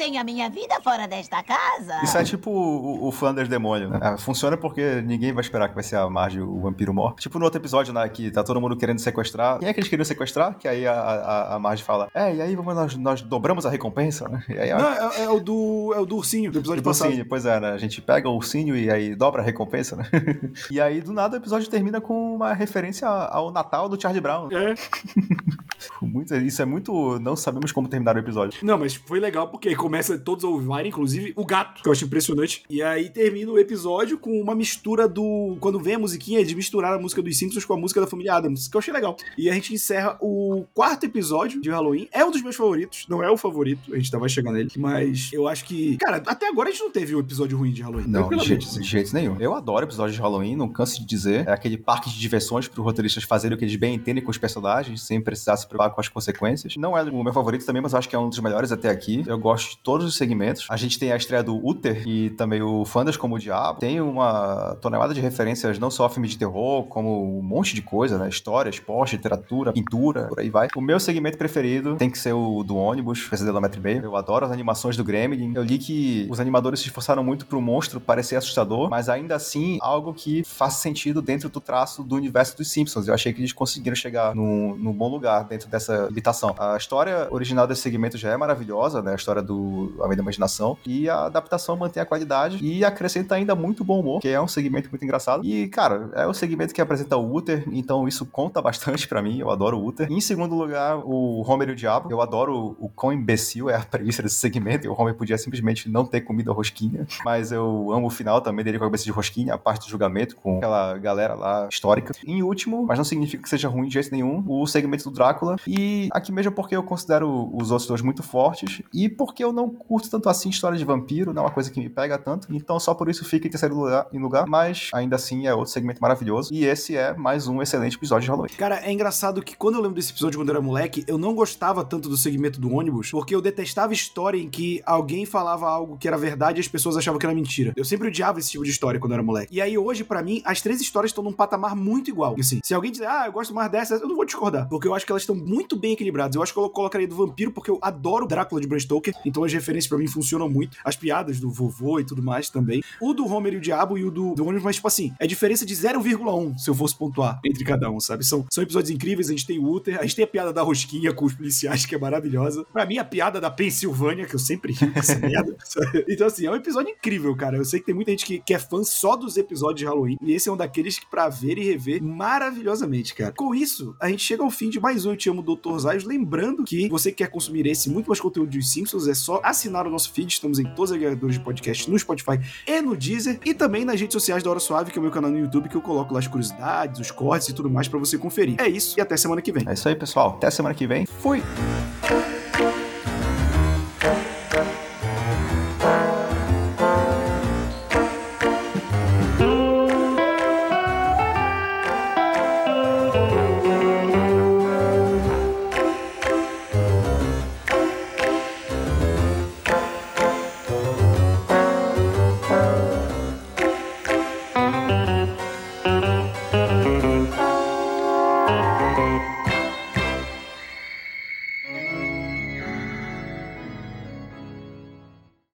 tenho 0.00 0.18
a 0.18 0.24
minha 0.24 0.48
vida 0.48 0.80
fora 0.82 1.06
desta 1.06 1.42
casa. 1.42 2.00
Isso 2.02 2.16
é 2.16 2.24
tipo 2.24 2.50
o, 2.50 3.06
o 3.08 3.12
Flanders 3.12 3.50
Demônio, 3.50 3.90
né? 3.90 3.98
Ah, 4.00 4.16
Funciona 4.16 4.56
porque 4.56 5.02
ninguém 5.02 5.30
vai 5.30 5.42
esperar 5.42 5.68
que 5.68 5.74
vai 5.74 5.84
ser 5.84 5.96
a 5.96 6.08
Marge 6.08 6.40
o 6.40 6.58
vampiro 6.58 6.94
mor. 6.94 7.14
Tipo 7.16 7.38
no 7.38 7.44
outro 7.44 7.60
episódio, 7.60 7.92
né, 7.92 8.08
que 8.08 8.30
tá 8.30 8.42
todo 8.42 8.58
mundo 8.62 8.74
querendo 8.78 8.98
sequestrar. 8.98 9.58
Quem 9.58 9.68
é 9.68 9.74
que 9.74 9.80
eles 9.80 9.90
queriam 9.90 10.04
sequestrar? 10.06 10.56
Que 10.56 10.66
aí 10.66 10.86
a, 10.86 10.94
a, 10.94 11.54
a 11.56 11.58
Marge 11.58 11.82
fala, 11.82 12.08
é, 12.14 12.34
e 12.34 12.40
aí 12.40 12.56
vamos, 12.56 12.74
nós, 12.74 12.96
nós 12.96 13.20
dobramos 13.20 13.66
a 13.66 13.70
recompensa, 13.70 14.26
né? 14.26 14.42
E 14.48 14.58
aí, 14.58 14.70
a- 14.70 14.78
Não, 14.78 14.88
é, 15.12 15.22
é 15.24 15.28
o 15.28 15.38
do, 15.38 15.92
é 15.94 16.00
o 16.00 16.06
do 16.06 16.16
ursinho, 16.16 16.50
do 16.50 16.60
episódio 16.60 16.82
do 16.82 16.86
passado. 16.86 17.08
ursinho, 17.08 17.26
pois 17.28 17.44
é, 17.44 17.60
né? 17.60 17.70
A 17.72 17.78
gente 17.78 18.00
pega 18.00 18.26
o 18.26 18.36
ursinho 18.36 18.74
e 18.74 18.90
aí 18.90 19.14
dobra 19.14 19.42
a 19.42 19.44
recompensa, 19.44 19.96
né? 19.96 20.08
e 20.70 20.80
aí, 20.80 21.02
do 21.02 21.12
nada, 21.12 21.36
o 21.36 21.40
episódio 21.40 21.68
termina 21.68 22.00
com 22.00 22.34
uma 22.36 22.54
referência 22.54 23.06
ao 23.06 23.52
Natal 23.52 23.86
do 23.86 24.00
Charlie 24.00 24.22
Brown. 24.22 24.48
É. 24.50 24.74
Muito, 26.02 26.34
isso 26.36 26.60
é 26.60 26.64
muito. 26.64 27.18
Não 27.20 27.34
sabemos 27.36 27.72
como 27.72 27.88
terminar 27.88 28.14
o 28.16 28.18
episódio. 28.18 28.58
Não, 28.62 28.78
mas 28.78 28.94
foi 28.94 29.18
legal 29.18 29.48
porque 29.48 29.68
aí 29.68 29.74
começa 29.90 30.16
todos 30.16 30.44
a 30.44 30.48
ouvirem, 30.48 30.86
inclusive 30.86 31.32
o 31.34 31.44
gato, 31.44 31.82
que 31.82 31.88
eu 31.88 31.92
acho 31.92 32.04
impressionante. 32.04 32.62
E 32.70 32.80
aí 32.80 33.10
termina 33.10 33.50
o 33.50 33.58
episódio 33.58 34.16
com 34.18 34.40
uma 34.40 34.54
mistura 34.54 35.08
do. 35.08 35.56
Quando 35.58 35.80
vem 35.80 35.96
a 35.96 35.98
musiquinha, 35.98 36.38
eles 36.38 36.52
misturaram 36.52 36.96
a 36.96 37.00
música 37.00 37.20
dos 37.20 37.36
Simpsons 37.36 37.64
com 37.64 37.74
a 37.74 37.76
música 37.76 38.00
da 38.00 38.06
família 38.06 38.34
Adams, 38.34 38.68
que 38.68 38.76
eu 38.76 38.78
achei 38.78 38.94
legal. 38.94 39.16
E 39.36 39.50
a 39.50 39.52
gente 39.52 39.74
encerra 39.74 40.16
o 40.20 40.64
quarto 40.72 41.06
episódio 41.06 41.60
de 41.60 41.68
Halloween. 41.70 42.08
É 42.12 42.24
um 42.24 42.30
dos 42.30 42.40
meus 42.40 42.54
favoritos, 42.54 43.04
não 43.08 43.20
é 43.20 43.28
o 43.28 43.36
favorito, 43.36 43.92
a 43.92 43.96
gente 43.96 44.10
vai 44.12 44.28
chegar 44.28 44.52
nele. 44.52 44.70
Mas 44.76 45.30
eu 45.32 45.48
acho 45.48 45.64
que. 45.64 45.96
Cara, 45.96 46.22
até 46.24 46.46
agora 46.46 46.68
a 46.68 46.72
gente 46.72 46.82
não 46.82 46.92
teve 46.92 47.16
um 47.16 47.18
episódio 47.18 47.58
ruim 47.58 47.72
de 47.72 47.82
Halloween. 47.82 48.06
Não, 48.06 48.28
de 48.28 48.44
jeito, 48.44 48.80
de 48.80 48.86
jeito 48.86 49.12
nenhum. 49.12 49.40
Eu 49.40 49.54
adoro 49.54 49.84
episódios 49.84 50.14
de 50.14 50.22
Halloween, 50.22 50.54
não 50.54 50.68
canso 50.68 51.00
de 51.00 51.06
dizer. 51.06 51.48
É 51.48 51.52
aquele 51.52 51.76
parque 51.76 52.08
de 52.08 52.20
diversões 52.20 52.68
para 52.68 52.80
os 52.80 52.84
roteiristas 52.84 53.24
fazerem 53.24 53.56
o 53.56 53.58
que 53.58 53.64
eles 53.64 53.74
bem 53.74 53.96
entendem 53.96 54.22
com 54.22 54.30
os 54.30 54.38
personagens, 54.38 55.02
sem 55.02 55.20
precisar 55.20 55.56
se 55.56 55.66
preocupar 55.66 55.92
com 55.92 56.00
as 56.00 56.08
consequências. 56.08 56.76
Não 56.76 56.96
é 56.96 57.02
o 57.02 57.24
meu 57.24 57.32
favorito 57.32 57.66
também, 57.66 57.82
mas 57.82 57.92
eu 57.92 57.98
acho 57.98 58.08
que 58.08 58.14
é 58.14 58.18
um 58.18 58.28
dos 58.28 58.38
melhores 58.38 58.70
até 58.70 58.88
aqui. 58.88 59.24
Eu 59.26 59.36
gosto 59.36 59.70
de 59.70 59.79
todos 59.82 60.06
os 60.06 60.16
segmentos. 60.16 60.66
A 60.68 60.76
gente 60.76 60.98
tem 60.98 61.12
a 61.12 61.16
estreia 61.16 61.42
do 61.42 61.56
Uther 61.56 62.06
e 62.06 62.30
também 62.30 62.62
o 62.62 62.84
Fandas 62.84 63.16
como 63.16 63.36
o 63.36 63.38
Diabo. 63.38 63.80
Tem 63.80 64.00
uma 64.00 64.76
tonelada 64.80 65.14
de 65.14 65.20
referências 65.20 65.78
não 65.78 65.90
só 65.90 66.04
a 66.04 66.10
filme 66.10 66.28
de 66.28 66.36
terror, 66.36 66.84
como 66.84 67.38
um 67.38 67.42
monte 67.42 67.74
de 67.74 67.82
coisa, 67.82 68.18
né? 68.18 68.28
História, 68.28 68.70
esporte, 68.70 69.16
literatura, 69.16 69.72
pintura, 69.72 70.26
por 70.28 70.40
aí 70.40 70.50
vai. 70.50 70.68
O 70.76 70.80
meu 70.80 71.00
segmento 71.00 71.38
preferido 71.38 71.96
tem 71.96 72.10
que 72.10 72.18
ser 72.18 72.32
o 72.32 72.62
do 72.62 72.76
ônibus, 72.76 73.26
Pesadelo 73.28 73.54
da 73.54 73.60
Metro 73.60 73.80
e 73.80 73.82
meio. 73.82 74.04
Eu 74.04 74.16
adoro 74.16 74.44
as 74.44 74.52
animações 74.52 74.96
do 74.96 75.04
Gremlin. 75.04 75.52
Eu 75.54 75.62
li 75.62 75.78
que 75.78 76.26
os 76.30 76.40
animadores 76.40 76.80
se 76.80 76.86
esforçaram 76.86 77.24
muito 77.24 77.46
pro 77.46 77.60
monstro 77.60 78.00
parecer 78.00 78.36
assustador, 78.36 78.90
mas 78.90 79.08
ainda 79.08 79.34
assim 79.34 79.78
algo 79.80 80.12
que 80.12 80.44
faz 80.44 80.74
sentido 80.74 81.22
dentro 81.22 81.48
do 81.48 81.60
traço 81.60 82.02
do 82.02 82.16
universo 82.16 82.56
dos 82.56 82.70
Simpsons. 82.70 83.08
Eu 83.08 83.14
achei 83.14 83.32
que 83.32 83.40
eles 83.40 83.52
conseguiram 83.52 83.96
chegar 83.96 84.34
num, 84.34 84.76
num 84.76 84.92
bom 84.92 85.08
lugar 85.08 85.44
dentro 85.44 85.68
dessa 85.68 86.06
limitação. 86.06 86.54
A 86.58 86.76
história 86.76 87.28
original 87.30 87.66
desse 87.66 87.82
segmento 87.82 88.18
já 88.18 88.30
é 88.30 88.36
maravilhosa, 88.36 89.02
né? 89.02 89.12
A 89.12 89.16
história 89.16 89.42
do 89.42 89.69
Além 90.00 90.16
da 90.16 90.22
Imaginação. 90.22 90.76
E 90.86 91.08
a 91.08 91.26
adaptação 91.26 91.76
mantém 91.76 92.02
a 92.02 92.06
qualidade 92.06 92.58
e 92.64 92.84
acrescenta 92.84 93.34
ainda 93.34 93.54
muito 93.54 93.84
bom 93.84 94.00
humor, 94.00 94.20
que 94.20 94.28
é 94.28 94.40
um 94.40 94.48
segmento 94.48 94.88
muito 94.90 95.04
engraçado. 95.04 95.44
E, 95.44 95.68
cara, 95.68 96.10
é 96.14 96.26
o 96.26 96.34
segmento 96.34 96.74
que 96.74 96.80
apresenta 96.80 97.16
o 97.16 97.34
Uther, 97.34 97.64
então 97.70 98.06
isso 98.06 98.26
conta 98.26 98.60
bastante 98.62 99.06
pra 99.08 99.22
mim. 99.22 99.38
Eu 99.38 99.50
adoro 99.50 99.78
o 99.78 99.86
Uther. 99.86 100.10
Em 100.10 100.20
segundo 100.20 100.54
lugar, 100.54 100.98
o 101.04 101.42
Homer 101.48 101.68
e 101.68 101.72
o 101.72 101.76
Diabo. 101.76 102.10
Eu 102.10 102.20
adoro 102.20 102.76
o 102.78 102.88
quão 102.88 103.12
imbecil 103.12 103.68
é 103.70 103.76
a 103.76 103.80
premissa 103.84 104.22
desse 104.22 104.36
segmento. 104.36 104.86
E 104.86 104.88
o 104.88 104.94
Homer 104.98 105.14
podia 105.14 105.38
simplesmente 105.38 105.88
não 105.88 106.04
ter 106.04 106.20
comido 106.22 106.50
a 106.50 106.54
rosquinha. 106.54 107.06
Mas 107.24 107.52
eu 107.52 107.92
amo 107.92 108.06
o 108.06 108.10
final 108.10 108.40
também 108.40 108.64
dele 108.64 108.78
com 108.78 108.84
a 108.84 108.88
cabeça 108.88 109.04
de 109.04 109.10
rosquinha, 109.10 109.54
a 109.54 109.58
parte 109.58 109.86
do 109.86 109.90
julgamento 109.90 110.36
com 110.36 110.58
aquela 110.58 110.96
galera 110.98 111.34
lá 111.34 111.68
histórica. 111.70 112.12
Em 112.26 112.42
último, 112.42 112.84
mas 112.86 112.98
não 112.98 113.04
significa 113.04 113.42
que 113.42 113.48
seja 113.48 113.68
ruim 113.68 113.88
de 113.88 113.94
jeito 113.94 114.10
nenhum, 114.12 114.44
o 114.46 114.66
segmento 114.66 115.04
do 115.04 115.14
Drácula. 115.14 115.56
E 115.66 116.08
aqui 116.12 116.32
mesmo 116.32 116.52
porque 116.52 116.76
eu 116.76 116.82
considero 116.82 117.50
os 117.54 117.70
outros 117.70 117.88
dois 117.88 118.02
muito 118.02 118.22
fortes 118.22 118.82
e 118.92 119.08
porque 119.08 119.42
eu 119.42 119.49
não 119.52 119.68
curto 119.68 120.10
tanto 120.10 120.28
assim 120.28 120.48
história 120.48 120.76
de 120.76 120.84
vampiro, 120.84 121.32
não 121.32 121.42
é 121.42 121.46
uma 121.46 121.52
coisa 121.52 121.70
que 121.70 121.80
me 121.80 121.88
pega 121.88 122.18
tanto. 122.18 122.48
Então 122.50 122.78
só 122.78 122.94
por 122.94 123.08
isso 123.08 123.24
fica 123.24 123.46
em 123.46 123.50
terceiro 123.50 123.74
lugar, 123.74 124.06
em 124.12 124.18
lugar. 124.18 124.46
Mas 124.46 124.90
ainda 124.92 125.16
assim 125.16 125.46
é 125.46 125.54
outro 125.54 125.72
segmento 125.72 126.00
maravilhoso. 126.00 126.52
E 126.52 126.64
esse 126.64 126.96
é 126.96 127.14
mais 127.14 127.46
um 127.46 127.62
excelente 127.62 127.96
episódio 127.96 128.24
de 128.24 128.30
Halloween. 128.30 128.50
Cara, 128.56 128.80
é 128.84 128.92
engraçado 128.92 129.42
que 129.42 129.56
quando 129.56 129.76
eu 129.76 129.80
lembro 129.80 129.96
desse 129.96 130.12
episódio 130.12 130.38
quando 130.38 130.48
eu 130.48 130.54
era 130.54 130.62
moleque, 130.62 131.04
eu 131.06 131.18
não 131.18 131.34
gostava 131.34 131.84
tanto 131.84 132.08
do 132.08 132.16
segmento 132.16 132.60
do 132.60 132.72
ônibus, 132.72 133.10
porque 133.10 133.34
eu 133.34 133.40
detestava 133.40 133.92
história 133.92 134.38
em 134.38 134.48
que 134.48 134.82
alguém 134.84 135.24
falava 135.24 135.68
algo 135.68 135.96
que 135.98 136.08
era 136.08 136.16
verdade 136.16 136.58
e 136.58 136.62
as 136.62 136.68
pessoas 136.68 136.96
achavam 136.96 137.18
que 137.18 137.26
era 137.26 137.34
mentira. 137.34 137.72
Eu 137.76 137.84
sempre 137.84 138.08
odiava 138.08 138.38
esse 138.38 138.50
tipo 138.50 138.64
de 138.64 138.70
história 138.70 138.98
quando 138.98 139.12
eu 139.12 139.16
era 139.16 139.22
moleque. 139.22 139.54
E 139.54 139.60
aí 139.60 139.76
hoje, 139.76 140.04
pra 140.04 140.22
mim, 140.22 140.42
as 140.44 140.60
três 140.60 140.80
histórias 140.80 141.10
estão 141.10 141.24
num 141.24 141.32
patamar 141.32 141.74
muito 141.76 142.10
igual. 142.10 142.34
Assim, 142.38 142.60
se 142.62 142.74
alguém 142.74 142.90
dizer, 142.90 143.06
ah, 143.06 143.24
eu 143.26 143.32
gosto 143.32 143.54
mais 143.54 143.70
dessa, 143.70 143.94
eu 143.94 144.08
não 144.08 144.16
vou 144.16 144.24
discordar, 144.24 144.68
porque 144.68 144.86
eu 144.86 144.94
acho 144.94 145.04
que 145.04 145.12
elas 145.12 145.22
estão 145.22 145.34
muito 145.36 145.76
bem 145.76 145.92
equilibradas. 145.92 146.36
Eu 146.36 146.42
acho 146.42 146.52
que 146.52 146.58
eu 146.58 146.68
colocaria 146.70 147.06
do 147.06 147.16
vampiro 147.16 147.50
porque 147.50 147.70
eu 147.70 147.78
adoro 147.82 148.26
Drácula 148.26 148.60
de 148.60 148.66
Bram 148.66 148.78
Stoker, 148.78 149.14
então 149.24 149.39
as 149.44 149.52
referências 149.52 149.88
pra 149.88 149.98
mim 149.98 150.06
funcionam 150.06 150.48
muito. 150.48 150.76
As 150.84 150.96
piadas 150.96 151.40
do 151.40 151.50
vovô 151.50 152.00
e 152.00 152.04
tudo 152.04 152.22
mais 152.22 152.48
também. 152.48 152.82
O 153.00 153.12
do 153.12 153.26
Homer 153.26 153.54
e 153.54 153.56
o 153.56 153.60
Diabo 153.60 153.98
e 153.98 154.04
o 154.04 154.10
do, 154.10 154.34
do 154.34 154.44
ônibus, 154.44 154.62
mas 154.62 154.76
tipo 154.76 154.88
assim, 154.88 155.12
é 155.18 155.26
diferença 155.26 155.64
de 155.64 155.74
0,1 155.74 156.58
se 156.58 156.68
eu 156.68 156.74
fosse 156.74 156.96
pontuar 156.96 157.40
entre 157.44 157.64
cada 157.64 157.90
um, 157.90 158.00
sabe? 158.00 158.24
São, 158.24 158.46
são 158.50 158.62
episódios 158.62 158.90
incríveis, 158.90 159.28
a 159.28 159.32
gente 159.32 159.46
tem 159.46 159.58
o 159.58 159.70
Uther, 159.70 159.98
a 159.98 160.02
gente 160.02 160.16
tem 160.16 160.24
a 160.24 160.28
piada 160.28 160.52
da 160.52 160.62
rosquinha 160.62 161.12
com 161.12 161.24
os 161.24 161.34
policiais, 161.34 161.86
que 161.86 161.94
é 161.94 161.98
maravilhosa. 161.98 162.64
Pra 162.72 162.86
mim, 162.86 162.98
a 162.98 163.04
piada 163.04 163.40
da 163.40 163.50
Pensilvânia, 163.50 164.26
que 164.26 164.34
eu 164.34 164.38
sempre 164.38 164.72
rio 164.72 164.92
com 164.92 164.98
essa 164.98 165.16
merda. 165.18 165.56
sabe? 165.64 166.04
Então, 166.08 166.26
assim, 166.26 166.46
é 166.46 166.50
um 166.50 166.56
episódio 166.56 166.90
incrível, 166.90 167.34
cara. 167.36 167.56
Eu 167.56 167.64
sei 167.64 167.80
que 167.80 167.86
tem 167.86 167.94
muita 167.94 168.10
gente 168.10 168.24
que, 168.24 168.38
que 168.38 168.54
é 168.54 168.58
fã 168.58 168.82
só 168.84 169.16
dos 169.16 169.36
episódios 169.36 169.80
de 169.80 169.86
Halloween, 169.86 170.16
e 170.22 170.32
esse 170.32 170.48
é 170.48 170.52
um 170.52 170.56
daqueles 170.56 170.98
que 170.98 171.06
pra 171.06 171.28
ver 171.28 171.58
e 171.58 171.64
rever 171.64 172.02
maravilhosamente, 172.02 173.14
cara. 173.14 173.32
Com 173.32 173.54
isso, 173.54 173.94
a 174.00 174.08
gente 174.08 174.22
chega 174.22 174.42
ao 174.42 174.50
fim 174.50 174.70
de 174.70 174.80
mais 174.80 175.04
um 175.04 175.10
Eu 175.10 175.16
Te 175.16 175.28
Amo, 175.28 175.42
Dr. 175.42 175.78
Zayos. 175.78 176.04
Lembrando 176.04 176.64
que 176.64 176.88
você 176.88 177.10
que 177.10 177.18
quer 177.18 177.28
consumir 177.28 177.66
esse 177.66 177.90
muito 177.90 178.06
mais 178.08 178.20
conteúdo 178.20 178.50
dos 178.50 178.70
Simpsons, 178.70 179.06
é 179.06 179.14
só 179.14 179.29
assinar 179.42 179.86
o 179.86 179.90
nosso 179.90 180.12
feed. 180.12 180.32
Estamos 180.32 180.58
em 180.58 180.64
todos 180.64 180.90
os 180.90 180.96
agregadores 180.96 181.36
de 181.36 181.40
podcast, 181.40 181.90
no 181.90 181.98
Spotify 181.98 182.40
e 182.66 182.80
no 182.80 182.96
Deezer, 182.96 183.38
e 183.44 183.54
também 183.54 183.84
nas 183.84 184.00
redes 184.00 184.14
sociais 184.14 184.42
da 184.42 184.50
Hora 184.50 184.60
Suave, 184.60 184.90
que 184.90 184.98
é 184.98 185.00
o 185.00 185.02
meu 185.02 185.12
canal 185.12 185.30
no 185.30 185.38
YouTube, 185.38 185.68
que 185.68 185.76
eu 185.76 185.82
coloco 185.82 186.12
lá 186.12 186.20
as 186.20 186.26
curiosidades, 186.26 187.00
os 187.00 187.10
cortes 187.10 187.48
e 187.48 187.52
tudo 187.52 187.70
mais 187.70 187.88
pra 187.88 187.98
você 187.98 188.18
conferir. 188.18 188.60
É 188.60 188.68
isso, 188.68 188.98
e 188.98 189.00
até 189.00 189.16
semana 189.16 189.40
que 189.40 189.52
vem. 189.52 189.64
É 189.68 189.74
isso 189.74 189.88
aí, 189.88 189.94
pessoal. 189.94 190.30
Até 190.36 190.50
semana 190.50 190.74
que 190.74 190.86
vem. 190.86 191.06
Fui! 191.06 191.42